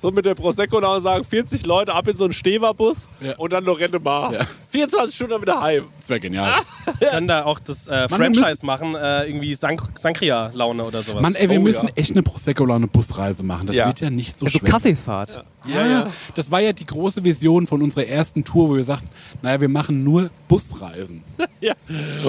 so 0.00 0.10
mit 0.12 0.24
der 0.24 0.34
Prosecco 0.36 0.80
da 0.80 0.94
und 0.96 1.02
sagen, 1.02 1.24
40 1.24 1.66
Leute 1.66 1.92
ab 1.92 2.06
in 2.06 2.16
so 2.16 2.24
einen 2.24 2.32
Steverbus 2.32 3.08
Ja. 3.20 3.36
und 3.36 3.52
dann 3.52 3.64
Lorette 3.64 3.98
Mar. 3.98 4.32
Ja. 4.32 4.46
24 4.70 5.14
Stunden 5.16 5.42
wieder 5.42 5.60
heim. 5.60 5.86
Das 5.98 6.08
wäre 6.08 6.20
genial. 6.20 6.60
Wir 7.00 7.08
können 7.08 7.26
da 7.28 7.44
auch 7.44 7.58
das 7.58 7.88
äh, 7.88 8.06
Mann, 8.08 8.08
Franchise 8.10 8.64
machen, 8.64 8.94
äh, 8.94 9.24
irgendwie 9.26 9.54
Sank 9.54 9.82
Sankria-Laune 9.96 10.84
oder 10.84 11.02
sowas. 11.02 11.20
Mann, 11.22 11.34
ey, 11.34 11.48
wir 11.50 11.58
Oh, 11.58 11.62
müssen 11.62 11.86
ja. 11.88 11.92
echt 11.96 12.12
eine 12.12 12.22
Prosecco-Laune-Busreise 12.22 13.42
machen. 13.42 13.66
Das 13.66 13.76
Ja. 13.76 13.86
wird 13.86 14.00
ja 14.00 14.10
nicht 14.10 14.38
so 14.38 14.46
Also 14.46 14.58
schwer. 14.58 14.70
Kaffeefahrt. 14.70 15.42
Ja, 15.66 15.86
ja. 15.86 16.06
Das 16.34 16.50
war 16.50 16.60
ja 16.60 16.72
die 16.72 16.86
große 16.86 17.24
Vision 17.24 17.66
von 17.66 17.82
unserer 17.82 18.06
ersten 18.06 18.44
Tour, 18.44 18.68
wo 18.70 18.76
wir 18.76 18.84
sagten, 18.84 19.08
naja, 19.42 19.60
wir 19.60 19.68
machen 19.68 20.04
nur 20.04 20.30
Busreisen. 20.48 21.22
Ja. 21.60 21.74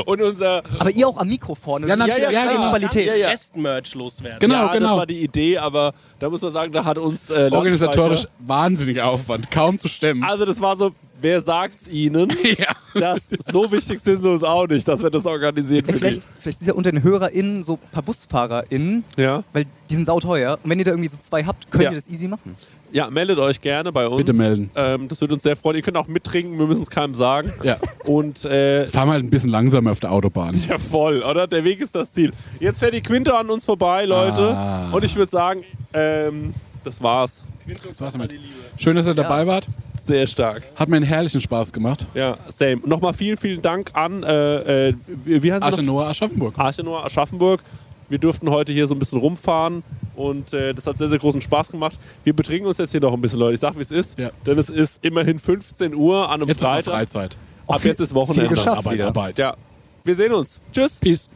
Und 0.07 0.19
unser. 0.23 0.63
Aber 0.80 0.89
ihr 0.89 1.07
auch 1.07 1.17
am 1.19 1.27
Mikro 1.27 1.53
vorne. 1.53 1.86
Ja, 1.86 1.95
na- 1.95 2.07
Das 2.07 2.17
ist 2.17 2.23
ja, 2.23 2.32
scheiß 2.32 2.51
klar. 2.55 2.69
Qualität. 2.71 3.05
Ja, 3.07 3.13
ja. 3.13 3.27
Rest-Merch 3.27 3.93
loswerden. 3.93 4.39
Genau, 4.39 4.65
ja, 4.65 4.73
genau. 4.73 4.88
das 4.88 4.97
war 4.97 5.05
die 5.05 5.21
Idee, 5.23 5.59
aber 5.59 5.93
da 6.17 6.32
muss 6.32 6.41
man 6.41 6.49
sagen, 6.51 6.73
da 6.73 6.84
hat 6.84 6.97
uns 6.97 7.30
äh, 7.30 7.47
Organisatorisch 7.51 8.25
wahnsinniger 8.39 9.05
Aufwand, 9.05 9.51
kaum 9.51 9.77
zu 9.77 9.88
stemmen. 9.88 10.23
Also 10.23 10.45
das 10.45 10.59
war 10.59 10.75
so, 10.77 10.93
wer 11.21 11.41
sagt's 11.41 11.88
ihnen? 11.88 12.30
ja. 12.57 12.75
Das 12.95 13.30
so 13.51 13.71
wichtig 13.71 13.99
sind 13.99 14.23
sie 14.23 14.30
uns 14.32 14.43
auch 14.43 14.65
nicht, 14.67 14.88
dass 14.88 15.03
wir 15.03 15.11
das 15.11 15.27
organisieren 15.27 15.86
Ey, 15.88 15.93
vielleicht, 15.93 16.27
vielleicht 16.39 16.61
ist 16.61 16.67
ja 16.67 16.73
unter 16.73 16.91
den 16.91 17.03
HörerInnen 17.03 17.61
so 17.61 17.73
ein 17.73 17.89
paar 17.91 18.01
BusfahrerInnen. 18.03 19.03
Ja. 19.15 19.43
weil 19.53 19.65
die 19.91 19.95
sind 19.95 20.05
sauteuer. 20.07 20.57
Und 20.63 20.71
wenn 20.71 20.80
ihr 20.80 20.86
da 20.86 20.91
irgendwie 20.91 21.09
so 21.09 21.17
zwei 21.21 21.43
habt, 21.43 21.69
könnt 21.69 21.84
Ja. 21.84 21.91
ihr 21.91 21.97
das 21.97 22.07
easy 22.09 22.27
machen. 22.27 22.55
Ja, 22.91 23.09
meldet 23.09 23.37
euch 23.39 23.59
gerne 23.61 23.91
bei 23.91 24.07
uns. 24.07 24.17
Bitte 24.17 24.33
melden. 24.33 24.69
Ähm, 24.75 25.07
das 25.07 25.21
würde 25.21 25.33
uns 25.35 25.43
sehr 25.43 25.55
freuen. 25.55 25.77
Ihr 25.77 25.81
könnt 25.81 25.97
auch 25.97 26.07
mittrinken, 26.07 26.59
wir 26.59 26.67
müssen 26.67 26.81
es 26.81 26.89
keinem 26.89 27.15
sagen. 27.15 27.51
ja. 27.63 27.77
Und 28.05 28.45
äh, 28.45 28.87
Fahr 28.89 29.05
mal 29.05 29.19
ein 29.19 29.29
bisschen 29.29 29.49
langsamer 29.49 29.91
auf 29.91 29.99
der 29.99 30.11
Autobahn. 30.11 30.55
ja, 30.67 30.77
voll, 30.77 31.21
oder? 31.21 31.47
Der 31.47 31.63
Weg 31.63 31.81
ist 31.81 31.95
das 31.95 32.11
Ziel. 32.11 32.31
Jetzt 32.59 32.79
fährt 32.79 32.93
die 32.93 33.01
Quinte 33.01 33.35
an 33.35 33.49
uns 33.49 33.65
vorbei, 33.65 34.05
Leute. 34.05 34.55
Ah. 34.55 34.91
Und 34.91 35.03
ich 35.03 35.15
würde 35.15 35.31
sagen, 35.31 35.63
ähm, 35.93 36.53
das 36.83 37.01
war's. 37.01 37.43
Das 37.85 38.01
war's 38.01 38.13
damit. 38.13 38.33
Schön, 38.77 38.95
dass 38.95 39.05
ihr 39.05 39.13
dabei 39.13 39.45
wart. 39.45 39.67
Sehr 40.01 40.25
stark. 40.25 40.63
Hat 40.75 40.89
mir 40.89 40.95
einen 40.95 41.05
herrlichen 41.05 41.41
Spaß 41.41 41.71
gemacht. 41.71 42.07
Ja, 42.15 42.37
same. 42.57 42.77
Nochmal 42.85 43.13
vielen, 43.13 43.37
vielen 43.37 43.61
Dank 43.61 43.91
an, 43.93 44.23
äh, 44.23 44.89
äh, 44.89 44.93
wie 45.23 45.53
heißt? 45.53 45.61
Arche 45.61 45.83
Noah 45.83 46.07
Aschaffenburg. 46.07 46.57
Arche 46.57 46.83
Noah 46.83 47.05
Aschaffenburg. 47.05 47.61
Wir 48.10 48.18
durften 48.18 48.49
heute 48.49 48.74
hier 48.74 48.88
so 48.88 48.95
ein 48.95 48.99
bisschen 48.99 49.20
rumfahren 49.20 49.84
und 50.16 50.51
äh, 50.53 50.74
das 50.74 50.88
hat 50.88 50.97
sehr, 50.97 51.07
sehr 51.10 51.20
großen 51.20 51.41
Spaß 51.41 51.70
gemacht. 51.70 51.97
Wir 52.24 52.34
betrinken 52.34 52.68
uns 52.68 52.78
jetzt 52.80 52.91
hier 52.91 52.99
noch 52.99 53.14
ein 53.14 53.22
bisschen, 53.22 53.39
Leute. 53.39 53.53
Ich 53.53 53.60
sag, 53.60 53.78
wie 53.78 53.82
es 53.82 53.91
ist. 53.91 54.18
Ja. 54.20 54.32
Denn 54.45 54.57
es 54.57 54.70
ist 54.70 54.99
immerhin 55.03 55.39
15 55.39 55.93
Uhr 55.95 56.28
an 56.28 56.41
einem 56.41 56.47
Jetzt 56.49 56.57
ist 56.57 56.66
Freitag. 56.66 56.93
Freizeit. 56.93 57.38
Ab 57.68 57.86
jetzt 57.86 57.99
ist 58.01 58.14
Wochenende. 58.16 58.47
viel 58.47 58.57
geschafft 58.57 58.80
Arbeit, 58.80 58.93
wieder. 58.93 59.07
Arbeit. 59.07 59.38
Ja. 59.38 59.55
Wir 60.03 60.16
sehen 60.16 60.34
uns. 60.34 60.60
Tschüss. 60.74 60.99
Peace. 60.99 61.28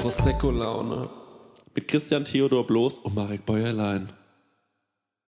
Prosecco-Laune. 0.00 1.08
Mit 1.74 1.88
Christian 1.88 2.24
Theodor 2.24 2.66
Bloß 2.66 2.98
und 2.98 3.14
Marek 3.14 3.44
Bäuerlein. 3.44 4.08